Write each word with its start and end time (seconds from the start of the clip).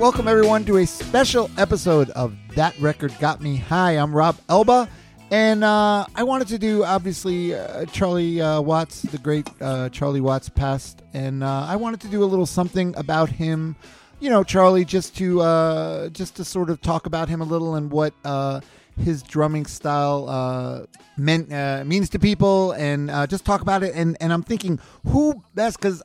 Welcome 0.00 0.28
everyone 0.28 0.64
to 0.64 0.78
a 0.78 0.86
special 0.86 1.50
episode 1.58 2.08
of 2.12 2.34
That 2.54 2.74
Record 2.80 3.14
Got 3.18 3.42
Me 3.42 3.56
High. 3.56 3.98
I'm 3.98 4.16
Rob 4.16 4.34
Elba, 4.48 4.88
and 5.30 5.62
uh, 5.62 6.06
I 6.14 6.22
wanted 6.22 6.48
to 6.48 6.58
do 6.58 6.84
obviously 6.84 7.54
uh, 7.54 7.84
Charlie 7.84 8.40
uh, 8.40 8.62
Watts, 8.62 9.02
the 9.02 9.18
great 9.18 9.46
uh, 9.60 9.90
Charlie 9.90 10.22
Watts 10.22 10.48
passed, 10.48 11.02
and 11.12 11.44
uh, 11.44 11.66
I 11.68 11.76
wanted 11.76 12.00
to 12.00 12.08
do 12.08 12.24
a 12.24 12.24
little 12.24 12.46
something 12.46 12.96
about 12.96 13.28
him. 13.28 13.76
You 14.20 14.30
know, 14.30 14.42
Charlie, 14.42 14.86
just 14.86 15.18
to 15.18 15.42
uh, 15.42 16.08
just 16.08 16.34
to 16.36 16.46
sort 16.46 16.70
of 16.70 16.80
talk 16.80 17.04
about 17.04 17.28
him 17.28 17.42
a 17.42 17.44
little 17.44 17.74
and 17.74 17.90
what 17.90 18.14
his 19.00 19.22
drumming 19.22 19.66
style 19.66 20.28
uh, 20.28 20.86
meant 21.16 21.52
uh, 21.52 21.82
means 21.86 22.08
to 22.10 22.18
people, 22.18 22.72
and 22.72 23.10
uh, 23.10 23.26
just 23.26 23.44
talk 23.44 23.60
about 23.60 23.82
it. 23.82 23.94
And, 23.94 24.16
and 24.20 24.32
I'm 24.32 24.42
thinking, 24.42 24.78
who 25.06 25.42
best? 25.54 25.78
Because 25.78 26.02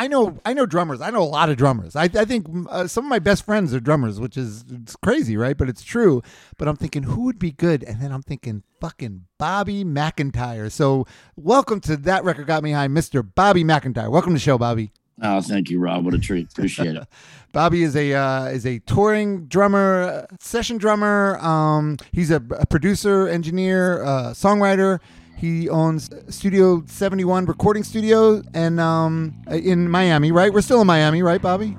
I 0.00 0.06
know 0.06 0.38
I 0.46 0.54
know 0.54 0.64
drummers. 0.64 1.02
I 1.02 1.10
know 1.10 1.22
a 1.22 1.24
lot 1.24 1.50
of 1.50 1.58
drummers. 1.58 1.94
I, 1.94 2.04
I 2.04 2.24
think 2.24 2.46
uh, 2.70 2.86
some 2.86 3.04
of 3.04 3.10
my 3.10 3.18
best 3.18 3.44
friends 3.44 3.74
are 3.74 3.80
drummers, 3.80 4.18
which 4.18 4.38
is 4.38 4.64
it's 4.70 4.96
crazy, 4.96 5.36
right? 5.36 5.54
But 5.54 5.68
it's 5.68 5.82
true. 5.82 6.22
But 6.56 6.68
I'm 6.68 6.76
thinking 6.76 7.02
who 7.02 7.24
would 7.24 7.38
be 7.38 7.50
good, 7.50 7.84
and 7.84 8.00
then 8.00 8.10
I'm 8.10 8.22
thinking 8.22 8.62
fucking 8.80 9.26
Bobby 9.38 9.84
McIntyre. 9.84 10.72
So 10.72 11.06
welcome 11.36 11.80
to 11.80 11.98
that 11.98 12.24
record 12.24 12.46
got 12.46 12.62
me 12.62 12.72
high, 12.72 12.88
Mr. 12.88 13.22
Bobby 13.34 13.62
McIntyre. 13.62 14.10
Welcome 14.10 14.30
to 14.30 14.36
the 14.36 14.40
show, 14.40 14.56
Bobby. 14.56 14.90
Oh, 15.20 15.42
thank 15.42 15.68
you, 15.68 15.78
Rob. 15.78 16.06
What 16.06 16.14
a 16.14 16.18
treat. 16.18 16.50
Appreciate 16.50 16.96
it. 16.96 17.06
Bobby 17.52 17.82
is 17.82 17.94
a 17.94 18.14
uh, 18.14 18.44
is 18.46 18.64
a 18.64 18.78
touring 18.78 19.48
drummer, 19.48 20.02
uh, 20.02 20.36
session 20.40 20.78
drummer. 20.78 21.36
Um, 21.42 21.98
he's 22.10 22.30
a, 22.30 22.42
a 22.52 22.64
producer, 22.64 23.28
engineer, 23.28 24.02
uh, 24.02 24.30
songwriter. 24.30 25.00
He 25.40 25.70
owns 25.70 26.10
Studio 26.28 26.82
71 26.86 27.46
recording 27.46 27.82
studio 27.82 28.42
and 28.52 28.78
um, 28.78 29.34
in 29.50 29.88
Miami, 29.88 30.32
right? 30.32 30.52
We're 30.52 30.60
still 30.60 30.82
in 30.82 30.86
Miami, 30.86 31.22
right, 31.22 31.40
Bobby? 31.40 31.78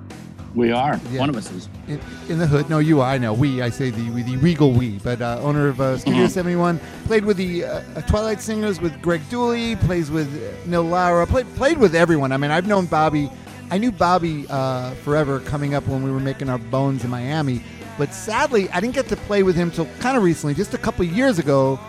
We 0.56 0.72
are. 0.72 1.00
Yeah. 1.12 1.20
One 1.20 1.30
of 1.30 1.38
us 1.38 1.52
is. 1.52 1.70
In, 1.88 2.02
in 2.28 2.40
the 2.40 2.48
hood. 2.48 2.72
No, 2.72 2.80
you 2.80 3.02
are. 3.02 3.12
I 3.12 3.20
know. 3.20 3.34
We. 3.34 3.62
I 3.62 3.70
say 3.70 3.92
the 3.92 4.02
the 4.24 4.36
regal 4.38 4.72
we. 4.72 4.98
But 4.98 5.22
uh, 5.22 5.40
owner 5.44 5.68
of 5.68 5.80
uh, 5.80 6.00
Studio 6.00 6.26
71 6.26 6.80
played 7.06 7.24
with 7.24 7.38
the 7.38 7.66
uh, 7.66 8.02
Twilight 8.08 8.42
Singers 8.42 8.82
with 8.82 9.00
Greg 9.00 9.22
Dulli. 9.30 9.80
Plays 9.82 10.10
with 10.10 10.28
Nil 10.66 10.84
Lara. 10.84 11.28
Played 11.28 11.56
played 11.56 11.78
with 11.78 11.94
everyone. 11.94 12.32
I 12.32 12.38
mean, 12.38 12.50
I've 12.50 12.66
known 12.66 12.88
Bobby. 12.88 13.30
I 13.70 13.78
knew 13.78 13.92
Bobby 13.92 14.48
uh, 14.50 14.96
forever 14.96 15.40
coming 15.40 15.76
up 15.76 15.88
when 15.88 16.02
we 16.02 16.12
were 16.12 16.20
making 16.20 16.50
our 16.50 16.58
bones 16.58 17.04
in 17.04 17.12
Miami. 17.12 17.62
But 18.00 18.12
sadly, 18.12 18.70
I 18.72 18.80
didn't 18.80 18.96
get 18.96 19.08
to 19.10 19.16
play 19.16 19.44
with 19.44 19.56
him 19.56 19.70
till 19.70 19.86
kind 20.00 20.18
of 20.18 20.24
recently, 20.24 20.56
just 20.56 20.74
a 20.74 20.80
couple 20.80 21.06
years 21.06 21.38
ago. 21.38 21.80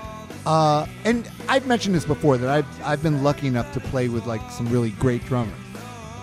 Uh, 0.46 0.86
and 1.04 1.30
I've 1.48 1.66
mentioned 1.66 1.94
this 1.94 2.04
before 2.04 2.36
that 2.38 2.48
I've 2.50 2.82
I've 2.82 3.02
been 3.02 3.22
lucky 3.22 3.46
enough 3.46 3.72
to 3.74 3.80
play 3.80 4.08
with 4.08 4.26
like 4.26 4.40
some 4.50 4.68
really 4.68 4.90
great 4.90 5.24
drummers. 5.26 5.54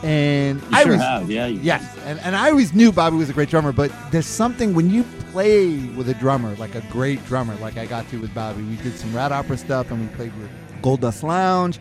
And 0.04 0.62
You 0.62 0.68
I 0.72 0.84
sure 0.84 0.92
was 0.94 1.02
have. 1.02 1.30
Yeah. 1.30 1.48
Yes, 1.48 1.98
and, 2.06 2.20
and 2.20 2.36
I 2.36 2.50
always 2.50 2.74
knew 2.74 2.92
Bobby 2.92 3.18
was 3.18 3.30
a 3.30 3.34
great 3.34 3.50
drummer, 3.50 3.74
but 3.74 3.92
there's 4.12 4.26
something 4.26 4.74
when 4.74 4.90
you 4.90 5.04
play 5.32 5.76
with 5.90 6.08
a 6.10 6.14
drummer, 6.14 6.56
like 6.56 6.76
a 6.76 6.82
great 6.90 7.24
drummer, 7.26 7.54
like 7.56 7.78
I 7.78 7.86
got 7.86 8.10
to 8.10 8.18
with 8.20 8.34
Bobby. 8.34 8.64
We 8.64 8.78
did 8.78 8.98
some 8.98 9.14
Rat 9.14 9.32
Opera 9.34 9.58
stuff, 9.58 9.92
and 9.92 10.00
we 10.02 10.16
played 10.16 10.34
with 10.40 10.50
Gold 10.82 11.02
Dust 11.02 11.24
Lounge, 11.24 11.80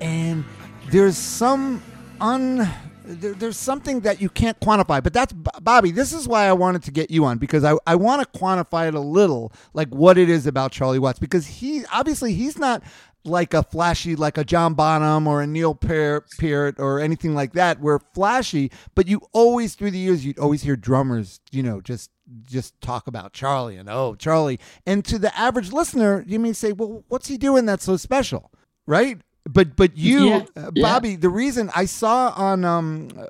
and 0.00 0.44
there's 0.90 1.16
some 1.16 1.80
un. 2.20 2.68
There, 3.10 3.32
there's 3.34 3.56
something 3.56 4.00
that 4.00 4.20
you 4.20 4.28
can't 4.28 4.58
quantify, 4.60 5.02
but 5.02 5.12
that's 5.12 5.32
Bobby. 5.32 5.90
This 5.90 6.12
is 6.12 6.28
why 6.28 6.46
I 6.46 6.52
wanted 6.52 6.82
to 6.84 6.90
get 6.90 7.10
you 7.10 7.24
on 7.24 7.38
because 7.38 7.64
I, 7.64 7.74
I 7.86 7.96
want 7.96 8.22
to 8.22 8.38
quantify 8.38 8.88
it 8.88 8.94
a 8.94 9.00
little, 9.00 9.52
like 9.74 9.88
what 9.88 10.16
it 10.16 10.28
is 10.28 10.46
about 10.46 10.72
Charlie 10.72 10.98
Watts, 10.98 11.18
because 11.18 11.46
he 11.46 11.84
obviously 11.92 12.34
he's 12.34 12.58
not 12.58 12.82
like 13.24 13.52
a 13.52 13.62
flashy, 13.62 14.16
like 14.16 14.38
a 14.38 14.44
John 14.44 14.74
Bonham 14.74 15.26
or 15.26 15.42
a 15.42 15.46
Neil 15.46 15.74
Peart 15.74 16.78
or 16.78 17.00
anything 17.00 17.34
like 17.34 17.52
that. 17.54 17.80
We're 17.80 17.98
flashy, 18.14 18.70
but 18.94 19.08
you 19.08 19.20
always 19.32 19.74
through 19.74 19.90
the 19.90 19.98
years 19.98 20.24
you'd 20.24 20.38
always 20.38 20.62
hear 20.62 20.76
drummers, 20.76 21.40
you 21.50 21.62
know, 21.62 21.80
just 21.80 22.10
just 22.44 22.80
talk 22.80 23.08
about 23.08 23.32
Charlie 23.32 23.76
and 23.76 23.88
oh 23.88 24.14
Charlie. 24.14 24.60
And 24.86 25.04
to 25.06 25.18
the 25.18 25.36
average 25.38 25.72
listener, 25.72 26.24
you 26.26 26.38
may 26.38 26.52
say, 26.52 26.72
well, 26.72 27.04
what's 27.08 27.28
he 27.28 27.36
doing 27.36 27.66
that's 27.66 27.84
so 27.84 27.96
special, 27.96 28.50
right? 28.86 29.18
But 29.44 29.76
but 29.76 29.96
you, 29.96 30.28
Yeah, 30.28 30.44
uh, 30.56 30.70
yeah. 30.74 30.82
Bobby, 30.82 31.16
the 31.16 31.30
reason 31.30 31.70
I 31.74 31.86
saw 31.86 32.32
on 32.36 32.64
um, 32.64 33.08
uh, 33.18 33.26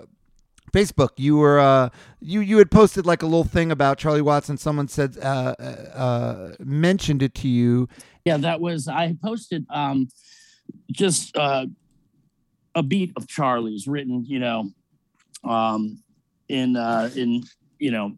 Facebook, 0.73 1.11
you 1.17 1.37
were 1.37 1.61
uh, 1.61 1.91
you 2.21 2.41
you 2.41 2.59
had 2.59 2.71
posted 2.71 3.07
like 3.07 3.23
a 3.23 3.27
little 3.27 3.45
thing 3.45 3.71
about 3.71 3.99
Charlie 3.99 4.23
Watson. 4.23 4.57
someone 4.57 4.89
said 4.89 5.17
uh, 5.23 5.55
uh, 5.59 5.63
uh, 5.63 6.55
mentioned 6.59 7.23
it 7.23 7.35
to 7.37 7.49
you. 7.49 7.89
Yeah. 8.25 8.37
That 8.37 8.61
was. 8.61 8.89
I 8.89 9.17
posted 9.23 9.67
um, 9.71 10.09
just 10.91 11.37
uh, 11.37 11.67
a 12.75 12.83
beat 12.83 13.13
of 13.17 13.27
Charlie's 13.29 13.87
written, 13.87 14.25
you 14.27 14.39
know, 14.39 14.71
um, 15.45 16.03
in 16.49 16.77
uh, 16.77 17.11
in 17.15 17.45
you 17.79 17.91
know 17.91 18.17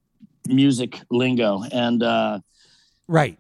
music 0.48 1.00
lingo, 1.10 1.62
and 1.70 2.02
uh, 2.02 2.40
Right. 3.08 3.38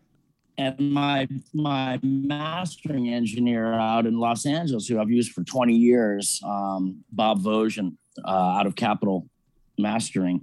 And 0.58 0.92
my 0.92 1.26
my 1.54 1.98
mastering 2.02 3.08
engineer 3.08 3.72
out 3.72 4.06
in 4.06 4.18
Los 4.18 4.44
Angeles, 4.44 4.86
who 4.86 5.00
I've 5.00 5.10
used 5.10 5.32
for 5.32 5.42
20 5.44 5.74
years, 5.74 6.40
um, 6.44 7.02
Bob 7.10 7.42
Vosgien, 7.42 7.96
uh, 8.24 8.30
out 8.30 8.66
of 8.66 8.74
Capitol 8.76 9.26
Mastering. 9.78 10.42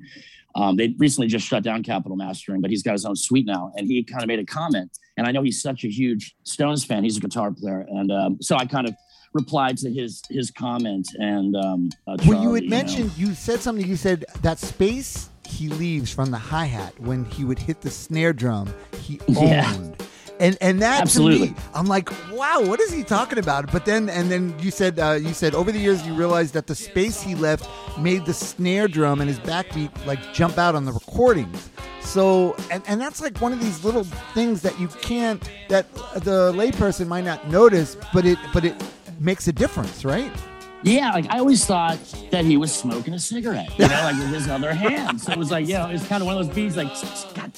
Um, 0.56 0.76
they 0.78 0.96
recently 0.98 1.28
just 1.28 1.46
shut 1.48 1.64
down 1.64 1.84
Capitol 1.84 2.18
Mastering, 2.18 2.60
but 2.60 2.72
he's 2.72 2.82
got 2.82 2.94
his 2.94 3.06
own 3.06 3.16
suite 3.16 3.46
now, 3.46 3.72
and 3.76 3.88
he 3.88 4.04
kind 4.04 4.24
of 4.24 4.28
made 4.28 4.40
a 4.40 4.46
comment. 4.46 4.90
And 5.16 5.28
I 5.28 5.32
know 5.32 5.44
he's 5.44 5.62
such 5.62 5.84
a 5.84 5.88
huge 5.90 6.36
Stones 6.44 6.84
fan; 6.84 7.04
he's 7.04 7.18
a 7.18 7.20
guitar 7.22 7.52
player, 7.52 7.86
and 7.90 8.12
um, 8.12 8.38
so 8.42 8.56
I 8.56 8.66
kind 8.66 8.88
of 8.88 8.96
replied 9.34 9.78
to 9.78 9.92
his 9.92 10.24
his 10.32 10.50
comment. 10.50 11.08
And 11.20 11.56
um, 11.56 11.90
uh, 12.08 12.18
Well, 12.26 12.26
you 12.26 12.34
Charlie, 12.34 12.62
had 12.62 12.64
know. 12.64 12.78
mentioned 12.78 13.12
you 13.16 13.34
said 13.36 13.60
something. 13.60 13.86
You 13.88 13.96
said 13.96 14.26
that 14.42 14.58
space 14.58 15.30
he 15.50 15.68
leaves 15.68 16.14
from 16.14 16.32
the 16.32 16.38
hi 16.38 16.66
hat 16.66 16.94
when 17.00 17.26
he 17.26 17.44
would 17.44 17.60
hit 17.60 17.82
the 17.82 17.90
snare 17.90 18.34
drum, 18.34 18.74
he 19.02 19.20
owned. 19.30 19.38
Yeah. 19.38 20.06
And 20.40 20.58
and 20.62 20.82
that 20.82 21.02
Absolutely. 21.02 21.50
to 21.50 21.54
me, 21.54 21.60
I'm 21.74 21.86
like, 21.88 22.10
wow, 22.32 22.62
what 22.62 22.80
is 22.80 22.94
he 22.94 23.04
talking 23.04 23.40
about? 23.40 23.70
But 23.74 23.86
then 23.86 24.10
and 24.10 24.32
then 24.32 24.56
you 24.60 24.72
said 24.72 24.98
uh, 24.98 25.20
you 25.22 25.34
said 25.34 25.54
over 25.54 25.70
the 25.70 25.80
years 25.80 26.06
you 26.08 26.14
realized 26.14 26.54
that 26.54 26.68
the 26.68 26.76
space 26.76 27.22
he 27.22 27.36
left 27.36 27.68
made 28.00 28.26
the 28.26 28.34
snare 28.34 28.88
drum 28.88 29.20
and 29.20 29.30
his 29.30 29.40
backbeat 29.40 29.92
like 30.06 30.34
jump 30.34 30.58
out 30.58 30.76
on 30.76 30.86
the 30.86 30.94
recordings. 30.94 31.70
So 32.00 32.56
and, 32.72 32.82
and 32.88 33.02
that's 33.02 33.22
like 33.22 33.38
one 33.40 33.52
of 33.52 33.60
these 33.60 33.84
little 33.84 34.06
things 34.34 34.62
that 34.62 34.80
you 34.80 34.88
can't 34.88 35.44
that 35.68 35.94
the 36.14 36.54
layperson 36.54 37.08
might 37.08 37.26
not 37.26 37.50
notice, 37.50 37.98
but 38.14 38.26
it 38.26 38.38
but 38.54 38.64
it 38.64 38.82
makes 39.20 39.50
a 39.50 39.52
difference, 39.52 40.06
right? 40.06 40.32
Yeah, 40.84 41.12
like 41.12 41.30
I 41.30 41.40
always 41.40 41.66
thought 41.66 42.00
that 42.32 42.46
he 42.46 42.56
was 42.58 42.74
smoking 42.74 43.14
a 43.14 43.20
cigarette, 43.20 43.70
you 43.78 43.88
know, 43.88 44.02
like 44.04 44.16
with 44.16 44.30
his 44.30 44.48
other 44.48 44.74
hand. 44.74 45.20
So 45.20 45.34
it 45.34 45.38
was 45.38 45.52
like, 45.52 45.68
you 45.68 45.74
know, 45.74 45.90
it's 45.90 46.08
kind 46.08 46.22
of 46.22 46.28
one 46.28 46.38
of 46.38 46.46
those 46.46 46.56
beats 46.56 46.78
like, 46.78 46.88
God, 47.36 47.52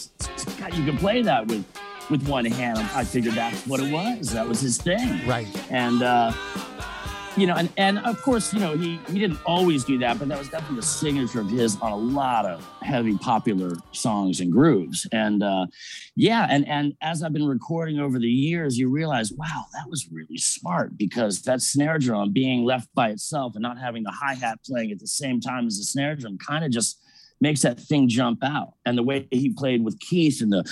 God, 0.59 0.73
you 0.73 0.85
can 0.85 0.97
play 0.97 1.21
that 1.21 1.47
with 1.47 1.63
with 2.09 2.27
one 2.27 2.45
hand. 2.45 2.77
I 2.77 3.03
figured 3.03 3.35
that's 3.35 3.65
what 3.65 3.79
it 3.79 3.91
was. 3.91 4.33
That 4.33 4.47
was 4.47 4.59
his 4.59 4.77
thing. 4.77 5.25
Right. 5.27 5.47
And 5.71 6.03
uh, 6.03 6.33
you 7.37 7.47
know, 7.47 7.55
and 7.55 7.69
and 7.77 7.99
of 7.99 8.21
course, 8.21 8.53
you 8.53 8.59
know, 8.59 8.75
he 8.75 8.99
he 9.07 9.17
didn't 9.17 9.39
always 9.45 9.83
do 9.85 9.97
that, 9.99 10.19
but 10.19 10.27
that 10.27 10.37
was 10.37 10.49
definitely 10.49 10.79
a 10.79 10.83
signature 10.83 11.39
of 11.39 11.49
his 11.49 11.79
on 11.81 11.91
a 11.91 11.97
lot 11.97 12.45
of 12.45 12.67
heavy 12.81 13.17
popular 13.17 13.75
songs 13.91 14.41
and 14.41 14.51
grooves. 14.51 15.07
And 15.11 15.41
uh, 15.41 15.67
yeah, 16.15 16.47
and 16.49 16.67
and 16.67 16.93
as 17.01 17.23
I've 17.23 17.33
been 17.33 17.47
recording 17.47 17.99
over 17.99 18.19
the 18.19 18.27
years, 18.27 18.77
you 18.77 18.89
realize, 18.89 19.31
wow, 19.31 19.65
that 19.73 19.89
was 19.89 20.09
really 20.11 20.37
smart 20.37 20.97
because 20.97 21.41
that 21.43 21.61
snare 21.61 21.99
drum 21.99 22.33
being 22.33 22.65
left 22.65 22.93
by 22.93 23.09
itself 23.09 23.55
and 23.55 23.63
not 23.63 23.79
having 23.79 24.03
the 24.03 24.11
hi 24.11 24.33
hat 24.33 24.59
playing 24.65 24.91
at 24.91 24.99
the 24.99 25.07
same 25.07 25.39
time 25.39 25.67
as 25.67 25.77
the 25.77 25.84
snare 25.84 26.16
drum 26.16 26.37
kind 26.37 26.66
of 26.66 26.72
just 26.72 26.99
makes 27.39 27.61
that 27.61 27.79
thing 27.79 28.07
jump 28.07 28.43
out. 28.43 28.73
And 28.85 28.97
the 28.97 29.03
way 29.03 29.27
he 29.31 29.49
played 29.49 29.84
with 29.84 29.99
Keith 29.99 30.41
and 30.41 30.51
the 30.51 30.63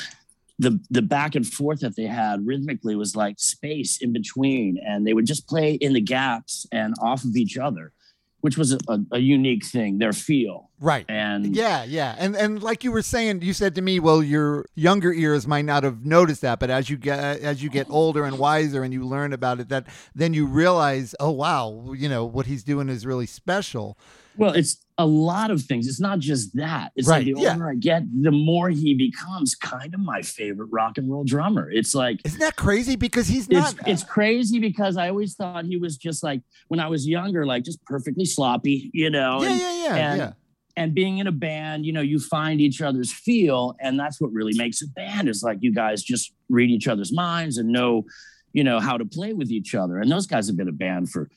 the 0.59 0.79
the 0.91 1.01
back 1.01 1.35
and 1.35 1.47
forth 1.47 1.79
that 1.79 1.95
they 1.95 2.03
had 2.03 2.45
rhythmically 2.45 2.95
was 2.95 3.15
like 3.15 3.39
space 3.39 4.01
in 4.01 4.13
between, 4.13 4.77
and 4.85 5.07
they 5.07 5.13
would 5.13 5.25
just 5.25 5.47
play 5.47 5.73
in 5.73 5.94
the 5.94 6.01
gaps 6.01 6.67
and 6.71 6.94
off 7.01 7.23
of 7.23 7.35
each 7.35 7.57
other, 7.57 7.94
which 8.41 8.57
was 8.57 8.73
a, 8.73 9.00
a, 9.11 9.19
unique 9.19 9.65
thing. 9.65 9.97
Their 9.97 10.11
feel 10.11 10.69
Right. 10.81 11.06
and 11.07 11.56
Yeah, 11.56 11.85
yeah, 11.85 12.15
and 12.19 12.35
and 12.35 12.61
like 12.61 12.83
you 12.83 12.91
were 12.91 13.01
saying, 13.01 13.41
you 13.41 13.53
said 13.53 13.75
to 13.75 13.81
me, 13.81 14.01
well, 14.01 14.21
your 14.21 14.65
younger 14.75 15.13
ears 15.13 15.47
might 15.47 15.65
not 15.65 15.83
have 15.83 16.06
noticed 16.06 16.41
that, 16.41 16.59
but 16.59 16.69
as 16.69 16.89
you 16.89 16.97
get 16.97 17.19
as 17.19 17.63
you 17.63 17.69
get 17.69 17.88
older 17.89 18.25
and 18.25 18.38
wiser, 18.38 18.83
and 18.83 18.94
you 18.94 19.05
learn 19.05 19.31
about 19.31 19.62
it, 19.62 19.69
that 19.69 19.88
then 20.13 20.33
you 20.33 20.45
realize, 20.45 21.15
oh 21.21 21.31
wow, 21.31 21.94
you 21.95 22.09
know 22.09 22.25
what 22.25 22.45
he's 22.45 22.63
doing 22.63 22.89
is 22.89 23.05
really 23.05 23.25
special. 23.25 23.97
Well, 24.38 24.53
it's 24.53 24.77
a 25.00 25.06
lot 25.06 25.50
of 25.50 25.62
things. 25.63 25.88
It's 25.88 26.00
not 26.00 26.19
just 26.19 26.56
that. 26.57 26.92
It's 26.96 27.07
Right, 27.07 27.25
like 27.25 27.34
the 27.34 27.42
yeah. 27.42 27.54
older 27.54 27.69
I 27.72 27.75
get, 27.75 28.04
the 28.22 28.31
more 28.31 28.69
he 28.69 28.94
becomes 28.94 29.56
kind 29.56 29.94
of 29.94 30.00
my 30.01 30.22
favorite 30.22 30.68
rock 30.72 30.98
and 31.00 31.10
roll 31.10 31.24
drummer. 31.24 31.72
It's 31.72 31.96
like 31.96 32.19
Isn't 32.25 32.40
that 32.42 32.56
crazy? 32.57 32.96
Because 32.98 33.28
he's 33.28 33.46
it's 33.48 33.54
not. 33.54 33.74
Uh, 33.80 33.84
it's 33.88 34.04
crazy 34.04 34.60
because 34.60 34.98
I 34.98 35.10
always 35.10 35.34
thought 35.36 35.66
he 35.66 35.78
was 35.78 35.98
just 35.98 36.22
like 36.22 36.42
when 36.68 36.80
I 36.80 36.88
was 36.88 37.07
younger, 37.07 37.46
like 37.46 37.63
just 37.63 37.84
perfectly 37.86 38.25
sloppy, 38.25 38.92
you 38.94 39.10
know. 39.10 39.42
yeah, 39.42 39.50
and, 39.51 39.60
yeah, 39.60 39.74
yeah, 39.84 39.96
and- 39.96 40.19
yeah. 40.19 40.31
and 40.75 40.94
being 40.94 41.18
in 41.19 41.28
a 41.28 41.31
band, 41.31 41.86
you 41.86 41.94
know, 41.94 42.01
you 42.01 42.19
find 42.19 42.60
each 42.62 42.81
other's 42.81 43.12
feel, 43.12 43.75
and 43.80 44.00
that's 44.00 44.19
what 44.22 44.31
really 44.34 44.54
makes 44.57 44.81
a 44.81 44.88
band 44.90 45.30
is 45.30 45.42
like 45.42 45.57
you 45.62 45.74
guys 45.74 46.04
just 46.04 46.34
read 46.50 46.69
each 46.69 46.88
other's 46.90 47.13
minds 47.13 47.57
and 47.57 47.69
know, 47.69 48.06
you 48.54 48.63
know, 48.66 48.80
how 48.80 48.98
to 48.98 49.06
play 49.06 49.31
with 49.34 49.50
each 49.50 49.74
other. 49.75 49.98
And 50.00 50.12
those 50.12 50.28
guys 50.28 50.48
have 50.48 50.57
been 50.57 50.68
a 50.68 50.74
band 50.74 51.10
for 51.10 51.30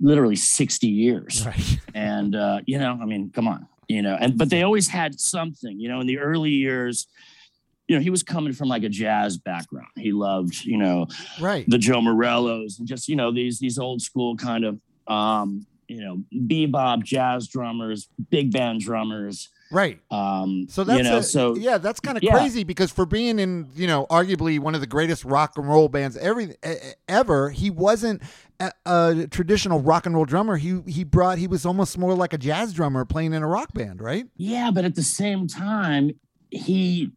literally 0.00 0.36
60 0.36 0.86
years. 0.86 1.44
Right. 1.46 1.78
And 1.94 2.36
uh, 2.36 2.60
you 2.66 2.78
know, 2.78 2.98
I 3.00 3.06
mean, 3.06 3.30
come 3.30 3.48
on. 3.48 3.66
you 3.88 4.02
know, 4.02 4.18
and 4.20 4.36
but 4.36 4.50
they 4.50 4.62
always 4.62 4.86
had 4.86 5.18
something, 5.18 5.80
you 5.80 5.88
know, 5.88 6.00
in 6.00 6.06
the 6.06 6.18
early 6.18 6.50
years. 6.50 7.06
You 7.88 7.96
know, 7.96 8.02
he 8.02 8.10
was 8.10 8.22
coming 8.22 8.52
from 8.52 8.68
like 8.68 8.82
a 8.82 8.90
jazz 8.90 9.38
background. 9.38 9.88
He 9.96 10.12
loved, 10.12 10.62
you 10.64 10.76
know, 10.76 11.06
right 11.40 11.64
the 11.66 11.78
Joe 11.78 12.00
Morellos 12.00 12.78
and 12.78 12.86
just, 12.86 13.08
you 13.08 13.16
know, 13.16 13.32
these 13.32 13.58
these 13.58 13.78
old 13.78 14.02
school 14.02 14.36
kind 14.36 14.66
of 14.66 14.78
um, 15.06 15.66
you 15.88 16.02
know, 16.02 16.22
bebop 16.34 17.02
jazz 17.02 17.48
drummers, 17.48 18.08
big 18.30 18.52
band 18.52 18.80
drummers. 18.80 19.48
Right. 19.70 20.00
Um, 20.10 20.66
so 20.68 20.84
that's 20.84 20.98
you 20.98 21.04
know, 21.04 21.18
a, 21.18 21.22
so 21.22 21.56
yeah, 21.56 21.78
that's 21.78 21.98
kind 21.98 22.16
of 22.16 22.22
yeah. 22.22 22.32
crazy 22.32 22.62
because 22.62 22.92
for 22.92 23.04
being 23.04 23.38
in 23.38 23.68
you 23.74 23.86
know 23.86 24.06
arguably 24.10 24.58
one 24.58 24.74
of 24.74 24.80
the 24.80 24.86
greatest 24.86 25.24
rock 25.24 25.54
and 25.56 25.68
roll 25.68 25.88
bands 25.88 26.16
every 26.16 26.54
ever, 27.08 27.50
he 27.50 27.70
wasn't 27.70 28.22
a, 28.60 28.70
a 28.84 29.26
traditional 29.30 29.80
rock 29.80 30.06
and 30.06 30.14
roll 30.14 30.24
drummer. 30.24 30.56
He 30.56 30.80
he 30.86 31.02
brought 31.04 31.38
he 31.38 31.48
was 31.48 31.66
almost 31.66 31.98
more 31.98 32.14
like 32.14 32.32
a 32.32 32.38
jazz 32.38 32.72
drummer 32.72 33.04
playing 33.04 33.32
in 33.32 33.42
a 33.42 33.48
rock 33.48 33.72
band, 33.72 34.00
right? 34.00 34.26
Yeah, 34.36 34.70
but 34.72 34.84
at 34.84 34.94
the 34.94 35.02
same 35.02 35.48
time, 35.48 36.12
he 36.50 37.10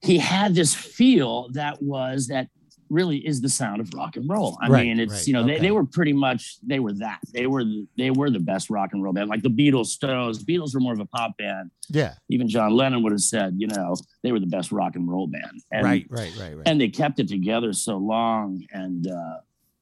he 0.00 0.18
had 0.18 0.54
this 0.54 0.74
feel 0.74 1.48
that 1.52 1.82
was 1.82 2.28
that 2.28 2.48
really 2.90 3.18
is 3.18 3.40
the 3.40 3.48
sound 3.48 3.80
of 3.80 3.92
rock 3.94 4.16
and 4.16 4.28
roll. 4.28 4.58
I 4.60 4.68
Right, 4.68 4.86
mean, 4.86 5.00
it's 5.00 5.12
right, 5.12 5.26
you 5.26 5.32
know 5.32 5.42
okay. 5.42 5.54
they, 5.54 5.60
they 5.60 5.70
were 5.70 5.84
pretty 5.84 6.12
much 6.12 6.56
they 6.62 6.80
were 6.80 6.92
that 6.94 7.20
they 7.32 7.46
were 7.46 7.64
the, 7.64 7.86
they 7.96 8.10
were 8.10 8.30
the 8.30 8.40
best 8.40 8.68
rock 8.68 8.90
and 8.92 9.02
roll 9.02 9.12
band 9.12 9.30
like 9.30 9.42
the 9.42 9.48
Beatles, 9.50 9.86
Stones. 9.86 10.44
Beatles 10.44 10.74
were 10.74 10.80
more 10.80 10.92
of 10.92 11.00
a 11.00 11.06
pop 11.06 11.36
band. 11.38 11.70
Yeah. 11.88 12.14
Even 12.28 12.48
John 12.48 12.72
Lennon 12.74 13.02
would 13.02 13.12
have 13.12 13.20
said, 13.20 13.54
you 13.58 13.66
know, 13.68 13.96
they 14.22 14.32
were 14.32 14.40
the 14.40 14.46
best 14.46 14.70
rock 14.72 14.96
and 14.96 15.08
roll 15.08 15.26
band. 15.26 15.62
And, 15.70 15.84
right. 15.84 16.06
Right. 16.10 16.32
Right. 16.38 16.56
Right. 16.56 16.66
and 16.68 16.80
they 16.80 16.88
kept 16.88 17.20
it 17.20 17.28
together 17.28 17.72
so 17.72 17.96
long 17.96 18.64
and 18.72 19.06
uh, 19.06 19.36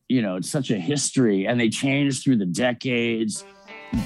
you 0.08 0.22
know 0.22 0.36
it's 0.36 0.48
such 0.50 0.70
a 0.70 0.78
history 0.78 1.46
and 1.46 1.60
they 1.60 1.68
changed 1.68 2.22
through 2.24 2.36
the 2.36 2.46
decades 2.46 3.44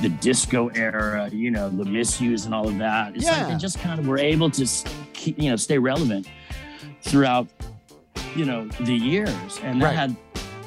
the 0.00 0.08
disco 0.08 0.68
era 0.74 1.28
you 1.32 1.50
know 1.50 1.68
the 1.68 1.84
misuse 1.84 2.44
and 2.44 2.54
all 2.54 2.68
of 2.68 2.76
that 2.78 3.14
it's 3.16 3.24
like 3.26 3.48
they 3.48 3.56
just 3.56 3.78
kind 3.80 3.98
of 4.00 4.06
were 4.08 4.18
able 4.18 4.50
to 4.50 4.66
keep, 5.12 5.38
you 5.40 5.48
know 5.50 5.56
stay 5.56 5.78
relevant 5.78 6.26
throughout 7.02 7.46
you 8.36 8.44
know 8.44 8.66
the 8.80 8.94
years 8.94 9.60
and 9.62 9.80
that 9.82 9.86
Right. 9.86 9.94
had 9.96 10.16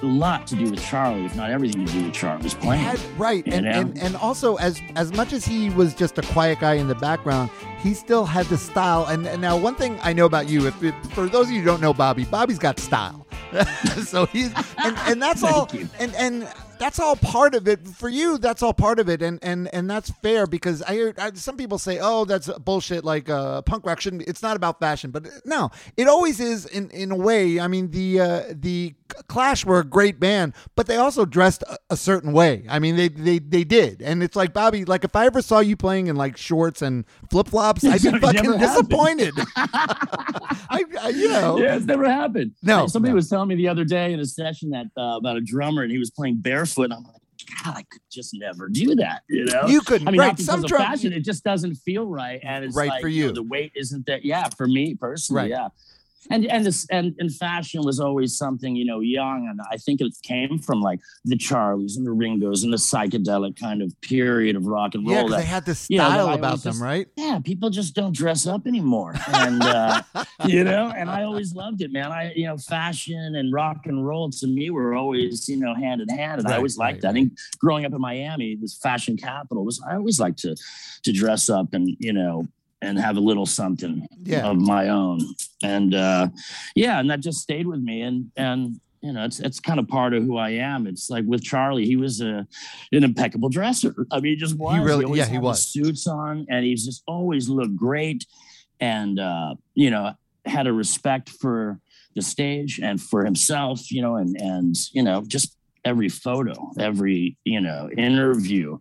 a 0.01 0.05
lot 0.05 0.45
to 0.47 0.55
do 0.55 0.69
with 0.69 0.83
charlie 0.83 1.25
if 1.25 1.35
not 1.35 1.49
everything 1.51 1.85
to 1.85 1.91
do 1.91 2.03
with 2.03 2.13
charlie's 2.13 2.53
playing 2.53 2.83
Had- 2.83 2.99
right, 3.17 3.43
and, 3.47 3.65
and 3.65 3.97
and 3.97 4.15
also 4.17 4.55
as 4.57 4.79
as 4.95 5.11
much 5.13 5.31
as 5.33 5.45
he 5.45 5.69
was 5.71 5.93
just 5.95 6.17
a 6.17 6.21
quiet 6.21 6.59
guy 6.59 6.73
in 6.73 6.87
the 6.87 6.95
background, 6.95 7.49
he 7.81 7.93
still 7.93 8.25
had 8.25 8.45
the 8.47 8.57
style. 8.57 9.05
And, 9.05 9.25
and 9.27 9.41
now 9.41 9.55
one 9.57 9.75
thing 9.75 9.97
I 10.01 10.11
know 10.11 10.25
about 10.25 10.49
you, 10.49 10.67
if, 10.67 10.83
if 10.83 10.93
for 11.13 11.27
those 11.27 11.47
of 11.47 11.51
you 11.53 11.59
who 11.61 11.65
don't 11.65 11.81
know 11.81 11.93
Bobby, 11.93 12.25
Bobby's 12.25 12.59
got 12.59 12.77
style. 12.79 13.25
so 14.03 14.25
he's 14.27 14.51
and, 14.83 14.97
and 15.07 15.21
that's 15.21 15.43
all 15.43 15.69
you. 15.73 15.87
and 15.99 16.13
and 16.15 16.47
that's 16.85 16.99
all 16.99 17.15
part 17.15 17.55
of 17.55 17.67
it. 17.67 17.87
For 17.87 18.09
you 18.09 18.37
that's 18.37 18.61
all 18.61 18.73
part 18.73 18.99
of 18.99 19.09
it. 19.09 19.23
And 19.23 19.39
and 19.41 19.73
and 19.73 19.89
that's 19.89 20.11
fair 20.11 20.45
because 20.45 20.83
i 20.83 20.93
hear 20.93 21.15
I, 21.17 21.31
some 21.33 21.57
people 21.57 21.79
say 21.79 21.97
oh 21.99 22.25
that's 22.25 22.47
bullshit. 22.59 23.03
Like 23.03 23.27
uh 23.27 23.63
punk 23.63 23.87
rock 23.87 23.99
shouldn't 23.99 24.21
it's 24.27 24.43
not 24.43 24.55
about 24.55 24.79
fashion. 24.79 25.09
But 25.09 25.27
no 25.45 25.71
it 25.97 26.07
always 26.07 26.39
is 26.39 26.67
in 26.67 26.91
in 26.91 27.11
a 27.11 27.15
way. 27.15 27.59
I 27.59 27.67
mean 27.67 27.89
the 27.89 28.19
uh 28.19 28.43
the 28.51 28.93
clash 29.27 29.65
were 29.65 29.79
a 29.79 29.83
great 29.83 30.19
band 30.19 30.53
but 30.75 30.85
they 30.85 30.97
also 30.97 31.25
dressed 31.25 31.63
a, 31.63 31.77
a 31.89 31.97
certain 31.97 32.33
way. 32.33 32.65
I 32.69 32.77
mean 32.77 32.95
they 32.95 33.09
they 33.09 33.39
they 33.39 33.63
did. 33.63 34.03
And 34.03 34.21
it's 34.21 34.35
like 34.35 34.53
bobby 34.53 34.85
like 34.85 35.03
if 35.03 35.15
i 35.15 35.25
ever 35.25 35.41
saw 35.41 35.61
you 35.61 35.75
playing 35.75 36.05
in 36.05 36.15
like 36.15 36.37
shorts 36.37 36.83
and 36.83 37.03
flip-flops 37.31 37.83
i'd 37.85 38.01
be 38.03 38.19
fucking 38.19 38.59
disappointed. 38.59 39.33
I, 39.55 40.83
I 41.01 41.09
you 41.09 41.29
know. 41.29 41.57
Yeah, 41.57 41.75
it's 41.75 41.85
never 41.85 42.05
happened. 42.05 42.51
No, 42.61 42.87
somebody 42.87 43.11
no. 43.11 43.15
was 43.15 43.29
telling 43.29 43.47
me 43.47 43.55
the 43.55 43.67
other 43.67 43.85
day 43.85 44.13
in 44.13 44.19
a 44.19 44.25
session 44.25 44.69
that 44.71 44.87
uh, 44.97 45.17
about 45.17 45.37
a 45.37 45.41
drummer 45.41 45.81
and 45.81 45.91
he 45.91 45.97
was 45.97 46.11
playing 46.11 46.37
barefoot. 46.37 46.74
And 46.83 46.93
I'm 46.93 47.03
like, 47.03 47.21
God, 47.63 47.77
I 47.77 47.83
could 47.83 48.01
just 48.11 48.33
never 48.33 48.67
do 48.69 48.95
that. 48.95 49.21
You 49.29 49.45
know, 49.45 49.67
you 49.67 49.81
couldn't 49.81 50.07
I 50.07 50.11
mean, 50.11 50.19
right 50.19 50.27
not 50.27 50.37
because 50.37 50.45
some 50.47 50.63
of 50.63 50.69
fashion, 50.69 51.13
it 51.13 51.21
just 51.23 51.43
doesn't 51.43 51.75
feel 51.75 52.07
right, 52.07 52.39
and 52.43 52.65
it's 52.65 52.75
Right 52.75 52.89
like, 52.89 53.01
for 53.01 53.07
know, 53.07 53.13
you. 53.15 53.31
the 53.31 53.43
weight 53.43 53.71
isn't 53.75 54.05
that. 54.07 54.25
Yeah, 54.25 54.49
for 54.49 54.67
me 54.67 54.95
personally, 54.95 55.43
Right. 55.43 55.49
yeah. 55.51 55.67
And 56.29 56.45
and 56.45 56.65
this 56.65 56.87
and, 56.89 57.15
and 57.19 57.33
fashion 57.33 57.83
was 57.83 57.99
always 57.99 58.37
something 58.37 58.75
you 58.75 58.85
know 58.85 58.99
young, 58.99 59.47
and 59.49 59.59
I 59.71 59.77
think 59.77 60.01
it 60.01 60.13
came 60.23 60.59
from 60.59 60.81
like 60.81 60.99
the 61.23 61.37
Charlies 61.37 61.97
and 61.97 62.05
the 62.05 62.11
Ringos 62.11 62.63
and 62.63 62.73
the 62.73 62.77
psychedelic 62.77 63.59
kind 63.59 63.81
of 63.81 63.93
period 64.01 64.55
of 64.55 64.65
rock 64.65 64.95
and 64.95 65.07
roll. 65.07 65.15
yeah 65.15 65.23
that, 65.29 65.37
they 65.37 65.45
had 65.45 65.65
this 65.65 65.87
you 65.89 65.97
know, 65.97 66.05
style 66.05 66.33
about 66.33 66.63
them 66.63 66.73
just- 66.73 66.81
right 66.81 67.07
yeah, 67.15 67.39
people 67.43 67.69
just 67.69 67.95
don't 67.95 68.15
dress 68.15 68.47
up 68.47 68.67
anymore, 68.67 69.13
and 69.33 69.61
uh, 69.61 70.01
you 70.45 70.63
know, 70.63 70.91
and 70.95 71.09
I 71.09 71.23
always 71.23 71.53
loved 71.53 71.81
it, 71.81 71.91
man. 71.91 72.11
I 72.11 72.33
you 72.35 72.47
know, 72.47 72.57
fashion 72.57 73.35
and 73.35 73.53
rock 73.53 73.85
and 73.85 74.05
roll 74.05 74.29
to 74.31 74.47
me 74.47 74.69
were 74.69 74.95
always 74.95 75.47
you 75.47 75.57
know 75.57 75.73
hand 75.75 76.01
in 76.01 76.09
hand, 76.09 76.41
and 76.41 76.47
I 76.47 76.57
always 76.57 76.77
liked 76.77 77.03
right, 77.03 77.13
that. 77.13 77.19
And 77.19 77.37
growing 77.59 77.85
up 77.85 77.93
in 77.93 78.01
Miami, 78.01 78.55
this 78.55 78.77
fashion 78.77 79.17
capital 79.17 79.65
was 79.65 79.81
I 79.87 79.95
always 79.95 80.19
liked 80.19 80.39
to 80.39 80.55
to 81.03 81.11
dress 81.11 81.49
up 81.49 81.73
and 81.73 81.95
you 81.99 82.13
know 82.13 82.47
and 82.85 82.97
have 82.99 83.17
a 83.17 83.19
little 83.29 83.45
something 83.45 84.07
Yeah. 84.23 84.47
of 84.49 84.57
my 84.57 84.89
own, 84.89 85.19
and 85.63 85.93
uh, 85.93 86.27
yeah, 86.75 86.99
and 86.99 87.09
that 87.09 87.19
just 87.21 87.39
stayed 87.41 87.67
with 87.67 87.81
me, 87.81 88.01
and 88.01 88.31
and. 88.37 88.79
You 89.01 89.13
know, 89.13 89.23
it's 89.23 89.39
it's 89.39 89.59
kind 89.59 89.79
of 89.79 89.87
part 89.87 90.15
of 90.15 90.23
who 90.23 90.35
I 90.37 90.49
am. 90.71 90.87
It's 90.87 91.11
like 91.11 91.25
with 91.27 91.43
Charlie, 91.43 91.85
he 91.85 91.95
was 91.95 92.21
a 92.21 92.47
an 92.91 93.03
impeccable 93.03 93.49
dresser. 93.49 93.93
I 94.11 94.19
mean, 94.19 94.31
he 94.33 94.35
just 94.35 94.57
was. 94.57 94.79
really- 94.83 95.05
always 95.05 95.19
yeah, 95.19 95.29
he 95.31 95.37
was. 95.37 95.61
suits 95.67 96.07
on, 96.07 96.47
and 96.49 96.65
he's 96.65 96.83
just 96.89 97.03
always 97.05 97.47
looked 97.47 97.75
great, 97.75 98.25
and 98.79 99.19
uh, 99.19 99.53
you 99.75 99.91
know, 99.91 100.13
had 100.47 100.65
a 100.65 100.73
respect 100.73 101.29
for 101.29 101.79
the 102.15 102.23
stage 102.23 102.79
and 102.81 102.99
for 102.99 103.23
himself. 103.23 103.91
You 103.91 104.01
know, 104.01 104.15
and 104.15 104.35
and 104.41 104.75
you 104.91 105.03
know, 105.03 105.21
just 105.27 105.55
every 105.83 106.09
photo, 106.09 106.55
every 106.79 107.37
you 107.43 107.61
know 107.61 107.91
interview, 107.95 108.79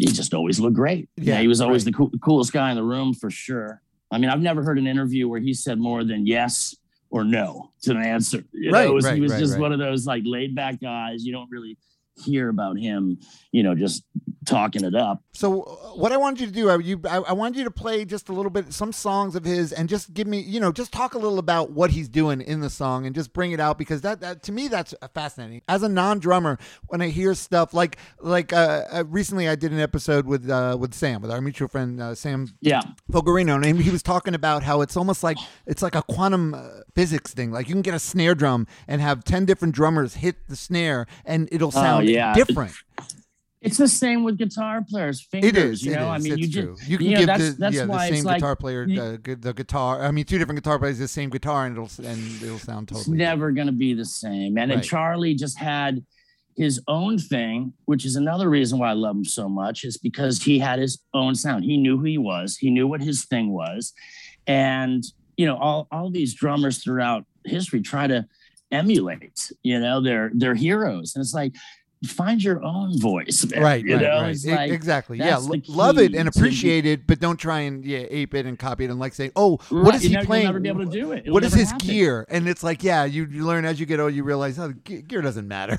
he 0.00 0.12
just 0.12 0.34
always 0.34 0.58
looked 0.60 0.76
great. 0.76 1.08
Yeah, 1.16 1.34
Yeah, 1.34 1.40
he 1.42 1.48
was 1.48 1.60
always 1.60 1.84
right. 1.84 1.92
the 1.92 1.96
cool, 1.96 2.10
coolest 2.22 2.52
guy 2.52 2.70
in 2.70 2.76
the 2.76 2.82
room 2.82 3.12
for 3.14 3.30
sure. 3.30 3.82
I 4.10 4.18
mean, 4.18 4.30
I've 4.30 4.40
never 4.40 4.62
heard 4.62 4.78
an 4.78 4.86
interview 4.86 5.28
where 5.28 5.40
he 5.40 5.54
said 5.54 5.78
more 5.78 6.02
than 6.04 6.26
yes 6.26 6.74
or 7.10 7.24
no 7.24 7.70
to 7.82 7.90
an 7.92 8.02
answer. 8.02 8.44
You 8.52 8.70
know, 8.70 8.78
Right, 8.78 8.88
it 8.88 8.92
was, 8.92 9.04
right, 9.04 9.14
he 9.14 9.20
was 9.20 9.32
just 9.38 9.58
one 9.58 9.72
of 9.72 9.78
those 9.78 10.06
like 10.06 10.22
laid 10.24 10.54
back 10.54 10.80
guys. 10.80 11.24
You 11.24 11.32
don't 11.32 11.50
really 11.50 11.76
hear 12.24 12.48
about 12.48 12.78
him, 12.78 13.18
you 13.52 13.62
know, 13.62 13.74
just 13.74 14.04
talking 14.46 14.84
it 14.84 14.94
up. 14.94 15.22
So 15.32 15.62
uh, 15.62 15.74
what 15.96 16.12
I 16.12 16.16
wanted 16.16 16.40
you 16.40 16.46
to 16.46 16.52
do, 16.52 16.70
I, 16.70 16.76
you, 16.78 17.00
I, 17.08 17.16
I 17.18 17.32
wanted 17.32 17.58
you 17.58 17.64
to 17.64 17.70
play 17.70 18.04
just 18.04 18.28
a 18.28 18.32
little 18.32 18.50
bit, 18.50 18.72
some 18.72 18.92
songs 18.92 19.36
of 19.36 19.44
his, 19.44 19.72
and 19.72 19.88
just 19.88 20.14
give 20.14 20.26
me, 20.26 20.40
you 20.40 20.60
know, 20.60 20.72
just 20.72 20.92
talk 20.92 21.14
a 21.14 21.18
little 21.18 21.38
about 21.38 21.70
what 21.70 21.90
he's 21.90 22.08
doing 22.08 22.40
in 22.40 22.60
the 22.60 22.70
song, 22.70 23.06
and 23.06 23.14
just 23.14 23.32
bring 23.32 23.52
it 23.52 23.60
out 23.60 23.78
because 23.78 24.00
that, 24.02 24.20
that 24.20 24.42
to 24.44 24.52
me 24.52 24.68
that's 24.68 24.94
fascinating. 25.14 25.62
As 25.68 25.82
a 25.82 25.88
non-drummer, 25.88 26.58
when 26.88 27.00
I 27.02 27.08
hear 27.08 27.34
stuff 27.34 27.74
like, 27.74 27.96
like 28.20 28.52
uh, 28.52 28.84
uh, 28.92 29.04
recently 29.06 29.48
I 29.48 29.54
did 29.56 29.72
an 29.72 29.80
episode 29.80 30.26
with 30.26 30.48
uh, 30.50 30.76
with 30.80 30.94
Sam, 30.94 31.20
with 31.22 31.30
our 31.30 31.40
mutual 31.40 31.68
friend 31.68 32.00
uh, 32.00 32.14
Sam 32.14 32.48
Yeah. 32.60 32.82
Fogarino, 33.12 33.54
and 33.64 33.80
he 33.80 33.90
was 33.90 34.02
talking 34.02 34.34
about 34.34 34.62
how 34.62 34.80
it's 34.80 34.96
almost 34.96 35.22
like 35.22 35.36
it's 35.66 35.82
like 35.82 35.94
a 35.94 36.02
quantum 36.02 36.54
uh, 36.54 36.68
physics 36.94 37.34
thing. 37.34 37.50
Like 37.52 37.68
you 37.68 37.74
can 37.74 37.82
get 37.82 37.94
a 37.94 37.98
snare 37.98 38.34
drum 38.34 38.66
and 38.88 39.00
have 39.00 39.22
ten 39.24 39.44
different 39.44 39.74
drummers 39.74 40.14
hit 40.14 40.36
the 40.48 40.56
snare, 40.56 41.06
and 41.24 41.48
it'll 41.52 41.70
sound 41.70 42.08
Oh, 42.08 42.09
yeah. 42.12 42.34
different. 42.34 42.72
It's 43.62 43.76
the 43.76 43.88
same 43.88 44.24
with 44.24 44.38
guitar 44.38 44.82
players. 44.88 45.20
Fingers, 45.20 45.50
It 45.50 45.56
is. 45.58 45.82
you 45.84 45.92
it 45.92 45.96
know. 45.96 46.08
I 46.08 46.16
mean, 46.18 46.32
it's 46.32 46.40
you 46.40 46.62
true. 46.62 46.76
just 46.76 46.88
you 46.88 46.96
can 46.96 47.06
you 47.06 47.12
know, 47.12 47.18
give 47.18 47.26
that's- 47.26 47.50
the, 47.52 47.56
that's 47.58 47.76
yeah, 47.76 47.82
the 47.84 47.88
why 47.90 48.04
same 48.08 48.14
it's 48.14 48.24
like- 48.24 48.36
guitar 48.38 48.56
player 48.56 48.84
you- 48.88 49.02
uh, 49.02 49.16
the 49.22 49.52
guitar. 49.52 50.02
I 50.02 50.10
mean, 50.12 50.24
two 50.24 50.38
different 50.38 50.62
guitar 50.62 50.78
players, 50.78 50.98
the 50.98 51.06
same 51.08 51.28
guitar, 51.28 51.66
and 51.66 51.76
it'll 51.76 51.90
and 52.06 52.42
it'll 52.42 52.58
sound 52.58 52.90
it's 52.90 53.00
totally. 53.00 53.18
never 53.18 53.52
going 53.52 53.66
to 53.66 53.72
be 53.72 53.92
the 53.92 54.04
same. 54.06 54.56
And 54.56 54.70
then 54.70 54.78
Right. 54.78 54.84
Charlie 54.86 55.34
just 55.34 55.58
had 55.58 56.02
his 56.56 56.80
own 56.88 57.18
thing, 57.18 57.74
which 57.84 58.06
is 58.06 58.16
another 58.16 58.48
reason 58.48 58.78
why 58.78 58.90
I 58.90 58.94
love 58.94 59.14
him 59.16 59.24
so 59.26 59.46
much, 59.46 59.84
is 59.84 59.98
because 59.98 60.42
he 60.42 60.58
had 60.58 60.78
his 60.78 60.98
own 61.12 61.34
sound. 61.34 61.64
He 61.64 61.76
knew 61.76 61.98
who 61.98 62.04
he 62.04 62.18
was. 62.18 62.56
He 62.56 62.70
knew 62.70 62.86
what 62.88 63.02
his 63.02 63.26
thing 63.26 63.50
was, 63.52 63.92
and 64.46 65.04
you 65.36 65.44
know, 65.44 65.56
all 65.58 65.86
all 65.92 66.10
these 66.10 66.32
drummers 66.34 66.82
throughout 66.82 67.26
history 67.44 67.82
try 67.82 68.06
to 68.06 68.26
emulate. 68.72 69.52
You 69.62 69.80
know, 69.80 70.00
their 70.00 70.30
their 70.34 70.54
heroes, 70.54 71.14
and 71.14 71.22
it's 71.22 71.34
like 71.34 71.54
find 72.06 72.42
your 72.42 72.62
own 72.62 72.98
voice, 72.98 73.44
man. 73.50 73.62
Right, 73.62 73.84
You 73.84 73.96
right, 73.96 74.02
know, 74.02 74.20
right. 74.22 74.44
like, 74.46 74.70
exactly. 74.70 75.18
Yeah, 75.18 75.30
that's 75.30 75.46
lo- 75.46 75.56
the 75.56 75.72
love 75.72 75.98
it 75.98 76.14
and 76.14 76.28
appreciate 76.28 76.86
it, 76.86 77.06
but 77.06 77.20
don't 77.20 77.36
try 77.36 77.60
and 77.60 77.84
yeah 77.84 78.06
ape 78.08 78.34
it 78.34 78.46
and 78.46 78.58
copy 78.58 78.84
it 78.84 78.90
and 78.90 78.98
like 78.98 79.12
say, 79.14 79.30
oh, 79.36 79.58
what 79.68 79.70
right, 79.70 79.94
is 79.96 80.04
you 80.04 80.10
he 80.10 80.16
know, 80.16 80.24
playing? 80.24 80.44
You'll 80.44 80.52
never 80.54 80.60
be 80.60 80.68
able 80.68 80.84
to 80.86 80.90
do 80.90 81.12
it. 81.12 81.20
It'll 81.20 81.34
what 81.34 81.44
is 81.44 81.52
his 81.52 81.70
happen. 81.70 81.86
gear? 81.86 82.26
And 82.30 82.48
it's 82.48 82.62
like, 82.62 82.82
yeah, 82.82 83.04
you, 83.04 83.26
you 83.26 83.44
learn 83.44 83.64
as 83.64 83.78
you 83.78 83.86
get 83.86 84.00
old, 84.00 84.14
you 84.14 84.24
realize, 84.24 84.58
oh, 84.58 84.72
gear 84.72 85.20
doesn't 85.20 85.46
matter. 85.46 85.78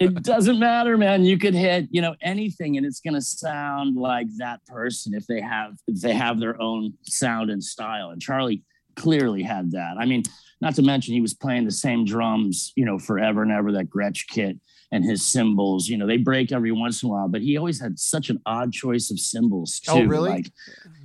it 0.00 0.14
doesn't 0.22 0.58
matter, 0.58 0.96
man. 0.96 1.24
You 1.24 1.38
could 1.38 1.54
hit, 1.54 1.88
you 1.90 2.00
know, 2.00 2.14
anything, 2.22 2.78
and 2.78 2.86
it's 2.86 3.00
gonna 3.00 3.20
sound 3.22 3.96
like 3.96 4.28
that 4.38 4.64
person 4.66 5.14
if 5.14 5.26
they 5.26 5.40
have 5.40 5.76
if 5.86 6.00
they 6.00 6.14
have 6.14 6.40
their 6.40 6.60
own 6.60 6.94
sound 7.02 7.50
and 7.50 7.62
style. 7.62 8.10
And 8.10 8.22
Charlie 8.22 8.62
clearly 8.96 9.42
had 9.42 9.72
that. 9.72 9.96
I 9.98 10.06
mean, 10.06 10.22
not 10.62 10.74
to 10.76 10.82
mention 10.82 11.12
he 11.12 11.20
was 11.20 11.34
playing 11.34 11.66
the 11.66 11.70
same 11.70 12.06
drums, 12.06 12.72
you 12.76 12.86
know, 12.86 12.98
forever 12.98 13.42
and 13.42 13.52
ever. 13.52 13.72
That 13.72 13.90
Gretsch 13.90 14.26
kit 14.28 14.58
and 14.92 15.04
his 15.04 15.24
cymbals, 15.24 15.88
you 15.88 15.96
know, 15.96 16.06
they 16.06 16.16
break 16.16 16.52
every 16.52 16.72
once 16.72 17.02
in 17.02 17.08
a 17.08 17.12
while, 17.12 17.28
but 17.28 17.42
he 17.42 17.56
always 17.56 17.80
had 17.80 17.98
such 17.98 18.30
an 18.30 18.40
odd 18.46 18.72
choice 18.72 19.10
of 19.10 19.18
cymbals 19.18 19.80
too. 19.80 19.92
Oh, 19.92 20.02
really? 20.04 20.30
Like, 20.30 20.52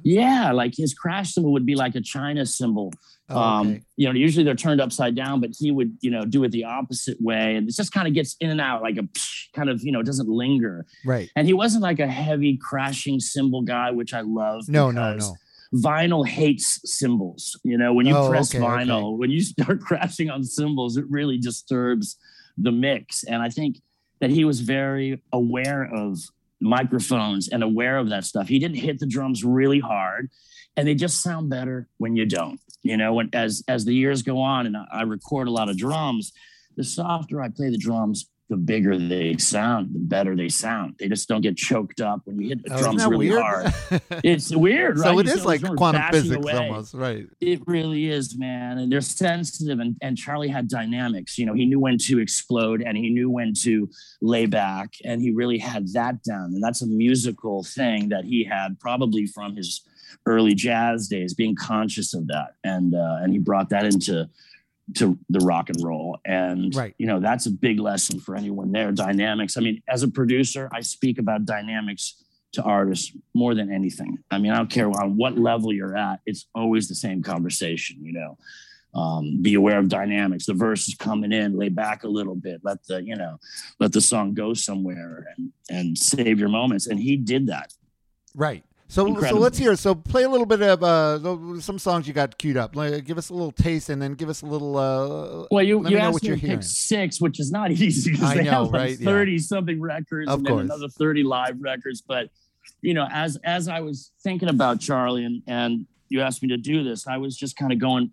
yeah, 0.03 0.51
like 0.51 0.75
his 0.75 0.93
crash 0.93 1.33
cymbal 1.33 1.51
would 1.53 1.65
be 1.65 1.75
like 1.75 1.95
a 1.95 2.01
China 2.01 2.45
cymbal 2.45 2.93
Oh, 3.33 3.39
um, 3.39 3.67
okay. 3.67 3.81
you 3.95 4.07
know, 4.07 4.13
usually 4.13 4.43
they're 4.43 4.55
turned 4.55 4.81
upside 4.81 5.15
down, 5.15 5.39
but 5.39 5.51
he 5.57 5.71
would, 5.71 5.97
you 6.01 6.11
know, 6.11 6.25
do 6.25 6.43
it 6.43 6.51
the 6.51 6.65
opposite 6.65 7.17
way. 7.21 7.55
And 7.55 7.67
it 7.69 7.75
just 7.75 7.93
kind 7.93 8.07
of 8.07 8.13
gets 8.13 8.35
in 8.41 8.49
and 8.49 8.59
out 8.59 8.81
like 8.81 8.97
a 8.97 9.07
kind 9.55 9.69
of, 9.69 9.81
you 9.83 9.91
know, 9.91 10.03
doesn't 10.03 10.27
linger. 10.27 10.85
Right. 11.05 11.29
And 11.35 11.47
he 11.47 11.53
wasn't 11.53 11.83
like 11.83 11.99
a 11.99 12.07
heavy 12.07 12.57
crashing 12.57 13.19
cymbal 13.19 13.61
guy, 13.61 13.91
which 13.91 14.13
I 14.13 14.21
love. 14.21 14.67
No, 14.67 14.91
no, 14.91 15.15
no. 15.15 15.35
Vinyl 15.73 16.27
hates 16.27 16.81
cymbals. 16.83 17.57
You 17.63 17.77
know, 17.77 17.93
when 17.93 18.05
you 18.05 18.15
Oh, 18.17 18.29
press 18.29 18.53
okay, 18.53 18.63
vinyl, 18.63 19.17
when 19.17 19.31
you 19.31 19.41
start 19.41 19.79
crashing 19.79 20.29
on 20.29 20.43
cymbals, 20.43 20.97
it 20.97 21.05
really 21.09 21.37
disturbs 21.37 22.17
the 22.57 22.71
mix. 22.71 23.23
And 23.23 23.41
I 23.41 23.49
think 23.49 23.81
that 24.19 24.29
he 24.29 24.45
was 24.45 24.61
very 24.61 25.21
aware 25.31 25.83
of 25.83 26.19
microphones 26.59 27.49
and 27.49 27.63
aware 27.63 27.97
of 27.97 28.09
that 28.09 28.23
stuff. 28.23 28.47
He 28.47 28.59
didn't 28.59 28.77
hit 28.77 28.99
the 28.99 29.07
drums 29.07 29.43
really 29.43 29.79
hard, 29.79 30.29
and 30.77 30.87
they 30.87 30.95
just 30.95 31.21
sound 31.21 31.49
better 31.49 31.89
when 31.97 32.15
you 32.15 32.25
don't. 32.25 32.59
You 32.83 32.97
know, 32.97 33.13
when 33.13 33.29
as 33.33 33.63
as 33.67 33.85
the 33.85 33.93
years 33.93 34.21
go 34.21 34.39
on, 34.39 34.65
and 34.65 34.77
I, 34.77 34.85
I 34.91 35.01
record 35.03 35.47
a 35.47 35.51
lot 35.51 35.69
of 35.69 35.77
drums, 35.77 36.31
the 36.77 36.83
softer 36.83 37.41
I 37.41 37.49
play 37.49 37.69
the 37.69 37.77
drums, 37.77 38.29
the 38.51 38.57
bigger 38.57 38.97
they 38.97 39.37
sound, 39.37 39.95
the 39.95 39.99
better 39.99 40.35
they 40.35 40.49
sound. 40.49 40.95
They 40.99 41.07
just 41.07 41.27
don't 41.29 41.41
get 41.41 41.55
choked 41.55 42.01
up 42.01 42.19
when 42.25 42.39
you 42.39 42.49
hit 42.49 42.63
the 42.65 42.73
Oh, 42.75 42.81
drums 42.81 43.05
really 43.05 43.29
weird? 43.29 43.41
hard. 43.41 43.73
It's 44.25 44.53
weird, 44.55 44.99
right? 44.99 45.05
so 45.13 45.19
it 45.19 45.25
You 45.27 45.33
is 45.33 45.45
like 45.45 45.61
quantum 45.77 46.03
physics 46.11 46.35
away. 46.35 46.53
almost, 46.67 46.93
right? 46.93 47.25
It 47.39 47.61
really 47.65 48.09
is, 48.09 48.37
man. 48.37 48.77
And 48.77 48.91
they're 48.91 49.01
sensitive. 49.01 49.79
And, 49.79 49.95
and 50.01 50.17
Charlie 50.17 50.49
had 50.49 50.67
dynamics. 50.67 51.37
You 51.39 51.45
know, 51.45 51.53
he 51.53 51.65
knew 51.65 51.79
when 51.79 51.97
to 52.09 52.19
explode 52.19 52.81
and 52.81 52.97
he 52.97 53.09
knew 53.09 53.29
when 53.29 53.53
to 53.63 53.89
lay 54.21 54.45
back. 54.45 54.89
And 55.05 55.21
he 55.21 55.31
really 55.31 55.57
had 55.57 55.87
that 55.93 56.21
down. 56.23 56.51
And 56.53 56.61
that's 56.61 56.81
a 56.81 56.87
musical 56.87 57.63
thing 57.63 58.09
that 58.09 58.25
he 58.25 58.43
had 58.43 58.79
probably 58.81 59.25
from 59.27 59.55
his 59.55 59.81
early 60.25 60.53
jazz 60.53 61.07
days, 61.07 61.33
being 61.33 61.55
conscious 61.55 62.13
of 62.13 62.27
that. 62.27 62.55
And 62.65 62.93
uh, 62.93 63.19
and 63.21 63.31
he 63.31 63.39
brought 63.39 63.69
that 63.69 63.85
into 63.85 64.29
to 64.95 65.17
the 65.29 65.39
rock 65.39 65.69
and 65.69 65.83
roll. 65.83 66.19
And 66.25 66.75
Right. 66.75 66.93
you 66.97 67.07
know, 67.07 67.19
that's 67.19 67.45
a 67.45 67.51
big 67.51 67.79
lesson 67.79 68.19
for 68.19 68.35
anyone 68.35 68.71
there. 68.71 68.91
Dynamics. 68.91 69.57
I 69.57 69.61
mean, 69.61 69.81
as 69.87 70.03
a 70.03 70.07
producer, 70.07 70.69
I 70.71 70.81
speak 70.81 71.17
about 71.19 71.45
dynamics 71.45 72.23
to 72.53 72.63
artists 72.63 73.15
more 73.33 73.55
than 73.55 73.71
anything. 73.71 74.17
I 74.29 74.37
mean, 74.37 74.51
I 74.51 74.57
don't 74.57 74.69
care 74.69 74.89
on 74.89 75.15
what 75.15 75.37
level 75.37 75.71
you're 75.73 75.95
at, 75.95 76.19
it's 76.25 76.47
always 76.53 76.89
the 76.89 76.95
same 76.95 77.23
conversation, 77.23 78.03
you 78.03 78.11
know. 78.13 78.37
Um, 78.93 79.41
be 79.41 79.53
aware 79.53 79.79
of 79.79 79.87
dynamics. 79.87 80.45
The 80.45 80.53
verse 80.53 80.89
is 80.89 80.95
coming 80.95 81.31
in, 81.31 81.57
lay 81.57 81.69
back 81.69 82.03
a 82.03 82.09
little 82.09 82.35
bit, 82.35 82.59
let 82.63 82.85
the, 82.87 83.01
you 83.01 83.15
know, 83.15 83.39
let 83.79 83.93
the 83.93 84.01
song 84.01 84.33
go 84.33 84.53
somewhere 84.53 85.27
and 85.37 85.53
and 85.69 85.97
save 85.97 86.39
your 86.39 86.49
moments. 86.49 86.87
And 86.87 86.99
he 86.99 87.15
did 87.15 87.47
that. 87.47 87.71
Right. 88.35 88.65
So, 88.91 89.17
so 89.21 89.37
let's 89.37 89.57
hear. 89.57 89.77
So, 89.77 89.95
play 89.95 90.23
a 90.23 90.29
little 90.29 90.45
bit 90.45 90.61
of 90.61 90.83
uh, 90.83 91.61
some 91.61 91.79
songs 91.79 92.09
you 92.09 92.13
got 92.13 92.37
queued 92.37 92.57
up. 92.57 92.75
Like, 92.75 93.05
give 93.05 93.17
us 93.17 93.29
a 93.29 93.33
little 93.33 93.53
taste, 93.53 93.89
and 93.89 94.01
then 94.01 94.15
give 94.15 94.27
us 94.27 94.41
a 94.41 94.45
little. 94.45 94.75
Uh, 94.77 95.47
Well, 95.49 95.63
you, 95.63 95.87
you 95.87 95.97
asked 95.97 96.15
what 96.15 96.23
me 96.23 96.27
you're 96.27 96.35
to 96.35 96.41
hearing. 96.41 96.57
pick 96.59 96.67
six, 96.67 97.21
which 97.21 97.39
is 97.39 97.51
not 97.53 97.71
easy 97.71 98.11
because 98.11 98.31
I 98.31 98.35
they 98.35 98.43
know, 98.43 98.65
have 98.65 98.71
like 98.73 98.73
right? 98.73 98.99
Yeah. 98.99 99.05
30 99.05 99.37
something 99.39 99.79
records 99.79 100.29
Of 100.29 100.39
and 100.39 100.45
then 100.45 100.59
another 100.59 100.89
30 100.89 101.23
live 101.23 101.61
records. 101.61 102.01
But 102.01 102.31
you 102.81 102.93
know, 102.93 103.07
as 103.09 103.37
as 103.45 103.69
I 103.69 103.79
was 103.79 104.11
thinking 104.23 104.49
about 104.49 104.81
Charlie 104.81 105.23
and 105.23 105.41
and 105.47 105.85
you 106.09 106.19
asked 106.19 106.43
me 106.43 106.49
to 106.49 106.57
do 106.57 106.83
this, 106.83 107.07
I 107.07 107.15
was 107.15 107.37
just 107.37 107.55
kind 107.55 107.71
of 107.71 107.79
going 107.79 108.11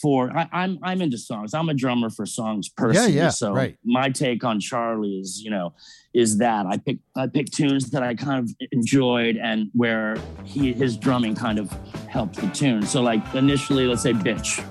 for 0.00 0.30
I, 0.36 0.48
I'm 0.52 0.78
I'm 0.82 1.02
into 1.02 1.18
songs. 1.18 1.54
I'm 1.54 1.68
a 1.68 1.74
drummer 1.74 2.10
for 2.10 2.26
songs 2.26 2.68
personally. 2.68 3.12
yeah, 3.12 3.28
so 3.28 3.52
right. 3.52 3.76
my 3.84 4.10
take 4.10 4.44
on 4.44 4.60
Charlie 4.60 5.18
is, 5.18 5.42
you 5.42 5.50
know, 5.50 5.74
is 6.14 6.38
that 6.38 6.66
I 6.66 6.78
pick 6.78 6.98
I 7.16 7.26
pick 7.26 7.50
tunes 7.50 7.90
that 7.90 8.02
I 8.02 8.14
kind 8.14 8.42
of 8.42 8.54
enjoyed 8.72 9.36
and 9.36 9.70
where 9.74 10.16
he 10.44 10.72
his 10.72 10.96
drumming 10.96 11.34
kind 11.34 11.58
of 11.58 11.70
helped 12.08 12.36
the 12.36 12.48
tune. 12.48 12.86
So 12.86 13.02
like 13.02 13.34
initially, 13.34 13.86
let's 13.86 14.02
say 14.02 14.12
bitch, 14.12 14.62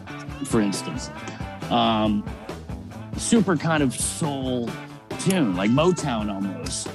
for 0.47 0.61
instance. 0.61 1.09
Um 1.69 2.23
super 3.17 3.55
kind 3.55 3.83
of 3.83 3.93
soul 3.93 4.69
tune, 5.19 5.55
like 5.55 5.69
Motown 5.69 6.33
almost. 6.33 6.87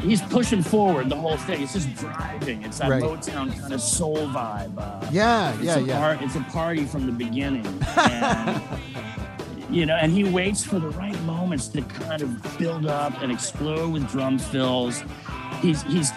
He's 0.00 0.22
pushing 0.22 0.62
forward 0.62 1.08
the 1.08 1.16
whole 1.16 1.36
thing. 1.36 1.62
It's 1.62 1.74
just 1.74 1.94
driving. 1.96 2.62
It's 2.62 2.78
that 2.78 2.90
Right. 2.90 3.02
Motown 3.02 3.58
kind 3.60 3.72
of 3.72 3.80
soul 3.80 4.26
vibe. 4.28 4.76
Uh, 4.78 5.06
yeah, 5.12 5.52
it's 5.54 5.62
yeah, 5.62 5.76
a 5.76 5.80
yeah. 5.80 5.98
Par- 5.98 6.18
it's 6.24 6.36
a 6.36 6.40
party 6.50 6.84
from 6.84 7.06
the 7.06 7.12
beginning. 7.12 7.66
And, 9.70 9.76
you 9.76 9.86
know, 9.86 9.94
and 9.94 10.10
he 10.10 10.24
waits 10.24 10.64
for 10.64 10.80
the 10.80 10.88
right 10.90 11.18
moments 11.22 11.68
to 11.68 11.82
kind 11.82 12.22
of 12.22 12.58
build 12.58 12.86
up 12.86 13.22
and 13.22 13.30
explode 13.30 13.92
with 13.92 14.08
drum 14.10 14.36
fills. 14.38 15.04
He's 15.60 15.82
he's 15.84 16.10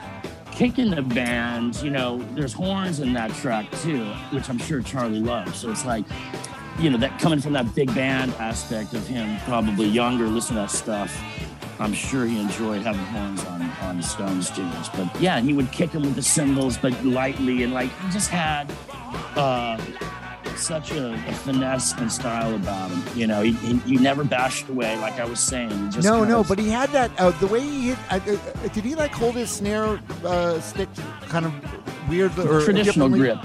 kicking 0.52 0.90
the 0.92 1.04
band. 1.04 1.75
You 1.84 1.92
know, 1.92 2.18
there's 2.34 2.54
horns 2.54 3.00
in 3.00 3.13
that 3.13 3.32
track 3.36 3.70
too, 3.82 4.06
which 4.32 4.50
I'm 4.50 4.58
sure 4.58 4.82
Charlie 4.82 5.20
loves. 5.20 5.60
So 5.60 5.70
it's 5.70 5.86
like, 5.86 6.04
you 6.80 6.90
know, 6.90 6.98
that 6.98 7.20
coming 7.20 7.40
from 7.40 7.54
that 7.54 7.75
big 7.75 7.94
band 7.94 8.34
aspect 8.40 8.94
of 8.96 9.06
him, 9.08 9.40
probably 9.42 9.86
younger, 9.88 10.25
listening 10.25 10.56
to 10.58 10.62
that 10.63 10.72
stuff. 10.72 11.16
I'm 11.80 11.94
sure 11.94 12.25
he 12.25 12.39
enjoyed 12.39 12.82
having 12.84 13.01
horns 13.06 13.44
on 13.46 13.62
on 13.82 14.01
Stones 14.01 14.50
tunes. 14.51 14.89
But 14.89 15.20
yeah, 15.22 15.39
he 15.42 15.53
would 15.53 15.72
kick 15.72 15.92
him 15.92 16.03
with 16.03 16.15
the 16.15 16.22
cymbals, 16.22 16.77
but 16.77 16.94
lightly, 17.03 17.63
and 17.63 17.74
like 17.74 17.89
he 18.01 18.10
just 18.12 18.30
had 18.30 18.72
uh, 19.36 19.77
such 20.56 20.92
a, 20.92 21.13
a 21.13 21.34
finesse 21.34 21.94
and 21.94 22.12
style 22.12 22.56
about 22.56 22.92
him. 22.92 23.18
You 23.18 23.27
know, 23.27 23.42
he, 23.42 23.51
he, 23.53 23.77
he 23.80 23.98
never 23.98 24.24
bashed 24.24 24.70
away, 24.70 24.98
like 25.00 25.20
I 25.20 25.25
was 25.25 25.39
saying. 25.39 25.92
No, 26.01 26.24
no, 26.24 26.42
of- 26.42 26.48
but 26.48 26.60
he 26.60 26.70
had 26.70 26.89
that. 26.92 27.12
Uh, 27.20 27.32
the 27.32 27.48
way 27.48 27.60
he 27.62 27.89
hit. 27.89 27.98
Uh, 28.10 28.20
uh, 28.63 28.68
did 28.70 28.84
he 28.84 28.96
like 28.96 29.12
hold 29.12 29.36
his 29.36 29.50
snare 29.50 30.00
uh, 30.24 30.60
stick 30.60 30.89
kind 31.27 31.46
of 31.46 31.53
weird 32.10 32.38
or 32.39 32.62
traditional 32.63 33.10
grip. 33.10 33.39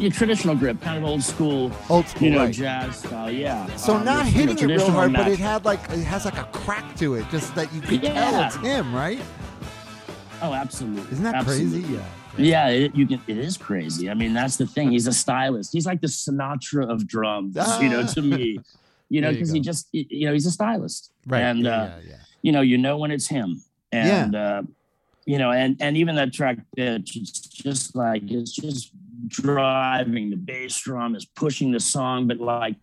Yeah, 0.00 0.08
traditional 0.08 0.54
grip, 0.56 0.80
kind 0.80 0.96
of 0.96 1.04
old 1.04 1.22
school, 1.22 1.70
Old 1.90 2.08
school, 2.08 2.22
you 2.28 2.30
know, 2.30 2.38
right. 2.44 2.54
jazz 2.54 2.96
style. 2.96 3.30
Yeah. 3.30 3.66
So 3.76 3.94
Um, 3.96 4.04
not 4.06 4.26
it's, 4.26 4.34
you 4.34 4.46
know, 4.46 4.52
hitting 4.54 4.70
it 4.70 4.74
real 4.76 4.90
hard, 4.90 5.12
but 5.12 5.28
it 5.28 5.38
had 5.38 5.64
like 5.66 5.80
it 5.90 6.04
has 6.04 6.24
like 6.24 6.38
a 6.38 6.44
crack 6.52 6.96
to 6.96 7.14
it, 7.16 7.26
just 7.30 7.54
that 7.54 7.72
you 7.74 7.80
could 7.82 8.02
tell 8.02 8.14
Yeah. 8.14 8.46
it's 8.46 8.56
him, 8.56 8.94
right? 8.94 9.20
Oh, 10.42 10.54
absolutely. 10.54 11.12
Isn't 11.12 11.24
that 11.24 11.34
Absolutely. 11.34 11.80
crazy? 11.82 11.94
Yeah. 11.94 12.04
Yeah, 12.38 12.68
it, 12.68 12.94
you 12.94 13.06
can. 13.06 13.20
It 13.26 13.36
is 13.36 13.58
crazy. 13.58 14.08
I 14.08 14.14
mean, 14.14 14.32
that's 14.32 14.56
the 14.56 14.66
thing. 14.66 14.92
He's 14.92 15.06
a 15.06 15.12
stylist. 15.12 15.72
He's 15.72 15.84
like 15.84 16.00
the 16.00 16.06
Sinatra 16.06 16.88
of 16.88 17.06
drums. 17.06 17.56
You 17.82 17.88
know, 17.90 18.00
Ah. 18.00 18.12
to 18.14 18.22
me, 18.22 18.58
you 19.10 19.20
know, 19.20 19.32
because 19.32 19.50
he 19.50 19.60
just, 19.60 19.88
you 19.92 20.24
know, 20.26 20.32
he's 20.32 20.46
a 20.46 20.50
stylist. 20.50 21.10
Right. 21.26 21.40
And 21.42 21.64
yeah, 21.64 21.70
uh, 21.70 21.86
yeah, 21.86 22.10
yeah. 22.10 22.16
you 22.40 22.52
know, 22.52 22.60
you 22.62 22.78
know 22.78 22.96
when 22.96 23.10
it's 23.10 23.26
him. 23.26 23.60
And 23.92 24.34
uh, 24.36 24.62
you 25.26 25.36
know, 25.38 25.50
and 25.50 25.76
and 25.80 25.96
even 25.98 26.14
that 26.14 26.32
track 26.32 26.58
bitch, 26.78 27.16
it's 27.16 27.40
just 27.40 27.94
like 27.96 28.22
it's 28.30 28.52
just 28.52 28.92
driving. 29.28 30.30
The 30.30 30.36
bass 30.36 30.78
drum 30.80 31.14
is 31.14 31.24
pushing 31.24 31.70
the 31.72 31.80
song, 31.80 32.26
but 32.26 32.38
like 32.38 32.76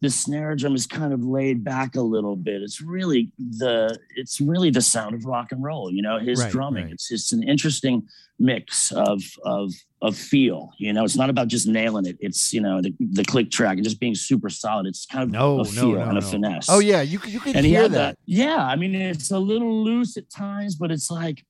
the 0.00 0.10
snare 0.10 0.54
drum 0.54 0.76
is 0.76 0.86
kind 0.86 1.12
of 1.12 1.24
laid 1.24 1.64
back 1.64 1.96
a 1.96 2.00
little 2.00 2.36
bit. 2.36 2.62
It's 2.62 2.80
really 2.80 3.32
the 3.38 3.98
it's 4.14 4.40
really 4.40 4.70
the 4.70 4.80
sound 4.82 5.14
of 5.14 5.24
rock 5.24 5.50
and 5.52 5.62
roll, 5.62 5.92
you 5.92 6.02
know, 6.02 6.18
his 6.18 6.40
Right, 6.40 6.52
drumming. 6.52 6.84
right. 6.84 6.92
It's 6.92 7.10
it's 7.10 7.32
an 7.32 7.42
interesting 7.42 8.06
mix 8.38 8.92
of 8.92 9.20
of 9.44 9.72
of 10.00 10.16
feel. 10.16 10.70
You 10.78 10.92
know, 10.92 11.04
it's 11.04 11.16
not 11.16 11.28
about 11.30 11.48
just 11.48 11.66
nailing 11.66 12.06
it. 12.06 12.16
It's, 12.20 12.52
you 12.54 12.60
know, 12.60 12.80
the, 12.80 12.94
the 13.00 13.24
click 13.24 13.50
track 13.50 13.78
and 13.78 13.82
just 13.84 13.98
being 13.98 14.14
super 14.14 14.48
solid. 14.48 14.86
It's 14.86 15.04
kind 15.06 15.24
of 15.24 15.30
No, 15.30 15.58
a 15.58 15.64
feel 15.64 15.94
no, 15.94 16.00
and 16.02 16.16
a 16.16 16.20
no. 16.20 16.26
finesse 16.26 16.68
Oh 16.68 16.78
yeah, 16.78 17.02
you 17.02 17.18
you 17.26 17.40
could 17.40 17.56
and 17.56 17.66
hear 17.66 17.88
that. 17.88 17.90
that. 17.90 18.18
Yeah, 18.24 18.58
I 18.64 18.76
mean, 18.76 18.94
it's 18.94 19.32
a 19.32 19.38
little 19.40 19.82
loose 19.82 20.16
at 20.16 20.30
times, 20.30 20.76
but 20.76 20.92
it's 20.92 21.10
like, 21.10 21.44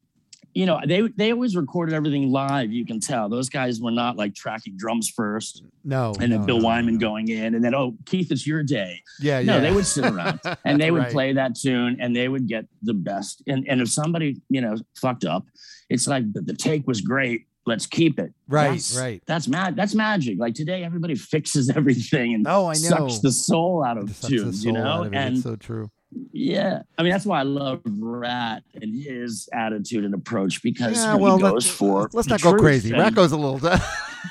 you 0.54 0.66
know, 0.66 0.80
they 0.86 1.02
they 1.16 1.32
always 1.32 1.54
recorded 1.56 1.94
everything 1.94 2.30
live. 2.30 2.72
You 2.72 2.84
can 2.84 3.00
tell 3.00 3.28
those 3.28 3.48
guys 3.48 3.80
were 3.80 3.90
not 3.90 4.16
like 4.16 4.34
tracking 4.34 4.76
drums 4.76 5.08
first, 5.08 5.62
No, 5.84 6.12
and 6.20 6.32
then 6.32 6.40
no, 6.40 6.46
Bill 6.46 6.58
no, 6.58 6.64
Wyman 6.64 6.94
no. 6.94 7.00
going 7.00 7.28
in, 7.28 7.54
and 7.54 7.62
then 7.64 7.74
oh, 7.74 7.94
Keith, 8.06 8.32
it's 8.32 8.46
your 8.46 8.62
day. 8.62 9.02
Yeah, 9.20 9.40
No, 9.42 9.54
yeah. 9.56 9.60
they 9.60 9.72
would 9.72 9.86
sit 9.86 10.04
around 10.06 10.40
and 10.64 10.80
they 10.80 10.90
would 10.90 11.02
Right. 11.04 11.12
play 11.12 11.32
that 11.34 11.54
tune, 11.54 11.98
and 12.00 12.14
they 12.16 12.28
would 12.28 12.48
get 12.48 12.66
the 12.82 12.94
best. 12.94 13.42
And 13.46 13.68
and 13.68 13.80
if 13.80 13.88
somebody 13.90 14.40
you 14.48 14.60
know 14.60 14.76
fucked 14.96 15.24
up, 15.24 15.44
it's 15.90 16.06
like 16.08 16.32
the, 16.32 16.40
the 16.40 16.54
take 16.54 16.86
was 16.86 17.00
great. 17.02 17.46
Let's 17.66 17.84
keep 17.86 18.18
it. 18.18 18.32
Right, 18.48 18.64
That's- 18.68 18.96
right. 18.98 19.22
That's 19.26 19.46
mad. 19.46 19.76
That's 19.76 19.94
magic. 19.94 20.38
Like 20.38 20.54
today, 20.54 20.82
everybody 20.82 21.14
fixes 21.14 21.68
everything 21.76 22.32
and 22.34 22.46
Oh, 22.48 22.64
I 22.66 22.72
know. 22.72 22.78
sucks 22.78 23.18
the 23.18 23.30
soul 23.30 23.84
out 23.84 23.98
of 23.98 24.04
It 24.10 24.14
sucks 24.16 24.22
the 24.32 24.36
tunes. 24.38 24.64
You 24.64 24.72
know, 24.72 24.84
out 24.86 25.06
of 25.08 25.12
it. 25.12 25.16
and 25.16 25.34
It's 25.34 25.42
so 25.44 25.54
true. 25.56 25.90
Yeah, 26.32 26.82
I 26.96 27.02
mean 27.02 27.12
that's 27.12 27.26
why 27.26 27.40
I 27.40 27.42
love 27.42 27.80
Rat 27.84 28.62
and 28.74 28.94
his 28.94 29.48
attitude 29.52 30.04
and 30.04 30.14
approach 30.14 30.62
because 30.62 30.96
Yeah, 30.96 31.16
well, 31.16 31.36
he 31.36 31.42
let's, 31.42 31.52
goes 31.52 31.70
for. 31.70 32.08
let's 32.12 32.28
not 32.28 32.40
go 32.40 32.54
crazy. 32.54 32.90
And- 32.90 32.98
Rat 32.98 33.14
goes 33.14 33.32
a 33.32 33.36
little. 33.36 33.58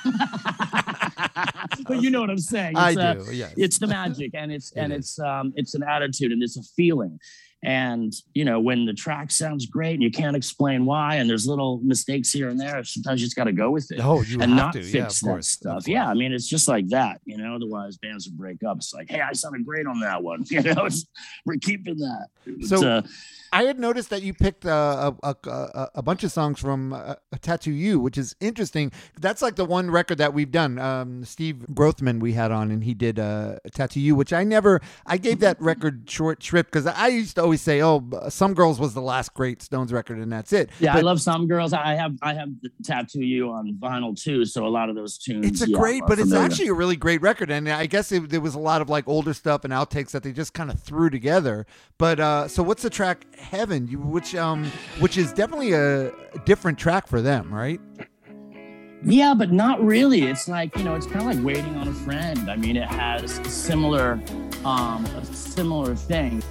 but 1.88 2.02
you 2.02 2.10
know 2.10 2.22
what 2.22 2.30
I'm 2.30 2.38
saying. 2.40 2.76
I 2.76 2.90
It's, 2.90 3.00
uh, 3.00 3.14
do. 3.14 3.36
Yes. 3.36 3.54
It's 3.58 3.80
the 3.80 3.88
magic, 3.88 4.32
and 4.34 4.52
it's 4.52 4.72
It 4.72 4.80
and 4.80 4.94
it's 4.94 5.20
um 5.20 5.54
it's 5.56 5.76
an 5.76 5.84
attitude 5.84 6.32
and 6.32 6.42
it's 6.44 6.58
a 6.58 6.64
feeling. 6.64 7.20
And 7.64 8.14
you 8.36 8.46
know 8.46 8.60
when 8.60 8.86
the 8.86 8.94
track 8.94 9.32
sounds 9.32 9.66
great 9.66 9.96
and 9.96 10.04
you 10.04 10.12
can't 10.12 10.36
explain 10.36 10.86
why, 10.86 11.16
and 11.16 11.28
there's 11.30 11.48
little 11.48 11.80
mistakes 11.84 12.32
here 12.32 12.50
and 12.50 12.60
there. 12.60 12.84
Sometimes 12.84 13.20
you 13.20 13.26
just 13.28 13.36
got 13.36 13.46
to 13.46 13.52
go 13.52 13.72
with 13.72 13.92
it. 13.92 14.00
Oh, 14.02 14.22
you 14.22 14.40
and 14.42 14.56
not 14.56 14.74
to. 14.74 14.84
fix 14.84 14.94
yeah, 14.94 15.04
that 15.06 15.20
course. 15.24 15.48
stuff. 15.48 15.88
Yeah. 15.88 16.08
I 16.08 16.14
mean 16.14 16.34
it's 16.34 16.48
just 16.48 16.68
like 16.68 16.88
that, 16.90 17.20
you 17.26 17.38
know. 17.38 17.56
Otherwise, 17.56 17.98
bands 17.98 18.28
would 18.28 18.38
break 18.38 18.64
up. 18.64 18.78
It's 18.78 18.94
like, 18.94 19.10
hey, 19.10 19.22
I 19.22 19.34
sounded 19.34 19.66
great 19.66 19.88
on 19.88 20.00
that 20.02 20.22
one. 20.22 20.46
You 20.52 20.62
know, 20.62 20.88
we're 21.46 21.58
keeping 21.58 21.98
that. 21.98 22.28
It's, 22.46 22.70
So- 22.70 22.88
uh, 22.88 23.02
I 23.52 23.64
had 23.64 23.80
noticed 23.80 24.10
that 24.10 24.22
you 24.22 24.34
picked 24.34 24.66
uh, 24.66 25.14
a, 25.24 25.36
a, 25.46 25.50
a, 25.50 25.90
a 25.96 26.02
bunch 26.02 26.24
of 26.24 26.32
songs 26.32 26.60
from 26.60 26.94
uh, 26.94 27.16
Tattoo 27.42 27.72
You, 27.72 28.00
which 28.00 28.18
is 28.18 28.36
interesting. 28.40 28.92
That's 29.20 29.42
like 29.42 29.56
the 29.56 29.66
one 29.66 29.92
record 29.92 30.18
that 30.18 30.34
we've 30.34 30.52
done. 30.52 30.80
Um, 30.80 31.24
Steve 31.26 31.66
Grothman 31.74 32.20
we 32.20 32.34
had 32.34 32.52
on, 32.52 32.72
and 32.72 32.84
he 32.84 32.94
did 32.94 33.20
uh, 33.20 33.58
Tattoo 33.74 34.00
You, 34.00 34.16
which 34.16 34.34
I 34.34 34.44
never, 34.44 34.82
I 35.06 35.18
gave 35.18 35.40
that 35.40 35.62
record 35.62 36.10
short 36.10 36.42
shrift 36.44 36.72
because 36.72 36.88
I 36.88 37.08
used 37.08 37.36
to 37.36 37.44
always 37.44 37.62
say, 37.62 37.82
oh, 37.82 38.04
Some 38.30 38.54
Girls 38.54 38.80
was 38.80 38.94
the 38.94 39.02
last 39.02 39.34
great 39.34 39.62
Stones 39.62 39.94
record, 39.94 40.20
and 40.20 40.32
that's 40.32 40.54
it. 40.54 40.70
Yeah, 40.80 40.94
but, 40.94 41.00
I 41.00 41.02
love 41.02 41.22
Some 41.22 41.48
Girls. 41.48 41.74
I 41.74 41.96
have 41.96 42.18
I 42.22 42.34
have 42.34 42.50
Tattoo 42.84 43.24
You 43.24 43.52
on 43.52 43.78
vinyl 43.80 44.20
too, 44.20 44.46
so 44.46 44.66
a 44.66 44.70
lot 44.70 44.90
of 44.90 44.96
those 44.96 45.18
tunes. 45.18 45.46
It's 45.46 45.62
a 45.62 45.70
yeah, 45.70 45.78
great, 45.78 46.04
but 46.08 46.18
familiar. 46.18 46.46
it's 46.46 46.54
actually 46.54 46.70
a 46.70 46.74
really 46.74 46.96
great 46.96 47.22
record, 47.22 47.52
and 47.52 47.70
I 47.70 47.86
guess 47.86 48.12
it, 48.12 48.30
there 48.30 48.42
was 48.42 48.56
a 48.56 48.60
lot 48.60 48.82
of 48.82 48.90
like 48.90 49.08
older 49.08 49.34
stuff 49.34 49.64
and 49.64 49.74
outtakes 49.74 50.12
that 50.12 50.24
they 50.24 50.32
just 50.32 50.54
kind 50.54 50.70
of 50.70 50.80
threw 50.80 51.10
together. 51.10 51.66
But 51.98 52.20
uh, 52.20 52.48
so 52.48 52.64
what's 52.64 52.84
the 52.84 52.90
track 52.90 53.26
Heaven, 53.50 53.88
which 54.12 54.36
um 54.36 54.66
which 55.00 55.18
is 55.18 55.32
definitely 55.32 55.74
a 55.74 56.12
different 56.46 56.78
track 56.78 57.08
for 57.08 57.22
them, 57.22 57.54
right? 57.54 57.80
Yeah, 59.04 59.34
but 59.34 59.52
not 59.52 59.82
really. 59.82 60.24
It's 60.24 60.48
like 60.48 60.76
you 60.76 60.84
know, 60.84 60.96
it's 60.96 61.06
kind 61.06 61.30
of 61.30 61.36
like 61.36 61.46
waiting 61.46 61.76
on 61.78 61.88
a 61.88 61.94
friend. 61.94 62.50
I 62.50 62.56
mean, 62.56 62.76
it 62.76 62.88
has 62.88 63.34
similar, 63.48 64.20
um, 64.66 65.06
a 65.06 65.24
similar 65.26 65.96
thing. 65.96 66.44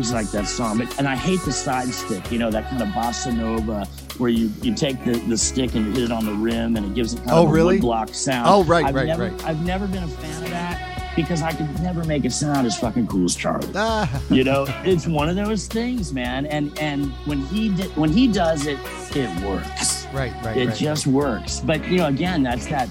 Always 0.00 0.12
like 0.14 0.30
that 0.30 0.46
song. 0.48 0.78
But, 0.78 0.98
and 0.98 1.06
I 1.06 1.14
hate 1.14 1.40
the 1.42 1.52
side 1.52 1.88
stick, 1.88 2.32
you 2.32 2.38
know, 2.38 2.50
that 2.50 2.68
kind 2.70 2.80
of 2.82 2.88
bossa 2.88 3.36
nova 3.36 3.86
where 4.16 4.30
you, 4.30 4.50
you 4.62 4.74
take 4.74 5.02
the, 5.04 5.12
the 5.28 5.36
stick 5.36 5.74
and 5.74 5.86
you 5.86 5.92
hit 5.92 6.02
it 6.04 6.12
on 6.12 6.24
the 6.24 6.32
rim 6.32 6.76
and 6.76 6.86
it 6.86 6.94
gives 6.94 7.12
it 7.14 7.18
kind 7.18 7.30
Oh, 7.32 7.44
of 7.44 7.50
a 7.50 7.52
really? 7.52 7.80
woodblock 7.80 8.14
sound. 8.14 8.48
Oh, 8.48 8.64
right, 8.64 8.84
I've 8.86 8.94
right, 8.94 9.06
never, 9.06 9.28
right. 9.28 9.44
I've 9.44 9.64
never 9.64 9.86
been 9.86 10.02
a 10.02 10.08
fan 10.08 10.42
of 10.42 10.50
that 10.50 11.12
because 11.16 11.42
I 11.42 11.52
could 11.52 11.68
never 11.82 12.02
make 12.04 12.24
it 12.24 12.32
sound 12.32 12.66
as 12.66 12.78
fucking 12.78 13.08
cool 13.08 13.24
as 13.26 13.34
Charlie. 13.36 13.68
Ah, 13.74 14.22
You 14.30 14.44
know, 14.44 14.64
it's 14.84 15.06
one 15.06 15.28
of 15.28 15.36
those 15.36 15.66
things, 15.66 16.12
man. 16.14 16.46
And 16.46 16.76
and 16.78 17.06
when 17.26 17.40
he 17.46 17.68
did, 17.74 17.94
when 17.96 18.10
he 18.10 18.26
does 18.26 18.66
it, 18.66 18.78
it 19.14 19.28
works 19.44 20.06
right, 20.14 20.32
right, 20.44 20.56
it 20.56 20.68
right. 20.68 20.76
just 20.76 21.06
works 21.06 21.60
but 21.60 21.84
you 21.88 21.98
know 21.98 22.06
again 22.06 22.42
that's 22.42 22.66
that 22.66 22.88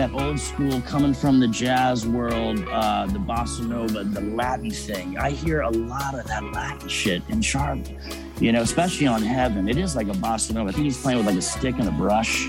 that 0.00 0.12
old 0.14 0.40
school 0.40 0.80
coming 0.86 1.12
from 1.12 1.38
the 1.40 1.46
jazz 1.48 2.06
world 2.06 2.58
uh 2.70 3.04
the 3.08 3.18
bossa 3.18 3.66
nova 3.68 4.02
the 4.02 4.20
latin 4.22 4.70
thing. 4.70 5.18
I 5.18 5.28
hear 5.30 5.60
a 5.60 5.68
lot 5.68 6.14
of 6.14 6.26
that 6.26 6.42
latin 6.54 6.88
shit 6.88 7.22
in 7.28 7.42
charlie 7.42 7.98
you 8.40 8.50
know 8.50 8.62
especially 8.62 9.06
on 9.06 9.20
heaven. 9.20 9.68
It 9.68 9.76
is 9.76 9.94
like 9.94 10.08
a 10.08 10.12
bossa 10.12 10.54
nova. 10.54 10.70
I 10.70 10.72
think 10.72 10.84
he's 10.84 11.00
playing 11.02 11.18
with 11.18 11.26
like 11.26 11.36
a 11.36 11.42
stick 11.42 11.74
and 11.78 11.86
a 11.86 11.90
brush. 11.92 12.48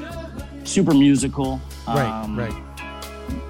Super 0.64 0.94
musical. 0.94 1.60
Right, 1.86 2.08
Um, 2.24 2.40
right. 2.40 2.54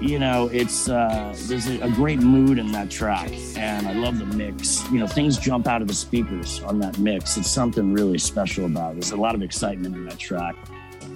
you 0.00 0.18
know 0.18 0.48
it's 0.52 0.88
uh 0.88 1.32
there's 1.46 1.68
a, 1.68 1.78
a 1.82 1.90
great 1.90 2.18
mood 2.18 2.58
in 2.58 2.72
that 2.72 2.90
track 2.90 3.30
and 3.56 3.86
i 3.86 3.92
love 3.92 4.18
the 4.18 4.26
mix. 4.36 4.82
You 4.90 4.98
know 4.98 5.06
things 5.06 5.38
jump 5.38 5.68
out 5.68 5.80
of 5.80 5.86
the 5.86 5.94
speakers 5.94 6.60
on 6.64 6.80
that 6.80 6.98
mix. 6.98 7.36
It's 7.36 7.48
something 7.48 7.92
really 7.92 8.18
special 8.18 8.64
about 8.66 8.90
it. 8.90 8.94
There's 8.94 9.12
a 9.12 9.16
lot 9.26 9.36
of 9.36 9.42
excitement 9.42 9.94
in 9.94 10.04
that 10.06 10.18
track 10.18 10.56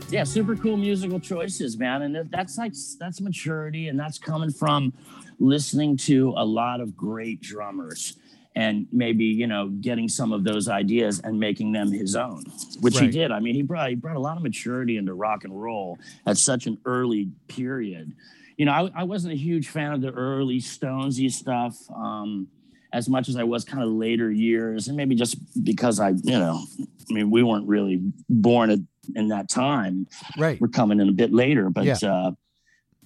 yeah 0.08 0.24
super 0.24 0.54
cool 0.56 0.76
musical 0.76 1.18
choices 1.18 1.76
man. 1.78 2.02
And 2.02 2.30
that's 2.30 2.58
like 2.58 2.72
that's 2.98 3.20
maturity 3.20 3.88
and 3.88 3.98
that's 3.98 4.18
coming 4.18 4.50
from 4.50 4.92
listening 5.38 5.96
to 5.98 6.32
a 6.36 6.44
lot 6.44 6.80
of 6.80 6.96
great 6.96 7.40
drummers 7.40 8.16
and 8.54 8.86
maybe 8.92 9.24
you 9.24 9.46
know 9.46 9.68
getting 9.68 10.08
some 10.08 10.32
of 10.32 10.44
those 10.44 10.68
ideas 10.68 11.20
and 11.20 11.38
making 11.38 11.72
them 11.72 11.90
his 11.90 12.14
own 12.16 12.44
which 12.80 12.98
he 12.98 13.08
did. 13.08 13.32
I 13.32 13.40
mean 13.40 13.54
he 13.54 13.62
brought 13.62 13.88
he 13.88 13.94
brought 13.96 14.16
a 14.16 14.20
lot 14.20 14.36
of 14.36 14.42
maturity 14.42 14.96
into 14.96 15.14
rock 15.14 15.44
and 15.44 15.60
roll 15.60 15.98
at 16.26 16.38
such 16.38 16.66
an 16.66 16.78
early 16.84 17.30
period. 17.48 18.14
You 18.56 18.66
know 18.66 18.72
i, 18.72 19.00
I 19.00 19.04
wasn't 19.04 19.34
a 19.34 19.36
huge 19.36 19.68
fan 19.68 19.92
of 19.92 20.00
the 20.00 20.12
early 20.12 20.60
stonesy 20.60 21.30
stuff 21.30 21.76
um 21.94 22.48
as 22.92 23.08
much 23.08 23.28
as 23.28 23.36
i 23.36 23.42
was 23.42 23.64
kind 23.64 23.82
of 23.82 23.90
later 23.90 24.30
years 24.30 24.88
and 24.88 24.96
maybe 24.96 25.14
just 25.14 25.36
because 25.62 26.00
i 26.00 26.10
you 26.10 26.38
know 26.38 26.64
i 26.80 27.12
mean 27.12 27.30
we 27.30 27.42
weren't 27.42 27.68
really 27.68 28.00
born 28.30 28.70
at, 28.70 28.78
in 29.14 29.28
that 29.28 29.48
time 29.48 30.06
Right. 30.38 30.60
we're 30.60 30.68
coming 30.68 31.00
in 31.00 31.08
a 31.08 31.12
bit 31.12 31.32
later 31.32 31.70
but 31.70 31.84
Yeah. 31.84 31.96
uh 32.02 32.30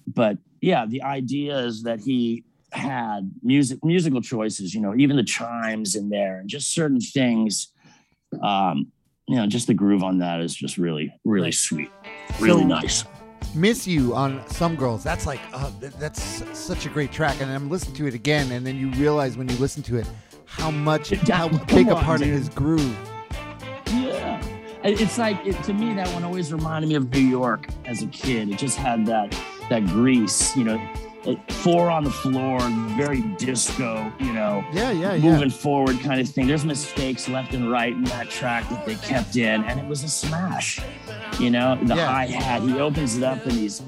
but 0.07 0.37
yeah 0.61 0.85
the 0.85 1.03
ideas 1.03 1.83
that 1.83 1.99
he 1.99 2.43
had 2.71 3.31
music 3.43 3.79
musical 3.83 4.21
choices 4.21 4.73
you 4.73 4.81
know 4.81 4.95
even 4.95 5.15
the 5.17 5.23
chimes 5.23 5.95
in 5.95 6.09
there 6.09 6.39
and 6.39 6.49
just 6.49 6.73
certain 6.73 6.99
things 7.01 7.67
um 8.41 8.87
you 9.27 9.35
know 9.35 9.45
just 9.45 9.67
the 9.67 9.73
groove 9.73 10.03
on 10.03 10.19
that 10.19 10.39
is 10.41 10.55
just 10.55 10.77
really 10.77 11.13
really 11.25 11.51
sweet 11.51 11.89
really 12.39 12.61
So- 12.63 12.67
nice 12.67 13.03
Miss 13.53 13.85
You 13.85 14.15
on 14.15 14.47
Some 14.47 14.77
Girls. 14.77 15.03
That's 15.03 15.25
like, 15.25 15.41
uh, 15.51 15.69
th- 15.81 15.91
that's 15.99 16.21
such 16.57 16.85
a 16.85 16.89
great 16.89 17.11
track. 17.11 17.41
And 17.41 17.51
I'm 17.51 17.69
listening 17.69 17.95
to 17.95 18.07
it 18.07 18.13
again, 18.13 18.49
and 18.53 18.65
then 18.65 18.77
you 18.77 18.89
realize 18.91 19.35
when 19.35 19.49
you 19.49 19.55
listen 19.57 19.83
to 19.83 19.97
it 19.97 20.07
how 20.45 20.71
much, 20.71 21.11
Yeah, 21.11 21.35
how 21.35 21.47
big 21.65 21.89
a 21.89 21.95
part 21.95 22.21
of 22.21 22.27
his 22.27 22.47
groove. 22.47 22.95
Yeah. 24.83 24.89
It- 24.91 25.01
It's 25.01 25.17
like 25.17 25.45
it, 25.45 25.61
to 25.63 25.73
me 25.73 25.93
that 25.95 26.07
one 26.13 26.23
always 26.23 26.51
reminded 26.53 26.87
me 26.89 26.95
of 26.95 27.11
New 27.13 27.19
York 27.19 27.67
as 27.85 28.01
a 28.01 28.07
kid. 28.07 28.49
It 28.49 28.57
just 28.57 28.77
had 28.77 29.05
that 29.07 29.35
that 29.69 29.85
grease, 29.87 30.55
you 30.57 30.65
know, 30.65 30.81
four 31.47 31.89
on 31.89 32.03
the 32.03 32.09
floor, 32.09 32.59
very 32.97 33.21
disco, 33.37 34.11
you 34.19 34.33
know, 34.33 34.65
Yeah, 34.73 34.91
yeah, 34.91 35.13
yeah. 35.13 35.31
moving 35.31 35.49
forward 35.51 35.99
kind 36.01 36.19
of 36.19 36.27
thing. 36.27 36.45
There's 36.47 36.65
mistakes 36.65 37.29
left 37.29 37.53
and 37.53 37.71
right 37.71 37.93
in 37.93 38.03
that 38.05 38.29
track 38.29 38.67
that 38.69 38.85
they 38.85 38.95
kept 38.95 39.35
in, 39.37 39.63
and 39.63 39.79
it 39.79 39.85
was 39.87 40.03
a 40.03 40.09
smash. 40.09 40.79
You 41.39 41.51
know, 41.51 41.77
the 41.83 41.95
Yeah. 41.95 42.07
hi 42.07 42.25
hat. 42.25 42.63
He 42.63 42.79
opens 42.79 43.15
it 43.17 43.23
up 43.23 43.45
in 43.47 43.55
these 43.55 43.81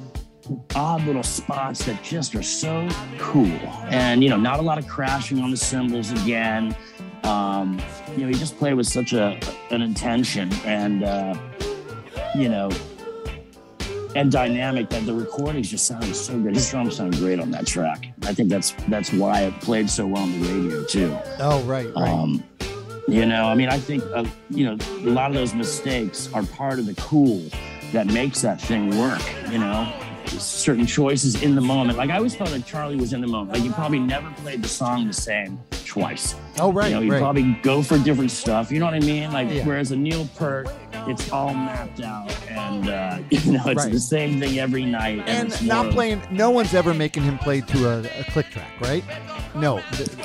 odd 0.76 1.06
little 1.06 1.24
spots 1.24 1.84
that 1.86 2.02
just 2.04 2.34
are 2.36 2.44
so 2.44 2.88
cool, 3.18 3.50
and 3.90 4.24
you 4.24 4.30
know, 4.30 4.38
not 4.38 4.60
a 4.60 4.62
lot 4.64 4.78
of 4.78 4.88
crashing 4.88 5.42
on 5.42 5.52
the 5.52 5.58
cymbals 5.58 6.12
again. 6.12 6.76
Um, 7.24 7.80
you 8.16 8.24
know, 8.24 8.28
he 8.28 8.34
just 8.34 8.58
played 8.58 8.74
with 8.76 8.88
such 8.88 9.14
a 9.14 9.40
an 9.72 9.82
intention 9.82 10.52
and 10.66 11.04
uh, 11.04 11.38
you 12.36 12.50
know 12.50 12.70
and 14.16 14.32
dynamic 14.32 14.90
that 14.90 15.06
the 15.06 15.14
recordings 15.14 15.70
just 15.70 15.86
sounded 15.86 16.16
so 16.16 16.38
good. 16.40 16.54
His 16.54 16.70
drums 16.70 16.98
sound 16.98 17.16
great 17.18 17.40
on 17.40 17.52
that 17.52 17.66
track. 17.66 18.08
I 18.24 18.34
think 18.34 18.50
that's 18.50 18.72
that's 18.88 19.12
why 19.12 19.42
it 19.42 19.60
played 19.62 19.90
so 19.90 20.06
well 20.06 20.24
on 20.24 20.40
the 20.40 20.48
radio 20.48 20.84
too. 20.84 21.18
Oh, 21.40 21.62
right, 21.64 21.92
right. 21.96 22.10
Um, 22.10 22.44
you 23.08 23.26
know, 23.26 23.46
I 23.46 23.56
mean, 23.56 23.70
I 23.70 23.78
think 23.78 24.04
uh, 24.14 24.26
you 24.50 24.66
know 24.66 24.78
a 25.00 25.10
lot 25.10 25.30
of 25.30 25.36
those 25.36 25.54
mistakes 25.54 26.30
are 26.34 26.44
part 26.44 26.80
of 26.80 26.86
the 26.86 26.96
cool 26.96 27.44
that 27.92 28.08
makes 28.08 28.42
that 28.42 28.62
thing 28.62 28.98
work. 28.98 29.22
You 29.52 29.60
know, 29.60 29.92
certain 30.28 30.86
choices 30.86 31.42
in 31.44 31.56
the 31.56 31.62
moment. 31.62 31.98
Like 31.98 32.10
I 32.10 32.18
always 32.18 32.36
felt 32.36 32.52
like 32.52 32.66
Charlie 32.66 32.96
was 32.96 33.14
in 33.14 33.22
the 33.22 33.28
moment. 33.28 33.54
Like 33.58 33.64
you 33.64 33.72
probably 33.72 34.00
never 34.00 34.30
played 34.38 34.62
the 34.64 34.68
song 34.70 35.08
the 35.08 35.14
same 35.14 35.60
twice. 35.86 36.36
oh, 36.60 36.72
right, 36.72 36.90
you 36.90 36.96
know, 36.96 37.02
he'd 37.02 37.12
right. 37.12 37.20
probably 37.22 37.58
go 37.62 37.84
for 37.84 37.98
different 38.00 38.32
stuff. 38.32 38.72
You 38.72 38.80
know 38.80 38.86
what 38.86 38.96
I 38.96 39.00
mean? 39.00 39.32
Like 39.32 39.50
Yeah. 39.52 39.66
whereas 39.66 39.92
a 39.92 39.96
Neil 39.96 40.28
Peart, 40.36 40.70
it's 41.08 41.32
all 41.32 41.54
mapped 41.54 42.02
out, 42.02 42.36
and 42.50 42.90
uh, 42.90 43.20
you 43.30 43.52
know, 43.54 43.64
it's 43.68 43.84
Right. 43.84 43.92
the 43.92 44.00
same 44.00 44.40
thing 44.40 44.60
every 44.60 44.86
night. 44.86 45.20
And, 45.28 45.52
and 45.54 45.68
not 45.68 45.86
more 45.86 45.94
playing, 45.94 46.22
no 46.32 46.50
one's 46.50 46.74
ever 46.74 46.94
making 46.94 47.24
him 47.24 47.38
play 47.38 47.62
to 47.62 47.90
a, 47.90 48.00
a 48.22 48.24
click 48.32 48.50
track, 48.50 48.72
right? 48.82 49.04
No. 49.56 49.80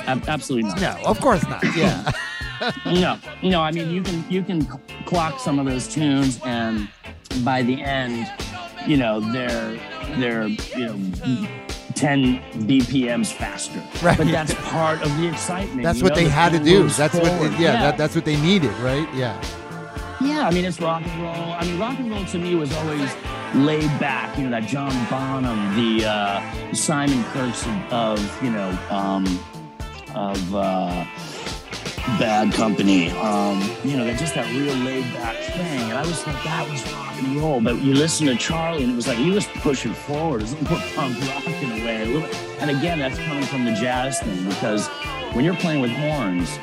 Ab- 0.07 0.27
absolutely 0.27 0.69
not. 0.69 0.81
No, 0.81 0.97
of 1.05 1.19
course 1.19 1.43
not. 1.43 1.63
Yeah. 1.75 2.09
no, 2.85 3.17
no. 3.41 3.61
I 3.61 3.71
mean, 3.71 3.89
you 3.89 4.01
can 4.01 4.25
you 4.29 4.43
can 4.43 4.65
clock 5.05 5.39
some 5.39 5.59
of 5.59 5.65
those 5.65 5.87
tunes, 5.87 6.41
and 6.43 6.89
by 7.43 7.61
the 7.61 7.81
end, 7.81 8.29
you 8.89 8.97
know 8.97 9.19
they're 9.19 9.79
they're 10.17 10.47
you 10.47 10.85
know. 10.85 11.47
10 11.95 12.39
BPMs 12.65 13.33
faster, 13.33 13.81
Right. 14.01 14.17
but 14.17 14.27
that's 14.27 14.53
part 14.69 15.01
of 15.01 15.17
the 15.17 15.27
excitement. 15.27 15.83
That's 15.83 15.97
you 15.99 16.03
what 16.05 16.11
know, 16.11 16.15
they 16.15 16.23
the 16.25 16.29
had 16.29 16.53
to 16.53 16.59
do. 16.59 16.87
That's 16.87 17.13
what, 17.13 17.25
forward. 17.27 17.51
yeah, 17.59 17.73
That, 17.73 17.97
that's 17.97 18.15
what 18.15 18.23
they 18.23 18.37
needed, 18.39 18.71
right? 18.77 19.05
Yeah. 19.13 19.35
Yeah, 20.21 20.47
I 20.47 20.51
mean 20.51 20.63
it's 20.63 20.79
rock 20.79 21.01
and 21.05 21.21
roll. 21.21 21.33
I 21.53 21.65
mean 21.65 21.77
rock 21.77 21.99
and 21.99 22.09
roll 22.09 22.23
to 22.25 22.37
me 22.37 22.55
was 22.55 22.71
always 22.77 23.09
laid 23.53 23.89
back. 23.99 24.37
You 24.37 24.45
know 24.45 24.51
that 24.51 24.65
John 24.69 24.93
Bonham, 25.09 25.75
the 25.75 26.05
uh, 26.05 26.73
Simon 26.73 27.21
Kirks 27.33 27.65
of, 27.65 27.93
of 27.93 28.43
you 28.43 28.51
know 28.51 28.69
um, 28.89 29.25
of 30.15 30.55
uh, 30.55 31.05
Bad 32.17 32.53
Company. 32.53 33.11
Um, 33.11 33.61
you 33.83 33.97
know 33.97 34.05
that 34.05 34.17
just 34.17 34.35
that 34.35 34.49
real 34.53 34.73
laid 34.75 35.03
back 35.13 35.35
thing. 35.35 35.81
And 35.89 35.93
I 35.93 36.01
was 36.01 36.25
like 36.25 36.41
that 36.43 36.69
was 36.69 36.81
rock 36.93 37.13
and 37.17 37.37
roll. 37.37 37.61
But 37.61 37.77
you 37.81 37.93
listen 37.93 38.27
to 38.27 38.35
Charlie, 38.35 38.83
and 38.83 38.91
it 38.91 38.95
was 38.95 39.07
like 39.07 39.17
he 39.17 39.31
was 39.31 39.45
pushing 39.47 39.93
forward. 39.93 40.41
It 40.41 40.43
was 40.43 40.53
a 40.53 40.55
little 40.57 40.77
more 40.77 40.87
punk 40.95 41.27
rock 41.27 41.47
in 41.47 41.71
a 41.71 41.85
way. 41.85 42.29
And 42.59 42.71
again, 42.71 42.99
that's 42.99 43.17
coming 43.19 43.43
from 43.43 43.65
the 43.65 43.73
jazz 43.73 44.19
thing 44.19 44.47
because 44.47 44.87
when 45.33 45.45
you're 45.45 45.55
playing 45.55 45.81
with 45.81 45.91
horns, 45.91 46.57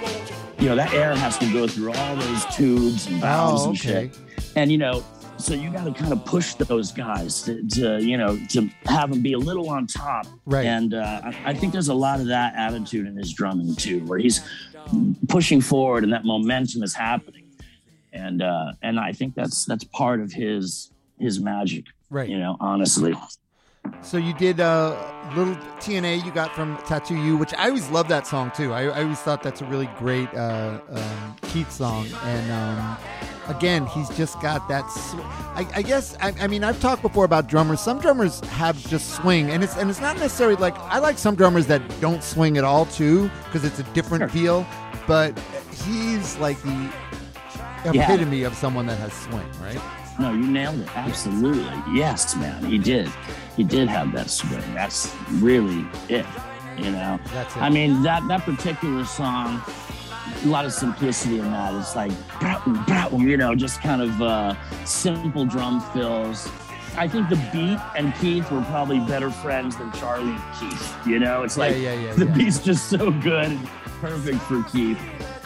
you 0.58 0.68
know 0.68 0.76
that 0.76 0.92
air 0.92 1.14
has 1.14 1.38
to 1.38 1.52
go 1.52 1.66
through 1.66 1.92
all 1.92 2.16
those 2.16 2.44
tubes 2.46 3.06
and 3.06 3.20
valves 3.20 3.64
Oh, 3.64 3.68
and 3.68 3.78
shit. 3.78 4.18
And 4.56 4.72
you 4.72 4.78
know, 4.78 5.04
so 5.38 5.54
you 5.54 5.70
got 5.70 5.84
to 5.84 5.92
kind 5.92 6.12
of 6.12 6.24
push 6.24 6.54
those 6.54 6.92
guys 6.92 7.42
to, 7.42 7.66
to, 7.68 8.02
you 8.02 8.16
know 8.16 8.38
to 8.48 8.68
have 8.86 9.10
them 9.10 9.20
be 9.20 9.34
a 9.34 9.38
little 9.38 9.68
on 9.68 9.86
top 9.86 10.26
right 10.46 10.66
and 10.66 10.94
uh, 10.94 11.20
I, 11.24 11.36
I, 11.46 11.54
think 11.54 11.72
there's 11.72 11.88
a 11.88 11.94
lot 11.94 12.20
of 12.20 12.26
that 12.26 12.54
attitude 12.56 13.06
in 13.06 13.16
his 13.16 13.32
drumming 13.32 13.74
too 13.76 14.00
where 14.06 14.18
he's 14.18 14.40
pushing 15.28 15.60
forward 15.60 16.04
and 16.04 16.12
that 16.12 16.24
momentum 16.24 16.82
is 16.82 16.94
happening. 16.94 17.44
And 18.12 18.40
uh, 18.40 18.72
and 18.82 18.98
i 18.98 19.12
think 19.12 19.34
that's 19.34 19.66
that's 19.66 19.84
part 19.84 20.20
of 20.20 20.32
his 20.32 20.90
his 21.18 21.38
magic 21.38 21.84
right. 22.10 22.28
you 22.28 22.38
know 22.38 22.56
honestly 22.60 23.14
so 24.02 24.16
you 24.16 24.32
did 24.34 24.60
a 24.60 24.64
uh, 24.64 25.34
little 25.36 25.54
TNA 25.80 26.24
you 26.24 26.30
got 26.30 26.54
from 26.54 26.76
Tattoo 26.78 27.16
You, 27.16 27.36
which 27.36 27.52
I 27.54 27.68
always 27.68 27.88
love 27.90 28.08
that 28.08 28.26
song 28.26 28.50
too. 28.54 28.72
I, 28.72 28.84
I 28.84 29.02
always 29.02 29.18
thought 29.18 29.42
that's 29.42 29.60
a 29.60 29.64
really 29.66 29.88
great 29.98 30.32
uh, 30.34 30.80
um, 30.90 31.36
Keith 31.42 31.70
song, 31.70 32.06
and 32.22 32.50
um, 32.52 32.96
again, 33.48 33.86
he's 33.86 34.08
just 34.10 34.40
got 34.40 34.68
that. 34.68 34.88
Sw- 34.90 35.14
I, 35.54 35.66
I, 35.74 35.82
guess 35.82 36.16
I, 36.20 36.32
I, 36.40 36.46
mean 36.46 36.64
I've 36.64 36.80
talked 36.80 37.02
before 37.02 37.24
about 37.24 37.48
drummers. 37.48 37.80
Some 37.80 38.00
drummers 38.00 38.40
have 38.40 38.78
just 38.88 39.16
swing, 39.16 39.50
and 39.50 39.62
it's 39.62 39.76
and 39.76 39.90
it's 39.90 40.00
not 40.00 40.16
necessarily 40.16 40.56
like 40.56 40.76
I 40.78 40.98
like 40.98 41.18
some 41.18 41.34
drummers 41.34 41.66
that 41.66 41.82
don't 42.00 42.22
swing 42.22 42.56
at 42.58 42.64
all 42.64 42.86
too 42.86 43.30
because 43.44 43.64
it's 43.64 43.78
a 43.78 43.84
different 43.94 44.22
sure. 44.22 44.28
feel. 44.28 44.66
But 45.06 45.38
he's 45.84 46.36
like 46.38 46.60
the 46.62 46.92
epitome 47.84 48.40
yeah. 48.40 48.46
of 48.46 48.54
someone 48.54 48.86
that 48.86 48.98
has 48.98 49.12
swing, 49.12 49.48
right? 49.60 49.80
No, 50.18 50.32
you 50.32 50.46
nailed 50.46 50.80
it. 50.80 50.96
Absolutely, 50.96 51.82
yes, 51.94 52.36
man. 52.36 52.64
He 52.64 52.78
did. 52.78 53.08
He 53.56 53.64
did 53.64 53.88
have 53.88 54.12
that 54.12 54.30
swing. 54.30 54.62
That's 54.74 55.14
really 55.34 55.86
it. 56.08 56.26
You 56.76 56.90
know. 56.90 57.18
That's 57.32 57.54
it. 57.54 57.62
I 57.62 57.70
mean 57.70 58.02
that 58.02 58.26
that 58.28 58.42
particular 58.42 59.04
song 59.04 59.62
a 60.44 60.48
lot 60.48 60.64
of 60.64 60.72
simplicity 60.72 61.38
in 61.38 61.50
that. 61.50 61.74
It's 61.74 61.96
like, 61.96 62.12
you 63.12 63.36
know, 63.36 63.54
just 63.54 63.80
kind 63.80 64.02
of 64.02 64.22
uh, 64.22 64.54
simple 64.84 65.44
drum 65.44 65.80
fills. 65.92 66.50
I 66.96 67.06
think 67.06 67.28
the 67.28 67.36
beat 67.52 67.78
and 67.96 68.14
Keith 68.16 68.50
were 68.50 68.62
probably 68.62 69.00
better 69.00 69.30
friends 69.30 69.76
than 69.76 69.92
Charlie 69.92 70.30
and 70.30 70.42
Keith. 70.58 71.06
You 71.06 71.18
know, 71.18 71.42
it's 71.42 71.56
like 71.56 71.72
yeah, 71.72 71.92
yeah, 71.92 72.00
yeah, 72.06 72.14
the 72.14 72.26
beat's 72.26 72.58
just 72.58 72.88
so 72.88 73.10
good 73.10 73.50
and 73.52 73.66
perfect 74.00 74.40
for 74.42 74.62
Keith. 74.64 74.98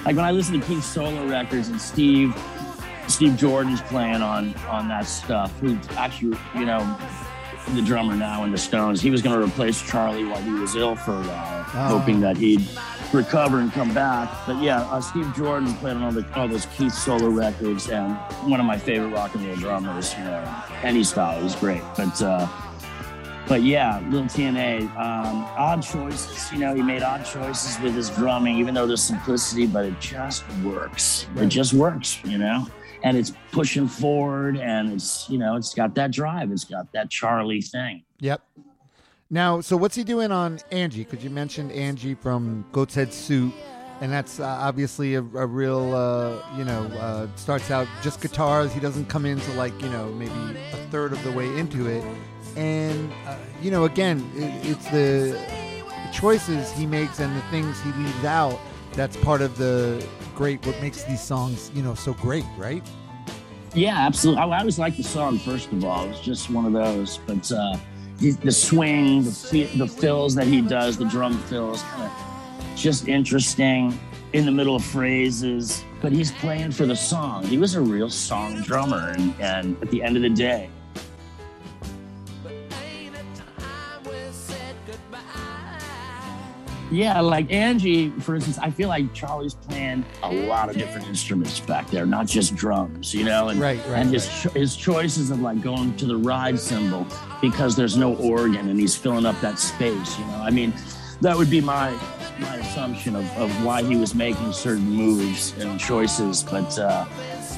Like 0.05 0.17
when 0.17 0.25
I 0.25 0.31
listen 0.31 0.61
to 0.61 0.67
Keith's 0.67 0.87
solo 0.87 1.27
records 1.27 1.69
and 1.69 1.81
Steve, 1.81 2.35
Steve 3.11 3.37
Jordan's 3.37 3.83
playing 3.83 4.23
on 4.23 4.55
on 4.69 4.89
that 4.89 5.07
stuff. 5.07 5.57
Who 5.61 5.79
actually, 5.97 6.39
you 6.55 6.65
know, 6.65 6.99
the 7.75 7.83
drummer 7.83 8.17
now 8.17 8.45
in 8.45 8.53
the 8.53 8.59
Stones. 8.59 9.01
He 9.01 9.11
was 9.11 9.23
going 9.23 9.39
to 9.39 9.47
replace 9.47 9.81
Charlie 9.83 10.25
while 10.25 10.43
he 10.43 10.51
was 10.53 10.75
ill 10.75 10.97
for 10.97 11.13
a 11.13 11.23
while, 11.23 11.65
oh. 11.75 11.99
hoping 11.99 12.21
that 12.21 12.37
he'd 12.37 12.67
recover 13.13 13.61
and 13.61 13.73
come 13.73 13.93
back. 13.95 14.31
But 14.47 14.61
yeah, 14.63 14.83
uh, 14.83 15.01
Steve 15.01 15.33
Jordan 15.35 15.73
played 15.75 15.97
on 15.97 16.03
all, 16.03 16.13
the, 16.13 16.27
all 16.35 16.49
those 16.49 16.67
Keith 16.67 16.93
solo 16.93 17.29
records, 17.29 17.89
and 17.89 18.17
one 18.49 18.61
of 18.61 18.67
my 18.67 18.79
favorite 18.79 19.09
rock 19.09 19.35
and 19.35 19.47
roll 19.47 19.57
drummers. 19.57 20.15
You 20.15 20.25
know, 20.25 20.65
any 20.83 21.05
style 21.05 21.45
is 21.45 21.55
great. 21.55 21.83
But 21.97 22.21
uh, 22.23 22.49
but 23.47 23.63
yeah, 23.63 24.01
Little 24.11 24.27
TNA, 24.27 24.83
um, 24.97 25.45
odd 25.57 25.83
choices. 25.83 26.53
You 26.53 26.59
know, 26.59 26.75
he 26.75 26.83
made 26.83 27.03
odd 27.03 27.25
choices 27.25 27.81
with 27.81 27.95
his 27.95 28.11
drumming, 28.11 28.59
even 28.59 28.75
though 28.75 28.87
there's 28.87 29.03
simplicity, 29.03 29.67
but 29.67 29.85
it 29.85 30.01
just 30.01 30.45
works. 30.59 31.27
It 31.37 31.49
just 31.49 31.73
works. 31.73 32.23
You 32.25 32.39
know. 32.39 32.67
And 33.03 33.17
it's 33.17 33.33
pushing 33.53 33.89
forward, 33.89 34.59
and 34.59 34.93
it's 34.93 35.29
you 35.31 35.39
know 35.39 35.57
it's 35.57 35.75
got 35.75 35.95
that 35.95 36.13
drive, 36.13 36.53
it's 36.53 36.65
got 36.65 36.93
that 36.93 37.11
Charlie 37.11 37.63
thing. 37.63 38.03
Yep, 38.21 38.43
now, 39.33 39.61
so 39.61 39.77
what's 39.77 39.95
he 39.95 40.03
doing 40.03 40.33
on 40.33 40.59
Angie? 40.73 41.05
Because 41.05 41.23
you 41.23 41.31
mentioned 41.31 41.71
Angie 41.71 42.15
from 42.15 42.65
Goat's 42.73 42.97
Head 42.97 43.13
Soup, 43.13 43.55
and 44.01 44.11
that's 44.11 44.41
uh, 44.41 44.45
obviously 44.45 45.15
a, 45.15 45.21
a 45.21 45.47
real, 45.47 45.95
uh, 45.95 46.59
you 46.59 46.65
know, 46.65 46.83
uh, 46.99 47.29
starts 47.37 47.71
out 47.71 47.87
just 48.03 48.21
guitars. 48.21 48.73
He 48.73 48.81
doesn't 48.81 49.07
come 49.09 49.25
into 49.25 49.53
like, 49.53 49.81
you 49.81 49.89
know, 49.89 50.13
maybe 50.15 50.59
a 50.73 50.77
third 50.91 51.13
of 51.13 51.23
the 51.23 51.31
way 51.31 51.47
into 51.59 51.87
it. 51.87 52.05
And, 52.57 53.13
uh, 53.25 53.37
you 53.63 53.71
know, 53.71 53.85
again, 53.85 54.29
it, 54.35 54.71
it's 54.71 54.85
the, 54.87 55.39
the 55.87 56.13
choices 56.13 56.73
he 56.73 56.85
makes 56.85 57.21
and 57.21 57.37
the 57.37 57.43
things 57.43 57.81
he 57.83 57.93
leaves 57.93 58.25
out 58.25 58.59
that's 58.95 59.17
part 59.19 59.43
of 59.43 59.57
the 59.59 60.05
great, 60.41 60.65
what 60.65 60.81
makes 60.81 61.05
these 61.05 61.21
songs, 61.21 61.71
you 61.75 61.83
know, 61.83 61.95
so 61.95 62.15
great, 62.15 62.47
right? 62.57 62.83
Yeah, 63.75 64.07
absolutely. 64.07 64.41
I, 64.41 64.47
I 64.47 64.61
always 64.61 64.79
like 64.79 64.97
the 64.97 65.03
song, 65.03 65.39
first 65.39 65.71
of 65.71 65.85
all. 65.85 66.09
It's 66.09 66.21
just 66.21 66.49
one 66.49 66.65
of 66.65 66.73
those. 66.73 67.19
But, 67.27 67.53
uh, 67.53 67.77
the 68.19 68.51
swing, 68.51 69.23
the, 69.23 69.71
the 69.77 69.87
fills 69.87 70.35
that 70.37 70.47
he 70.47 70.63
does, 70.63 70.97
the 70.97 71.05
drum 71.05 71.37
fills, 71.41 71.83
kind 71.83 72.05
of 72.05 72.75
just 72.75 73.07
interesting 73.07 74.01
in 74.33 74.47
the 74.47 74.51
middle 74.51 74.77
of 74.77 74.83
phrases. 74.83 75.85
But 76.01 76.13
he's 76.13 76.33
playing 76.33 76.71
for 76.71 76.87
the 76.87 76.97
song. 76.97 77.45
He 77.45 77.59
was 77.59 77.75
a 77.75 77.81
real 77.83 78.09
song 78.09 78.63
drummer, 78.63 79.11
and, 79.11 79.35
and 79.41 79.77
at 79.83 79.91
the 79.91 80.03
end 80.03 80.17
of 80.17 80.23
the 80.23 80.31
day, 80.31 80.71
Yeah, 86.91 87.21
like 87.21 87.53
Angie, 87.53 88.11
for 88.11 88.35
instance, 88.35 88.59
I 88.59 88.71
feel 88.71 88.89
like 88.89 89.15
Charlie's 89.15 89.55
playing 89.55 90.05
a 90.25 90.33
lot 90.33 90.69
of 90.69 90.77
different 90.77 91.07
instruments 91.07 91.61
back 91.61 91.89
there, 91.89 92.05
not 92.05 92.27
just 92.27 92.57
drums, 92.57 93.15
you 93.15 93.25
know, 93.25 93.49
and 93.49 93.61
right, 93.61 93.79
right, 93.87 94.01
and 94.01 94.13
his 94.13 94.27
right. 94.45 94.57
his 94.57 94.77
choices 94.77 95.31
of 95.31 95.41
like 95.41 95.63
going 95.63 95.97
to 95.99 96.07
the 96.07 96.17
ride 96.17 96.59
cymbal 96.59 97.07
because 97.41 97.77
there's 97.77 97.97
no 97.97 98.17
organ 98.17 98.69
and 98.69 98.81
he's 98.81 98.97
filling 98.97 99.25
up 99.25 99.41
that 99.41 99.59
space, 99.61 100.19
you 100.19 100.25
know. 100.27 100.39
I 100.43 100.51
mean, 100.51 100.75
that 101.21 101.37
would 101.37 101.51
be 101.51 101.61
my 101.61 101.91
my 102.41 102.57
assumption 102.57 103.15
of, 103.15 103.25
of 103.37 103.65
why 103.65 103.83
he 103.83 103.97
was 103.97 104.15
making 104.15 104.53
certain 104.53 104.91
moves 104.91 105.55
and 105.59 105.79
choices, 105.79 106.43
but 106.43 106.77
uh, 106.77 107.07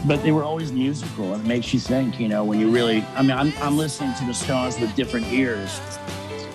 but 0.07 0.23
they 0.23 0.33
were 0.33 0.43
always 0.43 0.73
musical 0.73 1.33
and 1.33 1.45
it 1.45 1.49
makes 1.49 1.73
you 1.73 1.81
think, 1.81 2.21
you 2.21 2.29
know, 2.29 2.45
when 2.45 2.61
you 2.61 2.71
really 2.71 3.03
I 3.15 3.23
mean 3.23 3.31
I'm 3.31 3.53
I'm 3.63 3.79
listening 3.79 4.15
to 4.17 4.27
the 4.27 4.35
Stones 4.35 4.79
with 4.79 4.95
different 4.95 5.27
ears 5.33 5.81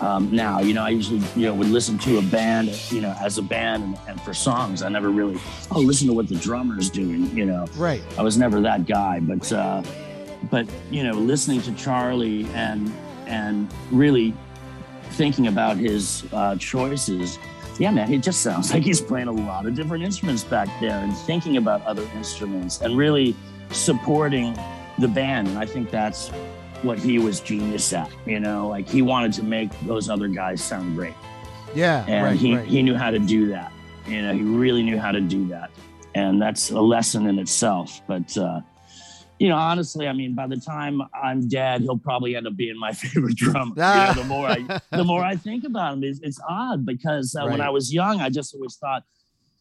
um, 0.01 0.31
now. 0.31 0.59
You 0.59 0.73
know, 0.73 0.83
I 0.83 0.89
usually 0.89 1.21
you 1.35 1.47
know 1.47 1.53
would 1.53 1.69
listen 1.69 1.97
to 1.99 2.17
a 2.17 2.21
band, 2.21 2.69
you 2.91 3.01
know, 3.01 3.15
as 3.19 3.37
a 3.37 3.41
band 3.41 3.83
and, 3.83 3.97
and, 4.07 4.21
for 4.21 4.33
songs. 4.33 4.81
I 4.81 4.89
never 4.89 5.09
really 5.09 5.39
oh 5.71 5.79
listen 5.79 6.07
to 6.07 6.13
what 6.13 6.27
the 6.27 6.35
drummer's 6.35 6.89
doing. 6.89 7.35
You 7.35 7.45
know, 7.45 7.65
right. 7.75 8.01
I 8.17 8.21
was 8.21 8.37
never 8.37 8.61
that 8.61 8.85
guy, 8.85 9.19
but 9.19 9.51
uh, 9.51 9.83
but 10.49 10.67
you 10.91 11.03
know, 11.03 11.13
listening 11.13 11.61
to 11.63 11.73
Charlie 11.73 12.45
and 12.53 12.91
and 13.25 13.71
really 13.91 14.33
thinking 15.11 15.47
about 15.47 15.77
his 15.77 16.25
uh, 16.31 16.55
choices. 16.55 17.39
Yeah, 17.79 17.91
man, 17.91 18.11
it 18.11 18.23
just 18.23 18.41
sounds 18.41 18.73
like 18.73 18.83
he's 18.83 19.01
playing 19.01 19.27
a 19.27 19.31
lot 19.31 19.65
of 19.65 19.75
different 19.75 20.03
instruments 20.03 20.43
back 20.43 20.67
there 20.79 20.97
and 20.97 21.15
thinking 21.15 21.57
about 21.57 21.85
other 21.85 22.07
instruments 22.15 22.81
and 22.81 22.97
really 22.97 23.35
supporting 23.71 24.57
the 24.99 25.07
band. 25.07 25.47
And 25.47 25.57
I 25.57 25.65
think 25.65 25.91
that's 25.91 26.31
what 26.83 26.99
he 26.99 27.19
was 27.19 27.39
genius 27.39 27.91
at. 27.93 28.11
You 28.25 28.39
know, 28.39 28.67
like 28.67 28.87
he 28.87 29.01
wanted 29.01 29.33
to 29.33 29.43
make 29.43 29.69
those 29.81 30.09
other 30.09 30.27
guys 30.27 30.63
sound 30.63 30.95
great. 30.95 31.15
Yeah, 31.73 32.05
and 32.07 32.25
right, 32.25 32.37
he 32.37 32.55
right. 32.55 32.67
he 32.67 32.81
knew 32.81 32.95
how 32.95 33.11
to 33.11 33.19
do 33.19 33.47
that. 33.49 33.71
You 34.07 34.21
know, 34.21 34.33
he 34.33 34.41
really 34.41 34.83
knew 34.83 34.97
how 34.97 35.11
to 35.11 35.21
do 35.21 35.47
that, 35.49 35.71
and 36.15 36.41
that's 36.41 36.71
a 36.71 36.79
lesson 36.79 37.27
in 37.27 37.39
itself. 37.39 38.01
But 38.07 38.37
uh, 38.37 38.61
you 39.39 39.49
know, 39.49 39.55
honestly, 39.55 40.07
I 40.07 40.13
mean, 40.13 40.33
by 40.33 40.47
the 40.47 40.57
time 40.57 41.01
I'm 41.13 41.47
dead, 41.47 41.81
he'll 41.81 41.97
probably 41.97 42.35
end 42.35 42.47
up 42.47 42.55
being 42.55 42.77
my 42.79 42.91
favorite 42.93 43.35
drummer. 43.35 43.75
Ah. 43.77 44.09
You 44.09 44.15
know, 44.15 44.21
the 44.21 44.27
more 44.27 44.47
I 44.47 44.79
the 44.95 45.03
more 45.03 45.23
I 45.23 45.35
think 45.35 45.63
about 45.63 45.93
him, 45.93 46.03
it's, 46.03 46.19
it's 46.21 46.39
odd 46.47 46.85
because 46.85 47.35
uh, 47.35 47.41
right. 47.41 47.51
when 47.51 47.61
I 47.61 47.69
was 47.69 47.93
young, 47.93 48.21
I 48.21 48.29
just 48.29 48.55
always 48.55 48.75
thought, 48.75 49.03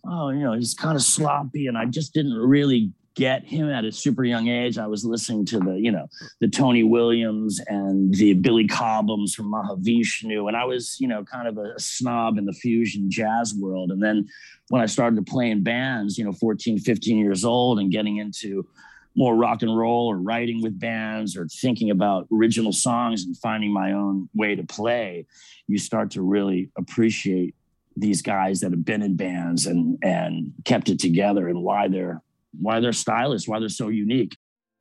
oh, 0.06 0.30
you 0.30 0.40
know, 0.40 0.52
he's 0.52 0.74
kind 0.74 0.96
of 0.96 1.02
sloppy, 1.02 1.66
and 1.66 1.76
I 1.76 1.86
just 1.86 2.14
didn't 2.14 2.34
really 2.34 2.92
get 3.16 3.46
him 3.46 3.70
at 3.70 3.84
a 3.84 3.90
super 3.90 4.24
young 4.24 4.48
age. 4.48 4.76
I 4.76 4.86
was 4.86 5.04
listening 5.04 5.46
to 5.46 5.58
the, 5.58 5.72
you 5.80 5.90
know, 5.90 6.06
the 6.40 6.48
Tony 6.48 6.82
Williams 6.82 7.60
and 7.66 8.14
the 8.14 8.34
Billy 8.34 8.68
Cobhams 8.68 9.32
from 9.32 9.50
Mahavishnu. 9.50 10.46
And 10.46 10.56
I 10.56 10.64
was, 10.64 10.96
you 11.00 11.08
know, 11.08 11.24
kind 11.24 11.48
of 11.48 11.56
a 11.56 11.80
snob 11.80 12.36
in 12.36 12.44
the 12.44 12.52
fusion 12.52 13.10
jazz 13.10 13.54
world. 13.54 13.90
And 13.90 14.02
then 14.02 14.28
when 14.68 14.82
I 14.82 14.86
started 14.86 15.16
to 15.16 15.22
play 15.22 15.50
in 15.50 15.62
bands, 15.62 16.18
you 16.18 16.24
know, 16.24 16.32
14, 16.32 16.78
15 16.78 17.18
years 17.18 17.44
old 17.44 17.78
and 17.78 17.90
getting 17.90 18.18
into 18.18 18.66
more 19.16 19.34
rock 19.34 19.62
and 19.62 19.76
roll 19.76 20.08
or 20.08 20.18
writing 20.18 20.62
with 20.62 20.78
bands 20.78 21.38
or 21.38 21.46
thinking 21.48 21.90
about 21.90 22.28
original 22.30 22.72
songs 22.72 23.24
and 23.24 23.34
finding 23.38 23.72
my 23.72 23.92
own 23.92 24.28
way 24.34 24.54
to 24.54 24.62
play, 24.62 25.26
you 25.66 25.78
start 25.78 26.10
to 26.10 26.20
really 26.20 26.70
appreciate 26.76 27.54
these 27.96 28.20
guys 28.20 28.60
that 28.60 28.72
have 28.72 28.84
been 28.84 29.00
in 29.00 29.16
bands 29.16 29.66
and 29.66 29.98
and 30.02 30.52
kept 30.66 30.90
it 30.90 30.98
together 30.98 31.48
and 31.48 31.62
why 31.62 31.88
they're 31.88 32.20
why 32.60 32.80
they're 32.80 32.92
stylish, 32.92 33.46
why 33.46 33.58
they're 33.60 33.68
so 33.68 33.88
unique. 33.88 34.36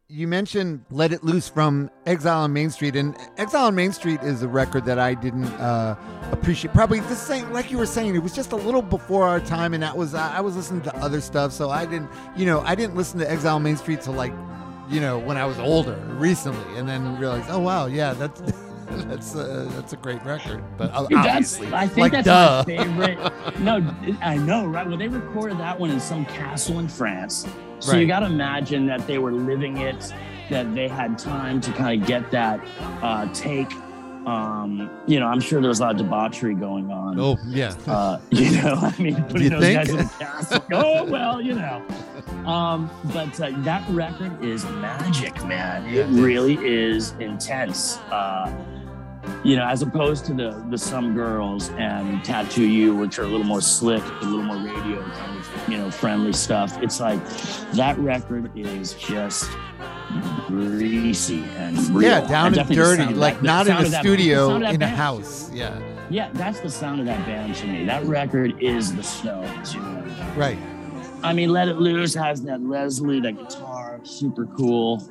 You 0.08 0.28
mentioned 0.28 0.86
Let 0.92 1.12
It 1.14 1.24
Loose 1.24 1.50
from 1.50 1.90
Exile 2.06 2.42
on 2.42 2.54
Main 2.54 2.70
Street, 2.70 2.96
and 2.96 3.18
Exile 3.38 3.66
on 3.66 3.76
Main 3.76 3.92
Street 3.92 4.22
is 4.22 4.44
a 4.44 4.48
record 4.48 4.86
that 4.86 5.00
I 5.00 5.16
didn't 5.16 5.46
uh, 5.46 5.96
appreciate. 6.32 6.76
Probably 6.76 7.00
the 7.00 7.16
same, 7.16 7.52
like 7.52 7.72
you 7.72 7.80
were 7.80 7.88
saying, 7.88 8.14
it 8.14 8.20
was 8.20 8.36
just 8.36 8.52
a 8.52 8.56
little 8.56 8.84
before 8.84 9.28
our 9.28 9.40
time, 9.40 9.74
and 9.74 9.82
that 9.82 9.98
was 9.98 10.14
I 10.14 10.42
was 10.42 10.56
listening 10.56 10.84
to 10.84 10.96
other 10.98 11.22
stuff, 11.22 11.52
so 11.52 11.72
I 11.72 11.86
didn't, 11.86 12.12
you 12.38 12.46
know, 12.46 12.60
I 12.62 12.76
didn't 12.76 12.96
listen 12.96 13.18
to 13.20 13.30
Exile 13.30 13.56
on 13.56 13.64
Main 13.64 13.78
Street 13.78 14.02
till 14.02 14.14
like, 14.14 14.34
you 14.92 15.02
know, 15.02 15.18
when 15.18 15.38
I 15.38 15.46
was 15.46 15.58
older, 15.58 15.96
recently, 16.20 16.78
and 16.78 16.88
then 16.88 17.18
realized, 17.20 17.48
oh 17.50 17.60
wow, 17.60 17.88
yeah, 17.88 18.14
that's 18.14 18.42
that's 19.08 19.36
a, 19.36 19.68
that's 19.72 19.94
a 19.94 19.98
great 19.98 20.24
record. 20.24 20.64
But 20.78 20.92
obviously, 20.92 21.74
I 21.74 21.88
think 21.88 21.98
like, 21.98 22.12
that's 22.12 22.26
duh. 22.26 22.64
my 22.68 22.78
favorite. 22.78 23.60
no, 23.60 23.96
I 24.22 24.38
know, 24.38 24.66
right? 24.66 24.88
Well, 24.88 24.98
they 24.98 25.08
recorded 25.08 25.58
that 25.60 25.80
one 25.80 25.90
in 25.90 26.00
some 26.00 26.26
castle 26.26 26.80
in 26.80 26.88
France. 26.88 27.48
So 27.80 27.92
right. 27.92 28.02
you 28.02 28.08
got 28.08 28.22
to 28.22 28.28
imagine 28.28 28.86
that 28.88 29.06
they 29.06 29.18
were 29.18 29.32
living 29.32 29.78
it 29.78 30.14
that 30.50 30.74
they 30.76 30.88
had 30.88 31.18
time 31.18 31.60
to 31.62 31.72
kind 31.72 32.02
of 32.02 32.08
get 32.08 32.30
that 32.32 32.60
uh, 33.02 33.32
take. 33.34 33.72
Um, 34.26 34.90
you 35.06 35.20
know, 35.20 35.28
I'm 35.28 35.40
sure 35.40 35.62
there 35.62 35.70
was 35.70 35.80
a 35.80 35.84
lot 35.84 35.92
of 35.92 35.98
debauchery 35.98 36.56
going 36.56 36.92
on. 36.92 37.20
Oh 37.20 37.38
yeah. 37.46 37.76
Uh, 37.88 38.20
you 38.32 38.52
know, 38.62 38.74
I 38.76 39.02
mean, 39.02 39.24
putting 39.26 39.44
you 39.44 39.50
those 39.50 39.62
think? 39.62 39.78
guys 39.78 39.90
in 39.90 39.98
the 39.98 40.04
castle. 40.20 40.66
Oh 40.72 41.04
well, 41.04 41.42
you 41.42 41.54
know. 41.54 41.86
Um, 42.46 42.90
but 43.14 43.40
uh, 43.40 43.52
that 43.62 43.88
record 43.90 44.44
is 44.44 44.66
magic, 44.66 45.36
man. 45.46 45.86
It 45.86 45.94
Yeah, 45.94 46.02
it 46.04 46.10
is. 46.10 46.20
really 46.20 46.58
is 46.66 47.12
intense. 47.20 47.98
Uh, 48.12 48.52
you 49.44 49.56
know, 49.56 49.66
as 49.66 49.82
opposed 49.82 50.26
to 50.26 50.34
the 50.34 50.64
the 50.70 50.78
some 50.78 51.14
girls 51.14 51.70
and 51.72 52.24
Tattoo 52.24 52.68
You, 52.68 52.96
which 52.96 53.20
are 53.20 53.24
a 53.24 53.28
little 53.28 53.46
more 53.46 53.62
slick, 53.62 54.04
a 54.22 54.26
little 54.26 54.44
more 54.44 54.58
radio 54.58 55.02
kind 55.04 55.38
of 55.38 55.70
you 55.70 55.78
know 55.78 55.92
friendly 55.92 56.34
stuff. 56.34 56.82
It's 56.82 57.00
like 57.00 57.20
that 57.74 57.98
record 58.00 58.52
is 58.58 58.94
just 58.96 59.50
greasy 60.48 61.44
and 61.58 61.78
real. 61.90 62.10
Yeah, 62.10 62.28
down 62.28 62.58
and 62.58 62.70
dirty, 62.70 63.14
like 63.14 63.36
that- 63.36 63.44
not 63.44 63.68
in 63.68 63.74
a 63.74 63.80
of 63.80 63.92
that- 63.92 64.04
the 64.04 64.08
studio, 64.10 64.56
in 64.56 64.82
a 64.82 64.88
house. 64.88 65.52
Yeah. 65.54 65.80
Yeah, 66.10 66.30
that's 66.34 66.60
the 66.60 66.70
sound 66.70 67.00
of 67.00 67.08
that 67.08 67.26
band 67.26 67.56
to 67.56 67.68
me. 67.68 67.84
That 67.86 68.06
record 68.06 68.62
is 68.62 68.96
the 68.96 69.02
Stones. 69.02 69.74
You 69.74 69.80
know. 69.82 70.04
Right. 70.36 70.58
I 71.24 71.34
mean, 71.34 71.50
Let 71.50 71.68
It 71.68 71.78
Loose 71.78 72.14
has 72.14 72.44
that 72.44 72.62
Leslie, 72.62 73.20
that 73.22 73.36
guitar, 73.40 74.00
super 74.04 74.46
cool. 74.46 75.04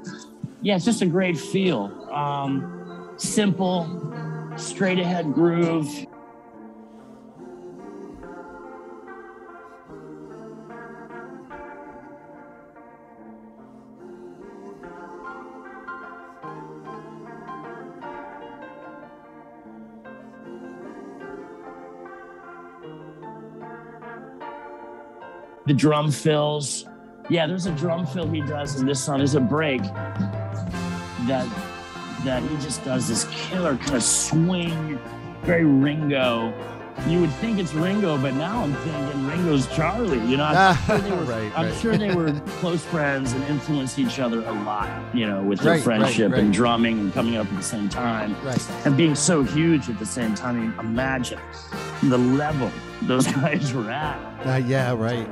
Yeah, 0.63 0.77
it's 0.77 0.85
just 0.85 1.03
a 1.03 1.07
great 1.07 1.37
feel. 1.37 1.91
Um, 2.13 2.74
simple, 3.17 4.53
straight 4.57 4.99
ahead 4.99 5.33
groove. 5.33 6.07
The 25.67 25.73
drum 25.73 26.11
fills. 26.11 26.85
Yeah, 27.31 27.47
there's 27.47 27.65
a 27.65 27.73
drum 27.73 28.07
fill 28.07 28.29
he 28.29 28.43
does 28.43 28.79
in 28.79 28.87
this 28.87 29.03
song. 29.03 29.19
There's 29.19 29.35
a 29.35 29.41
break 29.41 29.83
that 31.27 31.74
that 32.25 32.43
he 32.43 32.57
just 32.57 32.85
does 32.85 33.09
this 33.09 33.25
killer 33.31 33.77
kind 33.77 33.95
of 33.97 34.03
swing, 34.03 34.99
very 35.43 35.65
Ringo. 35.65 36.53
You 37.09 37.21
would 37.21 37.33
think 37.35 37.59
it's 37.59 37.75
Ringo, 37.75 38.17
but 38.17 38.35
now 38.35 38.63
I'm 38.63 38.73
thinking 38.77 39.27
Ringo's 39.27 39.67
Charlie. 39.75 40.21
You 40.31 40.37
know, 40.37 40.45
I'm, 40.45 40.77
sure, 40.87 40.99
they 40.99 41.11
were, 41.11 41.17
Right, 41.25 41.53
I'm 41.59 41.67
right. 41.67 41.75
sure 41.81 41.97
they 41.99 42.15
were 42.15 42.33
close 42.61 42.85
friends 42.85 43.33
and 43.33 43.43
influenced 43.45 43.99
each 43.99 44.21
other 44.21 44.39
a 44.45 44.53
lot. 44.53 44.89
You 45.15 45.27
know, 45.27 45.43
with 45.43 45.59
their 45.61 45.73
Right, 45.75 45.83
friendship 45.83 46.33
and 46.35 46.53
drumming 46.53 47.01
and 47.01 47.13
coming 47.13 47.37
up 47.37 47.49
at 47.49 47.57
the 47.57 47.63
same 47.65 47.89
time 47.89 48.37
Right. 48.45 48.65
and 48.87 48.97
being 48.97 49.17
so 49.17 49.43
huge 49.43 49.91
at 49.91 49.99
the 49.99 50.07
same 50.07 50.35
time. 50.37 50.57
I 50.57 50.61
mean, 50.61 50.75
imagine 50.93 51.41
the 52.05 52.17
level 52.19 52.71
those 53.03 53.27
guys 53.33 53.73
were 53.75 53.91
at. 53.91 54.47
Uh, 54.47 54.57
yeah. 54.65 54.93
Right. 54.95 55.29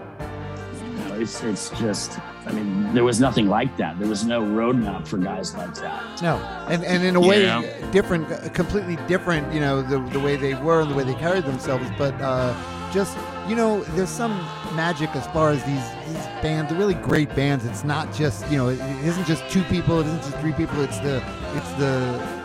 You 1.12 1.18
know, 1.18 1.22
it's 1.22 1.42
it's 1.42 1.70
just. 1.80 2.18
I 2.46 2.52
mean, 2.52 2.92
there 2.94 3.04
was 3.04 3.20
nothing 3.20 3.48
like 3.48 3.76
that. 3.76 3.98
There 3.98 4.08
was 4.08 4.24
no 4.24 4.42
roadmap 4.42 5.06
for 5.06 5.16
guys 5.18 5.54
like 5.54 5.74
that. 5.76 6.22
No, 6.22 6.36
and 6.68 6.84
and 6.84 7.04
in 7.04 7.16
a 7.16 7.20
way, 7.20 7.42
Yeah. 7.44 7.90
different, 7.90 8.30
uh, 8.32 8.48
completely 8.50 8.96
different. 9.06 9.52
You 9.52 9.60
know, 9.60 9.82
the 9.82 9.98
the 10.10 10.20
way 10.20 10.36
they 10.36 10.54
were 10.54 10.80
and 10.82 10.90
the 10.90 10.94
way 10.94 11.04
they 11.04 11.14
carried 11.14 11.44
themselves. 11.44 11.88
But 11.98 12.14
uh, 12.20 12.54
just 12.92 13.16
you 13.48 13.54
know, 13.56 13.82
there's 13.94 14.10
some 14.10 14.32
magic 14.74 15.14
as 15.14 15.26
far 15.28 15.50
as 15.50 15.62
these 15.64 15.84
these 16.06 16.26
bands, 16.42 16.70
the 16.72 16.76
really 16.78 16.94
great 16.94 17.34
bands. 17.34 17.64
It's 17.64 17.84
not 17.84 18.12
just 18.12 18.48
you 18.50 18.56
know, 18.56 18.68
it, 18.68 18.80
it 18.80 19.04
isn't 19.04 19.26
just 19.26 19.48
two 19.50 19.62
people. 19.64 20.00
It 20.00 20.06
isn't 20.06 20.22
just 20.22 20.36
three 20.38 20.52
people. 20.52 20.80
It's 20.82 20.98
the 21.00 21.22
it's 21.54 21.72
the 21.74 22.40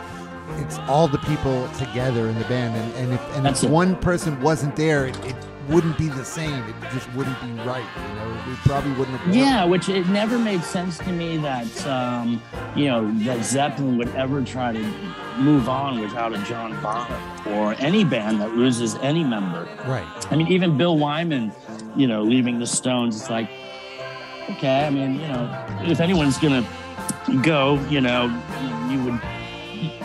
it's 0.59 0.77
all 0.87 1.07
the 1.07 1.19
people 1.19 1.67
together 1.77 2.27
in 2.29 2.37
the 2.37 2.45
band. 2.45 2.75
And 2.75 2.93
and 2.95 3.13
if 3.13 3.35
and 3.35 3.45
That's 3.45 3.63
if 3.63 3.69
it. 3.69 3.73
one 3.73 3.95
person 3.97 4.39
wasn't 4.41 4.75
there, 4.75 5.07
it, 5.07 5.17
it 5.25 5.35
wouldn't 5.69 5.97
be 5.97 6.07
the 6.09 6.23
same. 6.23 6.63
It 6.69 6.75
just 6.93 7.11
wouldn't 7.13 7.39
be 7.41 7.51
right. 7.63 7.85
You 8.09 8.15
know, 8.15 8.51
it 8.51 8.57
probably 8.59 8.91
wouldn't 8.91 9.17
have. 9.17 9.27
worked. 9.27 9.37
Yeah, 9.37 9.65
which 9.65 9.89
it 9.89 10.07
never 10.07 10.37
made 10.39 10.63
sense 10.63 10.97
to 10.99 11.11
me 11.11 11.37
that 11.37 11.87
um, 11.87 12.41
you 12.75 12.85
know 12.85 13.11
that 13.23 13.43
Zeppelin 13.43 13.97
would 13.97 14.09
ever 14.15 14.41
try 14.43 14.71
to 14.71 14.79
move 15.37 15.69
on 15.69 15.99
without 15.99 16.33
a 16.33 16.37
John 16.43 16.71
Bonham 16.81 17.47
or 17.53 17.73
any 17.79 18.03
band 18.03 18.39
that 18.41 18.55
loses 18.55 18.95
any 18.95 19.23
member. 19.23 19.67
Right. 19.85 20.07
I 20.31 20.35
mean, 20.35 20.47
even 20.47 20.77
Bill 20.77 20.97
Wyman, 20.97 21.51
you 21.95 22.07
know, 22.07 22.23
leaving 22.23 22.59
the 22.59 22.67
Stones, 22.67 23.19
it's 23.19 23.29
like, 23.29 23.49
okay, 24.51 24.85
I 24.85 24.89
mean, 24.89 25.15
you 25.19 25.27
know, 25.27 25.65
if 25.83 25.99
anyone's 25.99 26.37
gonna 26.37 26.65
go, 27.43 27.79
you 27.89 28.01
know, 28.01 28.25
you 28.89 29.03
would 29.03 29.21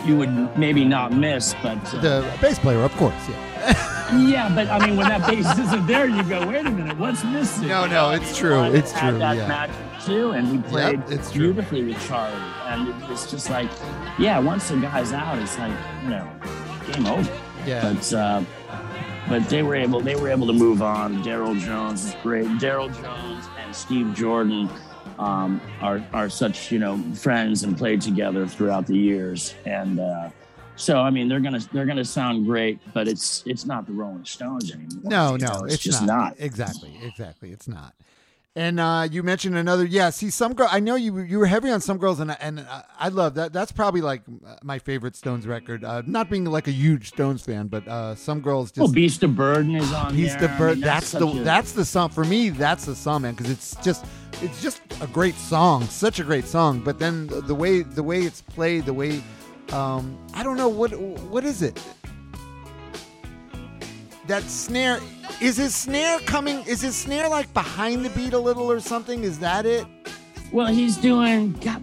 you 0.05 0.17
would 0.17 0.57
maybe 0.57 0.83
not 0.85 1.13
miss, 1.13 1.55
but 1.63 1.77
uh, 1.95 2.01
The 2.01 2.37
bass 2.41 2.59
player, 2.59 2.81
of 2.83 2.91
course. 2.97 3.13
Yeah. 3.29 3.73
yeah, 4.19 4.53
but 4.53 4.67
I 4.67 4.85
mean, 4.85 4.97
when 4.97 5.07
that 5.09 5.27
bass 5.27 5.57
isn't 5.59 5.87
there, 5.87 6.07
you 6.07 6.23
go, 6.23 6.47
wait 6.47 6.65
a 6.65 6.71
minute, 6.71 6.97
what's 6.97 7.23
missing? 7.23 7.67
No, 7.67 7.85
no, 7.85 8.11
it's 8.11 8.37
true, 8.37 8.63
it's 8.63 8.91
had 8.91 9.11
true, 9.11 9.19
That 9.19 9.37
yeah. 9.37 9.47
magic 9.47 9.75
too, 10.05 10.31
and 10.31 10.47
he 10.47 10.57
played 10.69 11.01
it's 11.07 11.31
true. 11.31 11.53
beautifully 11.53 11.83
with 11.83 12.07
Charlie, 12.07 12.35
and 12.65 12.93
it's 13.11 13.29
just 13.29 13.49
like, 13.49 13.69
yeah, 14.19 14.39
once 14.39 14.69
the 14.69 14.77
guy's 14.77 15.13
out, 15.13 15.39
it's 15.39 15.57
like, 15.57 15.73
you 16.03 16.09
know, 16.09 16.29
game 16.91 17.05
over. 17.05 17.31
Yeah. 17.65 17.93
But 17.93 18.13
uh, 18.13 18.43
but 19.29 19.47
they 19.49 19.63
were 19.63 19.75
able 19.75 20.01
they 20.01 20.15
were 20.15 20.29
able 20.29 20.47
to 20.47 20.53
move 20.53 20.81
on. 20.81 21.23
Darryl 21.23 21.57
Jones 21.59 22.05
is 22.05 22.15
great. 22.21 22.45
Darryl 22.59 22.93
Jones 23.01 23.45
and 23.57 23.73
Steve 23.73 24.13
Jordan 24.13 24.69
um, 25.17 25.61
are 25.81 26.03
are 26.13 26.29
such 26.29 26.71
you 26.71 26.79
know 26.79 27.01
friends 27.15 27.63
and 27.63 27.77
played 27.77 28.01
together 28.01 28.45
throughout 28.47 28.85
the 28.85 28.97
years, 28.97 29.55
and 29.65 29.99
uh, 29.99 30.29
so 30.75 30.99
I 30.99 31.09
mean 31.09 31.27
they're 31.27 31.39
gonna 31.39 31.59
they're 31.71 31.85
gonna 31.85 32.05
sound 32.05 32.45
great, 32.45 32.79
but 32.93 33.07
it's 33.07 33.43
it's 33.45 33.65
not 33.65 33.85
the 33.85 33.93
Rolling 33.93 34.25
Stones 34.25 34.71
anymore. 34.71 35.01
No, 35.03 35.35
no, 35.35 35.59
know, 35.59 35.65
it's, 35.65 35.77
just 35.77 36.01
not. 36.01 36.07
not. 36.07 36.35
Exactly, 36.39 36.97
exactly, 37.03 37.51
it's 37.51 37.67
not. 37.67 37.93
And 38.55 38.79
uh, 38.79 39.07
you 39.09 39.23
mentioned 39.23 39.57
another, 39.57 39.83
yeah. 39.83 40.11
See, 40.11 40.29
some 40.29 40.53
girl. 40.53 40.67
I 40.69 40.79
know 40.79 40.93
you 40.93 41.21
you 41.21 41.39
were 41.39 41.47
heavy 41.47 41.71
on 41.71 41.81
some 41.81 41.97
girls, 41.97 42.19
and 42.19 42.37
and 42.39 42.59
uh, 42.59 42.83
I 42.99 43.07
love 43.09 43.33
that. 43.33 43.51
That's 43.51 43.71
probably 43.71 44.01
like 44.01 44.21
my 44.61 44.77
favorite 44.77 45.15
Stones 45.15 45.47
record. 45.47 45.83
Uh, 45.83 46.03
not 46.05 46.29
being 46.29 46.45
like 46.45 46.67
a 46.67 46.71
huge 46.71 47.07
Stones 47.07 47.43
fan, 47.43 47.65
but 47.65 47.87
uh, 47.87 48.13
some 48.13 48.41
girls 48.41 48.69
just 48.69 48.79
Well, 48.79 48.91
Beast 48.91 49.23
of 49.23 49.35
Burden 49.35 49.75
is 49.75 49.91
on 49.91 50.15
Beast 50.15 50.37
there. 50.37 50.53
of 50.53 50.61
I 50.61 50.73
mean, 50.73 50.81
that's 50.81 51.11
the 51.11 51.25
a- 51.25 51.43
that's 51.43 51.71
the 51.71 51.83
song 51.83 52.09
for 52.09 52.23
me. 52.23 52.49
That's 52.49 52.85
the 52.85 52.95
song, 52.95 53.23
man, 53.23 53.33
because 53.33 53.49
it's 53.49 53.75
just 53.83 54.05
it's 54.43 54.61
just 54.61 54.83
a 55.01 55.07
great 55.07 55.35
song, 55.35 55.85
such 55.85 56.19
a 56.19 56.23
great 56.23 56.45
song. 56.45 56.79
But 56.79 56.99
then 56.99 57.25
the, 57.25 57.41
the 57.41 57.55
way 57.55 57.81
the 57.81 58.03
way 58.03 58.21
it's 58.21 58.41
played, 58.41 58.85
the 58.85 58.93
way 58.93 59.23
um, 59.73 60.17
I 60.33 60.43
don't 60.43 60.55
know 60.55 60.69
what 60.69 60.91
what 60.97 61.43
is 61.43 61.61
it. 61.61 61.81
That 64.27 64.43
snare 64.43 64.99
is 65.41 65.57
his 65.57 65.75
snare 65.75 66.19
coming? 66.19 66.63
Is 66.65 66.81
his 66.81 66.95
snare 66.95 67.27
like 67.27 67.53
behind 67.53 68.05
the 68.05 68.09
beat 68.11 68.33
a 68.33 68.39
little 68.39 68.71
or 68.71 68.79
something? 68.79 69.23
Is 69.23 69.39
that 69.39 69.65
it? 69.65 69.85
Well, 70.51 70.67
he's 70.67 70.97
doing 70.97 71.53
got 71.53 71.81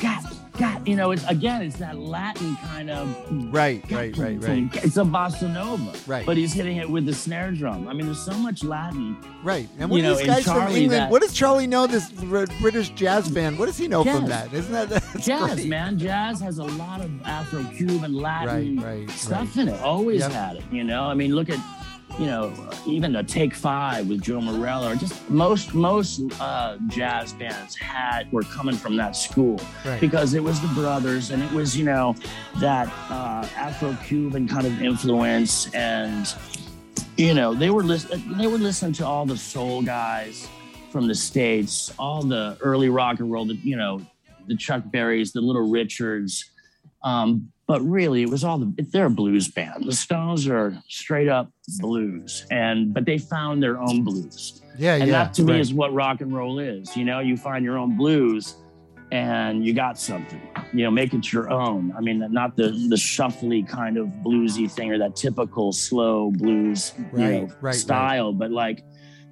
got 0.00 0.22
got. 0.58 0.86
You 0.86 0.96
know, 0.96 1.10
it's 1.10 1.24
again, 1.28 1.62
it's 1.62 1.76
that 1.76 1.98
Latin 1.98 2.56
kind 2.56 2.90
of 2.90 3.08
Right, 3.52 3.82
right, 3.90 4.16
right, 4.16 4.40
right, 4.42 4.68
It's 4.84 4.96
a 4.96 5.02
bossa 5.02 5.52
nova, 5.52 5.92
Right. 6.06 6.24
But 6.26 6.36
he's 6.36 6.52
hitting 6.52 6.76
it 6.78 6.88
with 6.88 7.06
the 7.06 7.14
snare 7.14 7.50
drum. 7.52 7.88
I 7.88 7.92
mean, 7.92 8.06
there's 8.06 8.20
so 8.22 8.34
much 8.34 8.62
Latin. 8.64 9.16
right. 9.42 9.68
And 9.78 9.90
what 9.90 9.96
You 9.98 10.02
know, 10.04 10.14
these 10.14 10.26
guys 10.26 10.44
from 10.44 10.68
England? 10.68 10.90
that- 10.92 11.10
What 11.10 11.22
does 11.22 11.32
Charlie 11.32 11.66
know? 11.66 11.86
This 11.86 12.10
British 12.60 12.90
jazz 12.90 13.28
band. 13.30 13.58
What 13.58 13.66
does 13.66 13.78
he 13.78 13.88
know 13.88 14.04
from 14.04 14.26
that? 14.26 14.52
Isn't 14.52 14.72
that 14.72 14.88
that's 14.90 15.24
Jazz, 15.26 15.54
great? 15.54 15.66
man, 15.68 15.98
jazz 15.98 16.40
has 16.40 16.58
a 16.58 16.64
lot 16.64 17.00
of 17.00 17.10
Afro-Cuban 17.24 18.12
Latin 18.14 18.76
Right, 18.80 18.98
right, 19.06 19.10
stuff 19.10 19.56
in 19.56 19.68
it. 19.68 19.80
Always 19.82 20.20
Yep. 20.20 20.32
had 20.32 20.56
it. 20.56 20.64
You 20.70 20.84
know, 20.84 21.04
I 21.04 21.14
mean, 21.14 21.34
look 21.34 21.50
at, 21.50 21.58
you 22.18 22.26
know, 22.26 22.52
even 22.86 23.16
a 23.16 23.22
Take 23.24 23.54
Five 23.54 24.08
with 24.08 24.22
Joe 24.22 24.40
Morello, 24.40 24.92
or 24.92 24.96
just 24.96 25.28
most 25.30 25.74
most 25.74 26.20
uh, 26.40 26.78
jazz 26.88 27.32
bands 27.32 27.74
had 27.76 28.30
were 28.32 28.42
coming 28.44 28.76
from 28.76 28.96
that 28.96 29.16
school 29.16 29.58
Right. 29.84 30.00
because 30.00 30.34
it 30.34 30.42
was 30.42 30.60
the 30.60 30.68
brothers 30.68 31.30
and 31.30 31.42
it 31.42 31.50
was 31.52 31.76
you 31.76 31.84
know 31.84 32.14
that 32.60 32.88
uh, 33.10 33.46
Afro-Cuban 33.56 34.46
kind 34.48 34.66
of 34.66 34.80
influence 34.80 35.72
and 35.74 36.32
you 37.16 37.34
know 37.34 37.52
they 37.54 37.70
were 37.70 37.82
lis- 37.82 38.06
they 38.38 38.46
were 38.46 38.58
listening 38.58 38.92
to 38.94 39.06
all 39.06 39.26
the 39.26 39.36
soul 39.36 39.82
guys 39.82 40.48
from 40.90 41.08
the 41.08 41.14
states, 41.14 41.92
all 41.98 42.22
the 42.22 42.56
early 42.60 42.88
rock 42.88 43.18
and 43.18 43.32
roll, 43.32 43.44
the 43.44 43.54
you 43.54 43.76
know 43.76 44.00
the 44.46 44.56
Chuck 44.56 44.84
Berrys, 44.92 45.32
the 45.32 45.40
Little 45.40 45.68
Richards. 45.68 46.44
Um, 47.02 47.50
but 47.66 47.80
really, 47.82 48.22
it 48.22 48.28
was 48.30 48.44
all 48.44 48.58
the 48.58 48.72
they're 48.92 49.06
a 49.06 49.10
blues 49.10 49.48
band. 49.48 49.84
The 49.86 49.92
Stones 49.94 50.46
are 50.48 50.78
straight 50.88 51.28
up 51.28 51.50
blues, 51.78 52.46
and 52.50 52.92
but 52.92 53.04
they 53.04 53.18
found 53.18 53.62
their 53.62 53.78
own 53.78 54.04
blues, 54.04 54.62
Yeah, 54.78 54.94
and 54.94 55.06
yeah. 55.06 55.24
that 55.24 55.34
to 55.34 55.42
me 55.42 55.52
right. 55.52 55.60
is 55.60 55.72
what 55.72 55.92
rock 55.92 56.20
and 56.20 56.34
roll 56.34 56.58
is. 56.58 56.96
You 56.96 57.04
know, 57.04 57.20
you 57.20 57.36
find 57.36 57.64
your 57.64 57.78
own 57.78 57.96
blues, 57.96 58.56
and 59.12 59.64
you 59.64 59.72
got 59.72 59.98
something. 59.98 60.40
You 60.72 60.84
know, 60.84 60.90
make 60.90 61.14
it 61.14 61.32
your 61.32 61.50
own. 61.50 61.92
I 61.96 62.00
mean, 62.00 62.24
not 62.32 62.56
the 62.56 62.68
the 62.88 62.96
shuffly 62.96 63.66
kind 63.66 63.96
of 63.96 64.08
bluesy 64.24 64.70
thing 64.70 64.92
or 64.92 64.98
that 64.98 65.16
typical 65.16 65.72
slow 65.72 66.30
blues 66.30 66.92
you 66.98 67.04
Right, 67.12 67.48
know, 67.48 67.54
right, 67.60 67.74
style, 67.74 68.32
but 68.32 68.50
like 68.50 68.82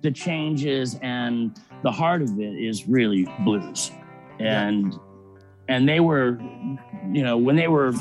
the 0.03 0.11
changes 0.11 0.99
and 1.03 1.57
the 1.83 1.93
heart 1.93 2.23
of 2.23 2.39
it 2.41 2.55
is 2.55 2.89
really 2.89 3.27
blues, 3.45 3.91
Yeah. 4.41 4.67
and 4.69 4.95
and 5.69 5.89
they 5.89 6.01
were, 6.01 6.39
you 7.13 7.23
know, 7.23 7.37
when 7.39 7.57
they 7.57 7.69
were 7.69 7.93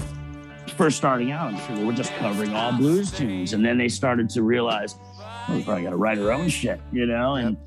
first 0.77 0.97
starting 0.97 1.31
out, 1.31 1.53
I'm 1.53 1.59
sure 1.67 1.75
they 1.75 1.83
were 1.83 1.93
just 1.93 2.13
covering 2.13 2.55
all 2.55 2.71
blues 2.71 3.11
tunes, 3.11 3.53
and 3.53 3.65
then 3.65 3.77
they 3.77 3.89
started 3.89 4.29
to 4.31 4.43
realize, 4.43 4.95
oh, 5.19 5.55
we 5.55 5.63
probably 5.63 5.83
got 5.83 5.91
to 5.91 5.97
write 5.97 6.17
our 6.19 6.31
own 6.31 6.49
shit, 6.49 6.79
you 6.91 7.05
know, 7.05 7.35
and 7.35 7.57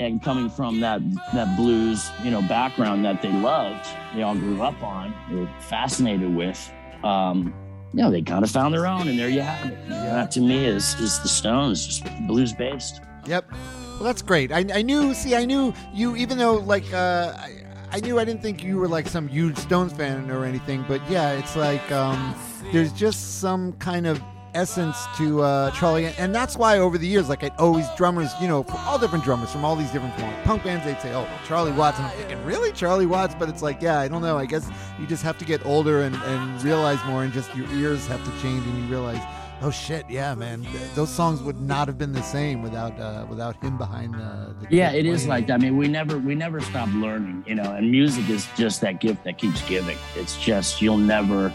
and 0.00 0.22
coming 0.22 0.48
from 0.48 0.80
that 0.80 1.00
that 1.34 1.56
blues, 1.56 2.10
you 2.22 2.30
know, 2.30 2.42
background 2.42 3.04
that 3.04 3.22
they 3.22 3.32
loved, 3.32 3.86
they 4.14 4.22
all 4.22 4.34
grew 4.34 4.62
up 4.62 4.82
on, 4.82 5.14
they 5.30 5.36
were 5.36 5.48
fascinated 5.60 6.34
with. 6.34 6.72
Um, 7.04 7.54
you 7.92 8.02
know, 8.02 8.10
they 8.10 8.22
kind 8.22 8.42
of 8.42 8.50
found 8.50 8.72
their 8.72 8.86
own, 8.86 9.08
and 9.08 9.18
there 9.18 9.28
you 9.28 9.42
have 9.42 9.70
it. 9.70 9.78
You 9.84 9.90
know, 9.90 10.04
that 10.04 10.30
to 10.32 10.40
me 10.40 10.64
is 10.64 10.94
is 10.98 11.18
the 11.20 11.28
Stones, 11.28 11.86
just 11.86 12.04
blues 12.26 12.52
based. 12.52 13.02
Yep. 13.26 13.50
Well, 13.50 14.04
that's 14.04 14.22
great. 14.22 14.50
I, 14.50 14.64
I 14.74 14.82
knew. 14.82 15.14
See, 15.14 15.36
I 15.36 15.44
knew 15.44 15.74
you. 15.92 16.16
Even 16.16 16.38
though, 16.38 16.56
like, 16.56 16.90
uh, 16.92 17.34
I, 17.36 17.61
I 17.92 18.00
knew 18.00 18.18
I 18.18 18.24
didn't 18.24 18.40
think 18.40 18.64
you 18.64 18.78
were 18.78 18.88
like 18.88 19.06
some 19.06 19.28
huge 19.28 19.58
Stones 19.58 19.92
fan 19.92 20.30
or 20.30 20.46
anything. 20.46 20.82
But 20.88 21.02
yeah, 21.10 21.32
it's 21.32 21.56
like 21.56 21.92
um, 21.92 22.34
there's 22.72 22.90
just 22.92 23.38
some 23.40 23.74
kind 23.74 24.06
of 24.06 24.20
essence 24.54 24.96
to 25.16 25.42
uh, 25.42 25.70
Charlie, 25.72 26.06
and 26.06 26.34
that's 26.34 26.56
why 26.56 26.78
over 26.78 26.96
the 26.96 27.06
years, 27.06 27.28
like 27.28 27.44
I 27.44 27.48
always 27.58 27.86
drummers, 27.96 28.30
you 28.40 28.48
know, 28.48 28.64
all 28.86 28.98
different 28.98 29.24
drummers 29.24 29.52
from 29.52 29.64
all 29.64 29.76
these 29.76 29.90
different 29.90 30.16
punk 30.44 30.64
bands, 30.64 30.86
they'd 30.86 31.00
say, 31.00 31.12
"Oh, 31.12 31.22
well, 31.22 31.38
Charlie 31.46 31.72
Watts," 31.72 31.98
and 31.98 32.06
I'm 32.06 32.16
thinking, 32.16 32.42
"Really, 32.46 32.72
Charlie 32.72 33.06
Watts?" 33.06 33.34
But 33.38 33.50
it's 33.50 33.60
like, 33.62 33.82
yeah, 33.82 34.00
I 34.00 34.08
don't 34.08 34.22
know. 34.22 34.38
I 34.38 34.46
guess 34.46 34.70
you 34.98 35.06
just 35.06 35.22
have 35.22 35.36
to 35.38 35.44
get 35.44 35.64
older 35.66 36.00
and, 36.00 36.14
and 36.16 36.62
realize 36.62 36.98
more, 37.06 37.24
and 37.24 37.32
just 37.32 37.54
your 37.54 37.70
ears 37.72 38.06
have 38.06 38.24
to 38.24 38.30
change, 38.42 38.66
and 38.66 38.78
you 38.78 38.84
realize, 38.86 39.22
oh 39.62 39.70
shit, 39.70 40.04
yeah, 40.08 40.34
man, 40.34 40.66
those 40.94 41.10
songs 41.10 41.42
would 41.42 41.60
not 41.60 41.88
have 41.88 41.98
been 41.98 42.12
the 42.12 42.22
same 42.22 42.62
without 42.62 42.98
uh, 42.98 43.26
without 43.28 43.56
him 43.62 43.78
behind 43.78 44.14
the. 44.14 44.54
the 44.60 44.66
yeah, 44.70 44.92
it 44.92 45.06
is 45.06 45.26
like 45.26 45.46
that. 45.46 45.54
I 45.54 45.58
mean, 45.58 45.76
we 45.76 45.88
never 45.88 46.18
we 46.18 46.34
never 46.34 46.60
stop 46.60 46.88
learning, 46.94 47.44
you 47.46 47.54
know, 47.54 47.72
and 47.72 47.90
music 47.90 48.28
is 48.28 48.46
just 48.56 48.80
that 48.80 49.00
gift 49.00 49.24
that 49.24 49.38
keeps 49.38 49.66
giving. 49.68 49.98
It's 50.16 50.36
just 50.38 50.82
you'll 50.82 50.96
never 50.98 51.52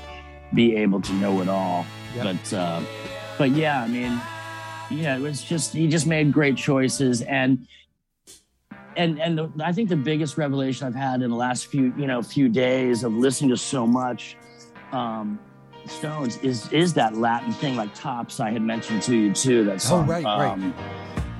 be 0.53 0.75
able 0.75 1.01
to 1.01 1.13
know 1.13 1.41
it 1.41 1.49
all, 1.49 1.85
yep. 2.15 2.37
but. 2.41 2.53
Uh, 2.53 2.81
but 3.37 3.51
yeah, 3.51 3.83
I 3.83 3.87
mean, 3.87 4.19
yeah, 4.89 5.15
it 5.15 5.21
was 5.21 5.43
just 5.43 5.73
he 5.73 5.87
just 5.87 6.07
made 6.07 6.33
great 6.33 6.57
choices 6.57 7.21
and 7.21 7.67
and 8.95 9.19
and 9.21 9.37
the, 9.37 9.51
I 9.63 9.71
think 9.71 9.89
the 9.89 9.95
biggest 9.95 10.37
revelation 10.37 10.87
I've 10.87 10.95
had 10.95 11.21
in 11.21 11.29
the 11.29 11.35
last 11.35 11.67
few 11.67 11.93
you 11.97 12.07
know 12.07 12.21
few 12.21 12.49
days 12.49 13.03
of 13.03 13.13
listening 13.13 13.51
to 13.51 13.57
so 13.57 13.85
much 13.85 14.37
um, 14.91 15.39
Stones 15.89 16.37
is 16.37 16.71
is 16.71 16.93
that 16.93 17.15
Latin 17.15 17.51
thing 17.53 17.75
like 17.75 17.93
Tops 17.93 18.39
I 18.39 18.51
had 18.51 18.61
mentioned 18.61 19.01
to 19.03 19.15
you 19.15 19.33
too. 19.33 19.63
That 19.65 19.81
song, 19.81 20.05
oh 20.05 20.11
right, 20.11 20.25
um, 20.25 20.73
right. 20.73 20.85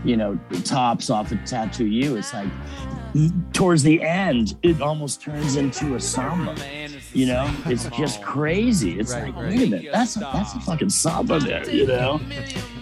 You 0.06 0.18
know, 0.18 0.40
Tops 0.64 1.10
off 1.10 1.32
of 1.32 1.44
Tattoo 1.46 1.86
You. 1.86 2.16
It's 2.16 2.34
like 2.34 2.50
towards 3.54 3.84
the 3.84 4.02
end, 4.02 4.58
it 4.64 4.82
almost 4.82 5.22
turns 5.22 5.56
into 5.56 5.96
a 5.96 6.00
samba. 6.00 6.56
You 7.14 7.28
know, 7.28 7.54
it's 7.66 7.90
just 7.98 8.22
crazy. 8.22 9.00
It's 9.00 9.14
right, 9.14 9.26
like, 9.26 9.36
right. 9.36 9.50
wait 9.50 9.68
a 9.68 9.70
minute, 9.70 9.90
that's 9.92 10.16
a, 10.16 10.20
that's 10.20 10.54
a 10.54 10.60
fucking 10.60 10.90
samba 10.90 11.40
there. 11.40 11.70
You 11.70 11.88
know, 11.88 12.22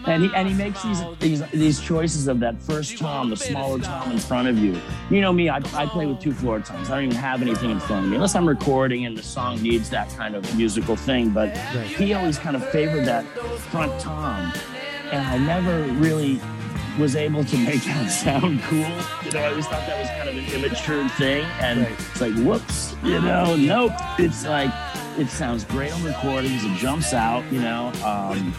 and 0.08 0.24
he 0.24 0.32
and 0.36 0.48
he 0.48 0.54
makes 0.54 0.84
these 0.84 1.02
these 1.20 1.42
these 1.52 1.80
choices 1.80 2.28
of 2.28 2.40
that 2.40 2.62
first 2.62 2.98
tom, 2.98 3.30
the 3.30 3.38
smaller 3.38 3.80
tom 3.80 4.12
in 4.12 4.20
front 4.20 4.48
of 4.48 4.58
you. 4.58 4.80
You 5.10 5.22
know 5.22 5.34
me, 5.34 5.50
I, 5.50 5.58
I 5.74 5.86
play 5.86 6.06
with 6.06 6.20
two 6.20 6.32
floor 6.34 6.60
toms. 6.60 6.90
I 6.90 6.96
don't 6.96 7.06
even 7.06 7.18
have 7.18 7.42
anything 7.42 7.72
in 7.72 7.80
front 7.80 8.06
of 8.06 8.10
me 8.12 8.16
unless 8.16 8.36
I'm 8.36 8.48
recording 8.48 9.06
and 9.06 9.18
the 9.18 9.24
song 9.24 9.62
needs 9.62 9.90
that 9.90 10.10
kind 10.10 10.36
of 10.36 10.56
musical 10.56 10.96
thing. 10.96 11.30
But 11.30 11.50
right. 11.50 11.88
he 11.88 12.14
always 12.14 12.38
kind 12.38 12.56
of 12.56 12.68
favored 12.70 13.06
that 13.06 13.26
front 13.72 14.00
tom, 14.00 14.54
and 15.12 15.22
I 15.22 15.38
never 15.38 15.84
really 15.94 16.40
was 17.00 17.16
able 17.16 17.44
to 17.44 17.58
make 17.58 17.84
that 17.86 18.10
sound 18.10 18.62
cool. 18.64 18.80
You 18.80 19.32
know, 19.32 19.40
I 19.40 19.50
always 19.50 19.68
thought 19.68 19.86
that 19.88 20.00
was 20.00 20.10
kind 20.10 20.30
of 20.30 20.38
an 20.38 20.46
immature 20.54 21.08
thing. 21.10 21.44
And 21.60 21.82
right. 21.82 21.92
it's 21.92 22.22
like, 22.22 22.34
whoops, 22.36 22.96
you 23.04 23.20
know, 23.22 23.56
nope. 23.56 23.92
It's 24.18 24.46
like, 24.46 24.72
it 25.18 25.28
sounds 25.28 25.64
great 25.66 25.94
on 25.94 26.04
recordings. 26.04 26.64
It 26.64 26.76
jumps 26.78 27.14
out, 27.14 27.44
you 27.52 27.60
know. 27.60 27.92
Um, 28.04 28.54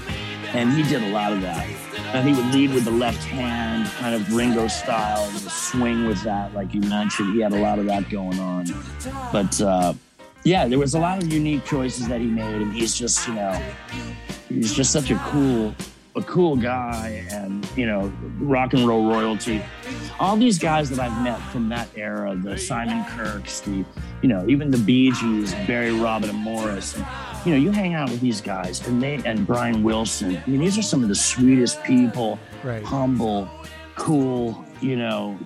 and 0.55 0.73
he 0.73 0.83
did 0.83 1.03
a 1.03 1.11
lot 1.11 1.33
of 1.33 1.41
that. 1.43 1.67
And 2.15 2.29
he 2.29 2.35
would 2.35 2.55
lead 2.55 2.73
with 2.73 2.85
the 2.85 2.91
left 2.91 3.23
hand, 3.25 3.89
kind 3.99 4.15
of 4.15 4.33
Ringo 4.35 4.69
style, 4.69 5.27
swing 5.31 6.07
with 6.07 6.23
that, 6.23 6.55
like 6.55 6.73
you 6.73 6.81
mentioned. 6.83 7.35
He 7.35 7.41
had 7.41 7.53
a 7.53 7.59
lot 7.59 7.79
of 7.79 7.87
that 7.87 8.09
going 8.11 8.39
on. 8.39 8.67
But 9.33 9.61
uh, 9.61 9.95
yeah, 10.45 10.69
there 10.69 10.79
was 10.79 10.95
a 10.95 11.01
lot 11.01 11.23
of 11.23 11.33
unique 11.33 11.65
choices 11.65 12.09
that 12.09 12.21
he 12.21 12.27
made, 12.27 12.63
and 12.63 12.73
he's 12.73 12.95
just, 12.95 13.27
you 13.27 13.35
know, 13.35 13.61
he's 14.49 14.73
just 14.73 14.93
such 14.93 15.11
a 15.11 15.17
cool 15.27 15.75
a 16.17 16.23
cool 16.23 16.57
guy 16.57 17.27
and 17.31 17.69
you 17.77 17.85
know 17.85 18.11
rock 18.39 18.73
and 18.73 18.89
roll 18.89 19.07
royalty 19.07 19.63
all 20.19 20.35
these 20.35 20.59
guys 20.59 20.89
that 20.89 20.99
i've 20.99 21.23
met 21.23 21.39
from 21.53 21.69
that 21.69 21.87
era 21.95 22.35
the 22.35 22.57
simon 22.57 23.05
Kirkes 23.05 23.61
the 23.63 23.85
you 24.23 24.29
know 24.29 24.49
even 24.49 24.71
the 24.71 24.79
bee 24.79 25.13
gees 25.13 25.53
barry 25.67 25.93
robin 25.93 26.31
and 26.31 26.39
Maurice 26.39 26.97
and 26.97 27.05
you 27.47 27.53
know 27.53 27.59
you 27.59 27.71
hang 27.71 27.95
out 27.95 28.11
with 28.11 28.21
these 28.21 28.41
guys 28.41 28.87
and 28.89 29.03
they 29.03 29.17
and 29.25 29.47
brian 29.47 29.83
wilson 29.83 30.37
i 30.37 30.51
mean 30.51 30.61
these 30.61 30.77
are 30.77 30.83
some 30.83 31.03
of 31.03 31.09
the 31.09 31.15
sweetest 31.15 31.83
people 31.85 32.39
right. 32.65 32.83
humble 32.83 33.49
cool 33.95 34.65
you 34.81 34.97
know 34.97 35.39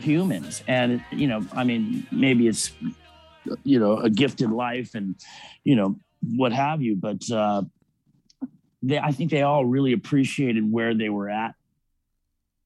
humans 0.00 0.62
and 0.68 1.04
you 1.12 1.26
know 1.26 1.44
i 1.52 1.62
mean 1.62 2.06
maybe 2.10 2.48
it's 2.48 2.72
you 3.62 3.78
know 3.78 3.98
a 3.98 4.10
gifted 4.10 4.50
life 4.50 4.94
and 4.94 5.16
you 5.64 5.76
know 5.76 5.96
what 6.36 6.52
have 6.52 6.80
you 6.80 6.96
but 6.96 7.30
uh 7.30 7.62
they, 8.82 8.98
I 8.98 9.12
think 9.12 9.30
they 9.30 9.42
all 9.42 9.64
really 9.64 9.92
appreciated 9.92 10.70
where 10.70 10.94
they 10.94 11.08
were 11.08 11.28
at. 11.28 11.54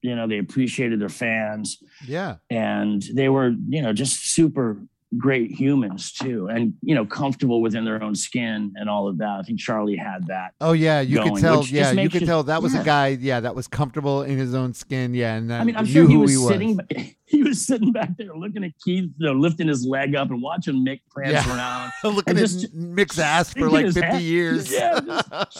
You 0.01 0.15
know, 0.15 0.27
they 0.27 0.37
appreciated 0.37 0.99
their 0.99 1.09
fans. 1.09 1.81
Yeah. 2.05 2.35
And 2.49 3.01
they 3.13 3.29
were, 3.29 3.53
you 3.67 3.81
know, 3.81 3.93
just 3.93 4.31
super 4.31 4.81
great 5.17 5.51
humans 5.51 6.11
too 6.11 6.47
and 6.47 6.73
you 6.81 6.95
know 6.95 7.05
comfortable 7.05 7.61
within 7.61 7.85
their 7.85 8.01
own 8.01 8.15
skin 8.15 8.73
and 8.75 8.89
all 8.89 9.07
of 9.07 9.17
that 9.17 9.39
i 9.39 9.41
think 9.43 9.59
charlie 9.59 9.95
had 9.95 10.25
that 10.27 10.53
oh 10.61 10.73
yeah 10.73 11.01
you 11.01 11.17
going, 11.17 11.33
could 11.33 11.41
tell 11.41 11.65
yeah 11.65 11.91
you 11.91 12.09
could 12.09 12.21
you, 12.21 12.27
tell 12.27 12.41
that 12.43 12.61
was 12.61 12.73
yeah. 12.73 12.81
a 12.81 12.83
guy 12.83 13.07
yeah 13.07 13.39
that 13.39 13.53
was 13.53 13.67
comfortable 13.67 14.23
in 14.23 14.37
his 14.37 14.55
own 14.55 14.73
skin 14.73 15.13
yeah 15.13 15.35
and 15.35 15.53
i 15.53 15.63
mean 15.63 15.75
i'm 15.75 15.85
sure 15.85 16.07
he 16.07 16.17
was, 16.17 16.31
he 16.31 16.37
was 16.37 16.47
sitting 16.47 16.79
he 17.25 17.43
was 17.43 17.65
sitting 17.65 17.91
back 17.91 18.09
there 18.17 18.35
looking 18.35 18.63
at 18.63 18.71
keith 18.83 19.09
you 19.17 19.27
know, 19.27 19.33
lifting 19.33 19.67
his 19.67 19.85
leg 19.85 20.15
up 20.15 20.29
and 20.29 20.41
watching 20.41 20.85
mick 20.85 21.01
prance 21.11 21.45
yeah. 21.45 21.55
around 21.55 21.91
looking 22.15 22.37
at 22.37 22.39
just, 22.39 22.73
mick's 22.73 23.19
ass 23.19 23.53
for 23.53 23.69
like 23.69 23.85
50 23.85 24.01
head, 24.01 24.21
years 24.21 24.71
yeah 24.71 24.99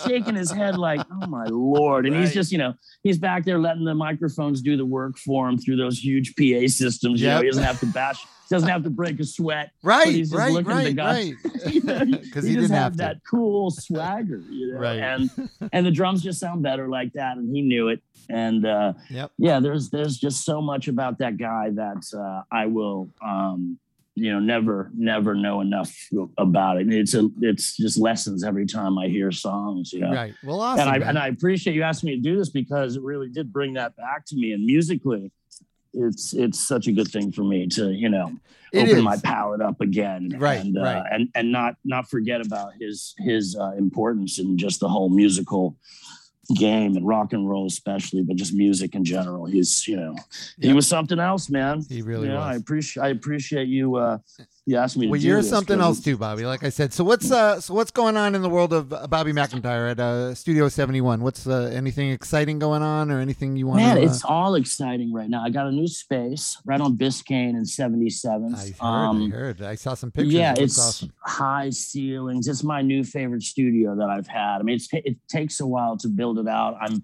shaking 0.06 0.36
his 0.36 0.52
head 0.52 0.78
like 0.78 1.02
oh 1.12 1.28
my 1.28 1.46
lord 1.46 2.06
and 2.06 2.16
right. 2.16 2.22
he's 2.22 2.34
just 2.34 2.52
you 2.52 2.58
know 2.58 2.74
he's 3.04 3.18
back 3.18 3.46
there 3.46 3.60
letting 3.60 3.84
the 3.84 3.96
microphones 3.96 4.62
do 4.62 4.78
the 4.78 4.86
work 4.86 5.18
for 5.18 5.48
him 5.48 5.58
through 5.58 5.76
those 5.76 6.00
huge 6.00 6.34
pa 6.36 6.68
systems 6.68 7.22
you 7.22 7.28
know 7.28 7.40
he 7.40 7.48
doesn't 7.48 7.64
have 7.64 7.80
to 7.80 7.86
bash 7.88 8.26
doesn't 8.50 8.70
have 8.70 8.84
to 8.84 8.90
break 8.90 9.20
a 9.20 9.24
sweat. 9.24 9.72
Right, 9.84 10.08
he's 10.08 10.32
just 10.32 10.40
right, 10.40 10.66
right, 10.66 10.84
the 10.86 10.94
guy. 10.94 11.06
right. 11.06 12.22
Because 12.22 12.44
he, 12.46 12.50
he, 12.50 12.56
didn't 12.56 12.72
have, 12.72 12.98
that 12.98 13.18
cool 13.30 13.72
swagger, 13.72 14.42
you 14.50 14.74
know. 14.74 14.80
Right. 14.80 15.00
And 15.00 15.30
and 15.72 15.86
the 15.86 15.92
drums 15.92 16.22
just 16.22 16.40
sound 16.40 16.64
better 16.64 16.88
like 16.88 17.14
that, 17.14 17.38
and 17.38 17.56
he 17.56 17.62
knew 17.62 17.90
it. 17.90 18.02
And 18.30 18.66
uh, 18.66 18.94
yep. 19.10 19.32
yeah, 19.38 19.60
there's 19.60 19.90
there's 19.90 20.18
just 20.18 20.46
so 20.46 20.62
much 20.62 20.88
about 20.88 21.18
that 21.20 21.38
guy 21.38 21.70
that 21.72 22.04
uh, 22.16 22.44
I 22.52 22.68
will 22.68 23.10
um, 23.24 23.80
you 24.16 24.32
know 24.32 24.40
never 24.40 24.92
never 24.94 25.34
know 25.34 25.62
enough 25.62 25.92
about 26.38 26.80
it 26.80 26.92
it's 26.92 27.16
a 27.16 27.28
it's 27.42 27.76
just 27.76 27.98
lessons 27.98 28.44
every 28.44 28.66
time 28.66 28.98
i 28.98 29.08
hear 29.08 29.32
songs 29.32 29.92
you 29.92 30.02
know 30.02 30.12
right 30.12 30.36
well 30.44 30.62
awesome, 30.62 30.82
and 30.82 30.90
i 30.90 31.00
man. 31.00 31.10
and 31.10 31.20
i 31.20 31.28
appreciate 31.28 31.74
you 31.74 31.82
asking 31.82 32.10
me 32.10 32.16
to 32.18 32.22
do 32.22 32.38
this 32.38 32.50
because 32.50 32.96
it 32.96 33.02
really 33.02 33.28
did 33.28 33.52
bring 33.52 33.74
that 33.74 33.96
back 33.96 34.24
to 34.26 34.36
me 34.36 34.52
and 34.52 34.64
musically 34.66 35.32
it's 35.94 36.34
it's 36.34 36.60
such 36.60 36.88
a 36.88 36.92
good 36.92 37.08
thing 37.08 37.32
for 37.32 37.44
me 37.44 37.68
to 37.68 37.92
you 37.92 38.10
know 38.10 38.32
it 38.72 38.84
open 38.84 38.98
is. 38.98 39.04
my 39.04 39.18
palate 39.18 39.62
up 39.62 39.80
again 39.82 40.36
right 40.38 40.62
and 40.62 40.78
uh, 40.78 40.82
right. 40.82 41.04
and 41.12 41.30
and 41.36 41.52
not 41.52 41.76
not 41.86 42.10
forget 42.10 42.46
about 42.46 42.74
his 42.80 43.14
his 43.20 43.56
uh, 43.56 43.72
importance 43.78 44.40
in 44.40 44.58
just 44.58 44.80
the 44.80 44.90
whole 44.90 45.10
musical 45.10 45.76
game 46.58 46.98
and 46.98 47.08
rock 47.08 47.32
and 47.32 47.50
roll 47.50 47.68
especially 47.68 48.22
but 48.22 48.36
just 48.36 48.54
music 48.54 48.96
in 48.96 49.06
general 49.06 49.46
he's 49.46 49.88
you 49.88 49.96
know 49.96 50.14
he 50.60 50.74
was 50.74 50.86
something 50.86 51.20
else 51.20 51.50
man 51.50 51.82
he 51.88 52.02
really 52.02 52.28
you 52.28 52.34
know, 52.34 52.40
was 52.40 52.46
i 52.46 52.56
appreciate 52.56 53.04
i 53.04 53.08
appreciate 53.10 53.68
you 53.68 53.96
uh 53.96 54.18
you 54.66 54.78
asked 54.78 54.96
me 54.96 55.08
well 55.08 55.20
you're 55.20 55.42
something 55.42 55.82
else 55.82 56.00
too 56.00 56.18
bobby. 56.18 56.46
Like 56.46 56.64
i 56.64 56.70
said 56.70 56.94
so 56.94 57.04
what's 57.04 57.32
uh 57.32 57.60
so 57.60 57.74
what's 57.74 57.92
going 57.92 58.16
on 58.16 58.34
in 58.36 58.42
the 58.42 58.50
world 58.50 58.72
of 58.72 58.90
bobby 59.10 59.34
McIntyre 59.34 59.92
at 59.92 60.00
uh 60.00 60.34
studio 60.34 60.70
71 60.70 61.22
what's 61.22 61.46
uh, 61.46 61.72
anything 61.74 62.12
exciting 62.12 62.60
going 62.60 62.82
on 62.82 63.12
or 63.12 63.20
anything 63.20 63.56
you 63.56 63.68
want 63.68 63.82
man 63.82 63.98
to, 63.98 64.02
uh... 64.04 64.06
it's 64.06 64.24
all 64.24 64.56
exciting 64.56 65.12
right 65.12 65.30
now. 65.30 65.44
I 65.44 65.50
got 65.50 65.68
a 65.68 65.72
new 65.72 65.88
space 65.88 66.58
right 66.66 66.80
on 66.80 66.98
biscayne 66.98 67.52
and 67.52 67.68
77 67.68 68.56
i 68.56 68.58
heard 68.58 68.76
um, 68.82 69.24
i 69.24 69.36
heard. 69.36 69.62
I 69.62 69.76
saw 69.76 69.94
some 69.94 70.12
pictures. 70.12 70.34
yeah 70.34 70.54
it's 70.58 70.80
awesome. 70.80 71.12
high 71.20 71.70
ceilings. 71.70 72.48
It's 72.48 72.64
my 72.64 72.82
new 72.82 73.04
favorite 73.04 73.44
studio 73.44 73.96
that 73.96 74.10
i've 74.10 74.28
had. 74.28 74.60
I 74.60 74.64
mean 74.64 74.80
it 74.92 75.18
takes 75.28 75.60
a 75.60 75.68
while 75.68 75.98
to 75.98 76.08
build 76.08 76.40
it 76.40 76.48
out. 76.48 76.78
I'm 76.80 77.04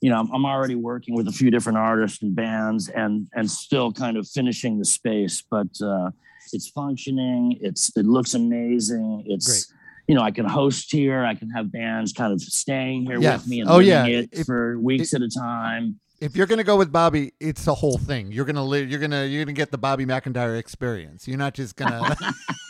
you 0.00 0.10
know 0.10 0.28
i'm 0.32 0.44
already 0.44 0.74
working 0.76 1.14
with 1.14 1.26
a 1.26 1.32
few 1.32 1.50
different 1.50 1.78
artists 1.78 2.22
and 2.22 2.34
bands 2.34 2.88
and 2.88 3.26
and 3.34 3.50
still 3.50 3.92
kind 3.92 4.16
of 4.16 4.28
finishing 4.28 4.78
the 4.78 4.84
space 4.84 5.42
but 5.50 5.66
uh 5.82 6.10
it's 6.54 6.68
functioning. 6.68 7.58
It's 7.60 7.96
it 7.96 8.06
looks 8.06 8.34
amazing. 8.34 9.24
It's 9.26 9.66
Great. 9.66 9.78
you 10.08 10.14
know 10.14 10.22
I 10.22 10.30
can 10.30 10.46
host 10.46 10.90
here. 10.90 11.24
I 11.24 11.34
can 11.34 11.50
have 11.50 11.72
bands 11.72 12.12
kind 12.12 12.32
of 12.32 12.40
staying 12.40 13.06
here 13.06 13.20
with 13.20 13.46
me 13.46 13.60
and 13.60 13.70
oh, 13.70 13.78
yeah. 13.78 14.06
it 14.06 14.30
if, 14.32 14.46
for 14.46 14.78
weeks 14.78 15.12
if, 15.12 15.20
at 15.20 15.26
a 15.26 15.30
time. 15.30 16.00
If 16.20 16.34
you're 16.34 16.46
gonna 16.46 16.64
go 16.64 16.76
with 16.76 16.90
Bobby, 16.90 17.32
it's 17.40 17.66
a 17.66 17.74
whole 17.74 17.98
thing. 17.98 18.32
You're 18.32 18.44
gonna 18.44 18.64
live. 18.64 18.90
You're 18.90 19.00
gonna 19.00 19.24
you're 19.24 19.44
gonna 19.44 19.52
get 19.52 19.70
the 19.70 19.78
Bobby 19.78 20.04
McIntyre 20.04 20.58
experience. 20.58 21.28
You're 21.28 21.38
not 21.38 21.54
just 21.54 21.76
gonna. 21.76 22.16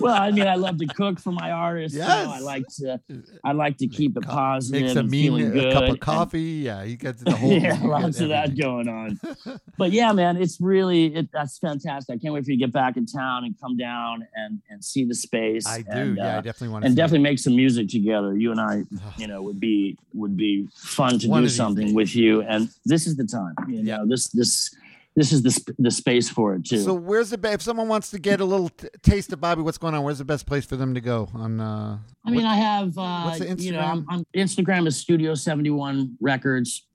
well, 0.00 0.14
I 0.20 0.30
mean, 0.30 0.46
I 0.46 0.54
love 0.54 0.78
to 0.78 0.86
cook 0.86 1.18
for 1.20 1.32
my 1.32 1.50
artists. 1.50 1.96
you 1.96 2.02
know, 2.04 2.32
I 2.34 2.40
like 2.40 2.64
to, 2.78 3.00
I 3.44 3.52
like 3.52 3.76
to 3.78 3.86
keep 3.86 4.16
it 4.16 4.22
positive 4.24 4.82
Makes 4.82 4.96
a 4.96 5.00
and 5.00 5.10
mean 5.10 5.56
a 5.58 5.72
cup 5.72 5.82
of 5.84 5.88
and- 5.90 6.00
coffee. 6.00 6.40
yeah, 6.42 6.84
he 6.84 6.96
gets 6.96 7.22
the 7.22 7.34
whole. 7.36 7.52
yeah, 7.58 7.78
lots 7.82 8.18
get 8.18 8.24
of 8.24 8.28
that 8.30 8.56
going 8.58 8.88
on. 8.88 9.20
But 9.78 9.92
yeah, 9.92 10.10
man, 10.12 10.36
it's 10.36 10.60
really 10.60 11.14
it, 11.14 11.28
that's 11.32 11.56
fantastic. 11.58 12.16
I 12.16 12.18
can't 12.18 12.34
wait 12.34 12.44
for 12.44 12.50
you 12.50 12.58
to 12.58 12.64
get 12.64 12.72
back 12.72 12.96
in 12.96 13.06
town 13.06 13.44
and 13.44 13.54
come 13.60 13.76
down 13.76 14.26
and 14.34 14.60
and 14.68 14.84
see 14.84 15.04
the 15.04 15.14
space. 15.14 15.68
I 15.68 15.82
do. 15.82 15.90
And, 15.90 16.16
yeah, 16.16 16.34
I 16.34 16.38
uh, 16.38 16.40
definitely 16.40 16.68
want 16.70 16.82
to. 16.82 16.86
and 16.88 16.96
definitely 16.96 17.20
make 17.22 17.38
some 17.38 17.54
music 17.54 17.88
together. 17.88 18.36
You 18.36 18.50
and 18.50 18.60
I, 18.60 18.82
you 19.16 19.28
know, 19.28 19.40
would 19.42 19.60
be 19.60 19.96
would 20.14 20.36
be 20.36 20.66
fun 20.74 21.20
to 21.20 21.28
One 21.28 21.44
do 21.44 21.48
something 21.48 21.86
days. 21.86 21.94
with 21.94 22.16
you. 22.16 22.42
And 22.42 22.68
this 22.86 23.06
is 23.06 23.14
the 23.16 23.24
time. 23.24 23.54
You 23.68 23.82
Yeah. 23.82 23.98
know, 23.98 24.06
this 24.08 24.28
this 24.30 24.74
this 25.16 25.32
is 25.32 25.42
the 25.42 25.50
sp- 25.50 25.74
the 25.78 25.90
space 25.90 26.28
for 26.28 26.54
it 26.54 26.64
too. 26.64 26.78
So 26.78 26.94
where's 26.94 27.30
the? 27.30 27.52
If 27.52 27.62
someone 27.62 27.88
wants 27.88 28.10
to 28.10 28.18
get 28.18 28.40
a 28.40 28.44
little 28.44 28.68
t- 28.68 28.88
taste 29.02 29.32
of 29.32 29.40
Bobby, 29.40 29.62
what's 29.62 29.78
going 29.78 29.94
on? 29.94 30.02
Where's 30.02 30.18
the 30.18 30.24
best 30.24 30.46
place 30.46 30.64
for 30.64 30.76
them 30.76 30.94
to 30.94 31.00
go? 31.00 31.28
On 31.34 31.60
uh, 31.60 31.98
I 32.24 32.30
mean, 32.30 32.46
I 32.46 32.56
have 32.56 32.96
uh, 32.96 33.22
what's 33.22 33.38
the 33.40 33.62
you 33.62 33.72
know, 33.72 33.80
Instagram? 33.80 33.88
I'm, 33.88 34.06
I'm, 34.10 34.26
Instagram 34.36 34.86
is 34.86 34.96
Studio 34.96 35.34
Seventy 35.34 35.70
One 35.70 36.16
Records. 36.20 36.86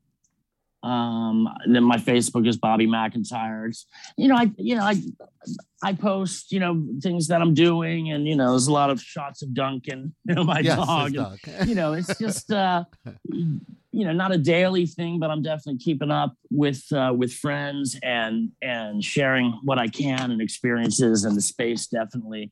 Um, 0.83 1.47
then 1.65 1.83
my 1.83 1.97
Facebook 1.97 2.47
is 2.47 2.57
Bobby 2.57 2.87
McIntyre. 2.87 3.69
It's, 3.69 3.87
you 4.17 4.27
know, 4.27 4.35
I 4.35 4.51
you 4.57 4.75
know 4.75 4.83
I 4.83 5.01
I 5.81 5.93
post 5.93 6.51
you 6.51 6.59
know 6.59 6.85
things 7.01 7.27
that 7.29 7.41
I'm 7.41 7.53
doing, 7.53 8.11
and 8.11 8.27
you 8.27 8.35
know, 8.35 8.51
there's 8.51 8.67
a 8.67 8.73
lot 8.73 8.89
of 8.89 9.01
shots 9.01 9.41
of 9.41 9.53
Duncan, 9.53 10.13
you 10.25 10.35
know, 10.35 10.43
my 10.43 10.59
yes, 10.59 10.75
dog. 10.77 11.05
and, 11.07 11.15
dog. 11.15 11.39
you 11.65 11.75
know, 11.75 11.93
it's 11.93 12.17
just 12.19 12.51
uh, 12.51 12.83
you 13.93 14.05
know, 14.05 14.11
not 14.11 14.33
a 14.33 14.37
daily 14.37 14.85
thing, 14.85 15.19
but 15.19 15.29
I'm 15.29 15.41
definitely 15.41 15.77
keeping 15.77 16.11
up 16.11 16.35
with 16.49 16.83
uh, 16.91 17.13
with 17.15 17.31
friends 17.31 17.97
and 18.03 18.49
and 18.61 19.03
sharing 19.03 19.59
what 19.63 19.79
I 19.79 19.87
can 19.87 20.31
and 20.31 20.41
experiences 20.41 21.23
and 21.23 21.37
the 21.37 21.41
space 21.41 21.87
definitely, 21.87 22.51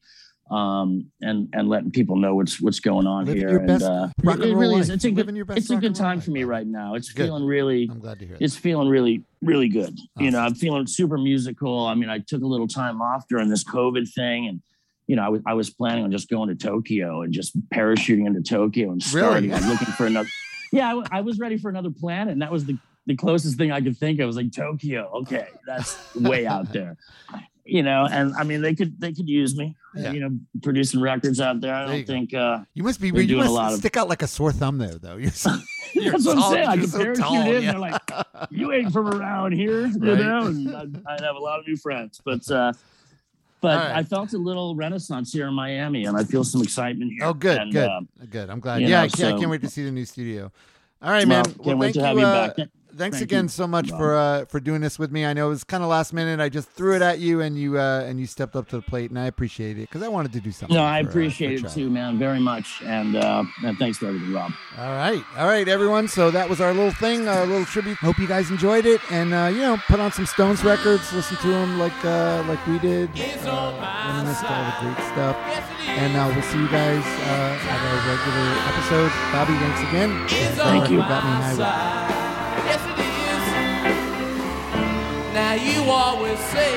um, 0.52 1.06
and 1.22 1.48
and 1.54 1.70
letting 1.70 1.92
people 1.92 2.16
know 2.18 2.36
what's 2.36 2.62
what's 2.62 2.80
going 2.80 3.08
on 3.08 3.26
Living 3.26 3.42
here. 3.42 3.58
and 3.60 3.68
best 3.68 3.86
uh, 3.86 4.10
rock 4.24 4.36
and 4.36 4.44
it 4.46 4.56
really 4.56 4.80
is. 4.80 4.90
It's 4.90 5.06
a 5.06 5.10
good 5.10 5.18
Living 5.18 5.36
your 5.38 5.46
best 5.46 5.58
it's 5.60 5.70
a 5.70 5.78
good 5.78 5.96
time 5.96 6.18
life, 6.18 6.26
for 6.26 6.32
me 6.32 6.44
right 6.44 6.68
now. 6.68 6.96
It's 6.96 7.10
Good. 7.12 7.28
feeling 7.28 7.46
really 7.46 7.88
I'm 7.90 8.00
glad 8.00 8.20
to 8.20 8.26
hear 8.26 8.38
that. 8.38 8.44
it's 8.44 8.56
feeling 8.58 8.88
really 8.90 9.24
really 9.42 9.70
good 9.70 9.98
you 10.20 10.30
know 10.30 10.38
i'm 10.40 10.54
feeling 10.54 10.86
super 10.86 11.18
musical 11.18 11.88
i 11.88 11.96
mean 11.96 12.10
i 12.12 12.20
took 12.20 12.44
a 12.44 12.46
little 12.46 12.68
time 12.68 13.02
off 13.02 13.26
during 13.28 13.50
this 13.50 13.64
covid 13.64 14.08
thing 14.14 14.46
and 14.48 14.62
you 15.08 15.16
know 15.16 15.24
i 15.24 15.30
was 15.30 15.42
i 15.48 15.54
was 15.56 15.72
planning 15.72 16.04
on 16.04 16.12
just 16.12 16.30
going 16.30 16.48
to 16.48 16.54
tokyo 16.54 17.24
and 17.24 17.34
just 17.34 17.58
parachuting 17.72 18.28
into 18.28 18.42
tokyo 18.44 18.92
and 18.92 19.02
Really? 19.12 19.50
starting 19.50 19.50
like, 19.50 19.64
looking 19.66 19.88
for 19.96 20.06
another 20.06 20.30
yeah 20.72 20.86
I, 20.88 20.92
w- 20.92 21.08
I 21.12 21.22
was 21.22 21.40
ready 21.40 21.58
for 21.58 21.70
another 21.70 21.90
planet 21.90 22.34
and 22.34 22.42
that 22.44 22.52
was 22.52 22.66
the 22.66 22.78
the 23.08 23.16
closest 23.16 23.58
thing 23.58 23.72
i 23.72 23.82
could 23.82 23.98
think 23.98 24.20
of 24.20 24.28
was 24.28 24.36
like 24.36 24.52
tokyo 24.52 25.10
okay 25.22 25.48
that's 25.66 25.98
way 26.14 26.46
out 26.46 26.72
there 26.72 26.98
you 27.66 27.84
know 27.84 28.08
and 28.12 28.34
i 28.36 28.44
mean 28.44 28.62
they 28.62 28.74
could 28.74 29.00
they 29.00 29.14
could 29.14 29.30
use 29.30 29.56
me 29.56 29.76
Yeah. 29.96 30.12
you 30.14 30.20
know 30.20 30.32
producing 30.64 31.00
records 31.02 31.40
out 31.40 31.62
there 31.62 31.74
i 31.76 31.86
There 31.86 31.98
don't 31.98 32.08
think 32.08 32.34
uh 32.34 32.60
You 32.74 32.84
must 32.84 33.00
be. 33.00 33.08
You 33.08 33.14
doing 33.28 33.32
a 33.42 33.44
must 33.44 33.52
lot 33.54 33.74
of- 33.74 33.80
stick 33.80 33.98
out 33.98 34.10
like 34.10 34.22
a 34.24 34.28
sore 34.28 34.52
thumb 34.52 34.78
there, 34.78 34.96
though. 34.96 35.18
You're 35.24 35.32
so, 35.32 35.52
you're 35.94 36.12
that's 36.14 36.26
what 36.26 36.38
i'm 36.38 36.52
saying 36.54 36.68
i 36.68 36.78
could 36.78 36.90
so 36.90 36.98
parachute 37.00 37.24
tall, 37.24 37.36
in 37.52 37.64
yeah. 37.64 37.72
they're 37.72 37.80
like 37.80 38.02
you 38.50 38.72
ain't 38.72 38.92
from 38.94 39.08
around 39.10 39.52
here, 39.52 39.86
you 39.88 40.00
Right. 40.00 40.20
know, 40.20 40.48
and 40.48 40.76
I'd, 40.76 41.04
I'd 41.08 41.22
have 41.22 41.36
a 41.36 41.40
lot 41.40 41.60
of 41.60 41.68
new 41.68 41.76
friends. 41.78 42.20
But 42.26 42.50
uh, 42.50 42.74
but 43.62 43.78
right. 43.78 43.98
I 43.98 44.04
felt 44.04 44.34
a 44.34 44.38
little 44.40 44.76
renaissance 44.76 45.32
here 45.32 45.48
in 45.48 45.54
Miami, 45.54 46.06
and 46.06 46.18
I 46.18 46.24
feel 46.24 46.44
some 46.44 46.62
excitement 46.64 47.12
here. 47.12 47.26
Oh, 47.28 47.34
good, 47.36 47.60
And, 47.60 47.72
good, 47.72 47.88
uh, 47.88 48.02
good. 48.30 48.50
I'm 48.50 48.60
glad. 48.60 48.82
Yeah, 48.82 48.88
know, 48.90 48.98
I, 49.04 49.08
can't, 49.10 49.36
I 49.36 49.38
can't 49.38 49.52
wait 49.52 49.62
to 49.62 49.70
see 49.70 49.84
the 49.84 49.92
new 49.92 50.06
studio. 50.06 50.52
All 51.04 51.12
right, 51.12 51.28
well, 51.28 51.44
man. 51.44 51.46
can't 51.46 51.66
Well, 51.66 51.78
wait 51.78 51.94
thank 51.94 51.94
to 51.94 52.00
you. 52.00 52.06
have 52.08 52.18
you 52.18 52.26
uh, 52.26 52.54
back. 52.56 52.68
Thanks 52.96 53.18
Thank 53.18 53.24
again 53.24 53.46
you, 53.46 53.50
so 53.50 53.68
much 53.68 53.90
Bob. 53.90 54.00
for 54.00 54.16
uh, 54.16 54.46
for 54.46 54.60
doing 54.60 54.82
this 54.82 55.00
with 55.00 55.12
me. 55.12 55.26
I 55.26 55.34
know 55.34 55.48
it 55.48 55.50
was 55.50 55.64
kind 55.64 55.84
of 55.84 55.90
last 55.90 56.14
minute. 56.14 56.40
I 56.40 56.50
just 56.50 56.70
threw 56.70 56.96
it 56.96 57.02
at 57.02 57.20
you, 57.20 57.42
and 57.42 57.58
you 57.58 57.80
uh, 57.80 58.04
and 58.06 58.20
you 58.20 58.26
stepped 58.26 58.56
up 58.56 58.68
to 58.70 58.78
the 58.78 58.82
plate, 58.82 59.10
and 59.10 59.20
I 59.20 59.26
appreciate 59.26 59.78
it 59.78 59.90
because 59.90 60.04
I 60.04 60.08
wanted 60.08 60.34
to 60.34 60.42
do 60.42 60.52
something. 60.52 60.76
No, 60.76 60.84
I 60.84 61.02
for, 61.02 61.08
uh, 61.08 61.10
appreciate 61.12 61.60
for 61.62 61.68
it 61.68 61.74
too, 61.74 61.90
man, 61.90 62.20
very 62.20 62.40
much. 62.40 62.82
And 62.84 63.16
uh, 63.16 63.44
and 63.64 63.78
thanks 63.78 63.98
for 63.98 64.08
everything, 64.08 64.34
Rob. 64.34 64.52
All 64.78 64.96
right, 64.96 65.24
all 65.38 65.48
right, 65.48 65.68
everyone. 65.68 66.08
So 66.08 66.32
that 66.32 66.50
was 66.50 66.60
our 66.62 66.74
little 66.74 66.92
thing, 66.92 67.28
our 67.28 67.46
little 67.46 67.66
tribute. 67.66 67.98
Hope 67.98 68.18
you 68.20 68.28
guys 68.28 68.52
enjoyed 68.52 68.86
it, 68.86 69.02
and 69.12 69.34
uh, 69.34 69.50
you 69.52 69.62
know, 69.62 69.78
put 69.88 70.00
on 70.00 70.12
some 70.12 70.26
Stones 70.26 70.64
records, 70.64 71.12
listen 71.14 71.38
to 71.38 71.48
them 71.48 71.80
like 71.80 72.06
uh, 72.06 72.44
like 72.48 72.66
we 72.68 72.80
did, 72.80 73.10
uh, 73.46 74.14
reminisce 74.16 74.40
to 74.42 74.54
all 74.54 74.66
the 74.66 74.94
great 74.94 75.08
stuff. 75.12 75.38
And 75.88 76.16
uh, 76.16 76.32
we'll 76.34 76.44
see 76.44 76.60
you 76.60 76.70
guys 76.70 77.04
uh, 77.04 77.70
at 77.70 77.80
our 77.88 78.00
regular 78.08 78.52
episode. 78.70 79.12
Bobby, 79.32 79.54
thanks 79.54 79.82
again. 79.90 80.28
Thank 80.58 80.90
you. 80.90 80.98
Got 80.98 81.24
me 81.24 81.64
high. 81.64 82.21
You 85.66 85.84
always 85.92 86.40
say 86.40 86.76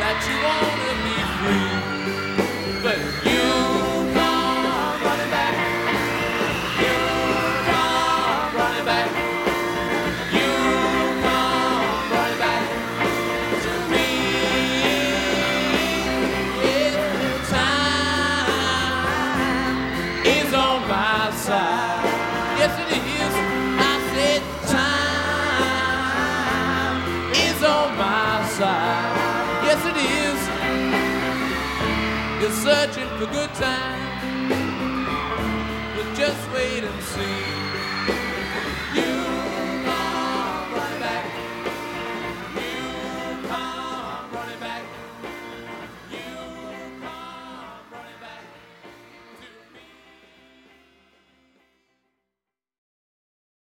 that 0.00 0.18
you 0.26 0.36
wanna 0.46 0.94
be 1.06 1.16
free, 1.38 1.87
for 33.18 33.26
good 33.32 33.52
time, 33.54 33.97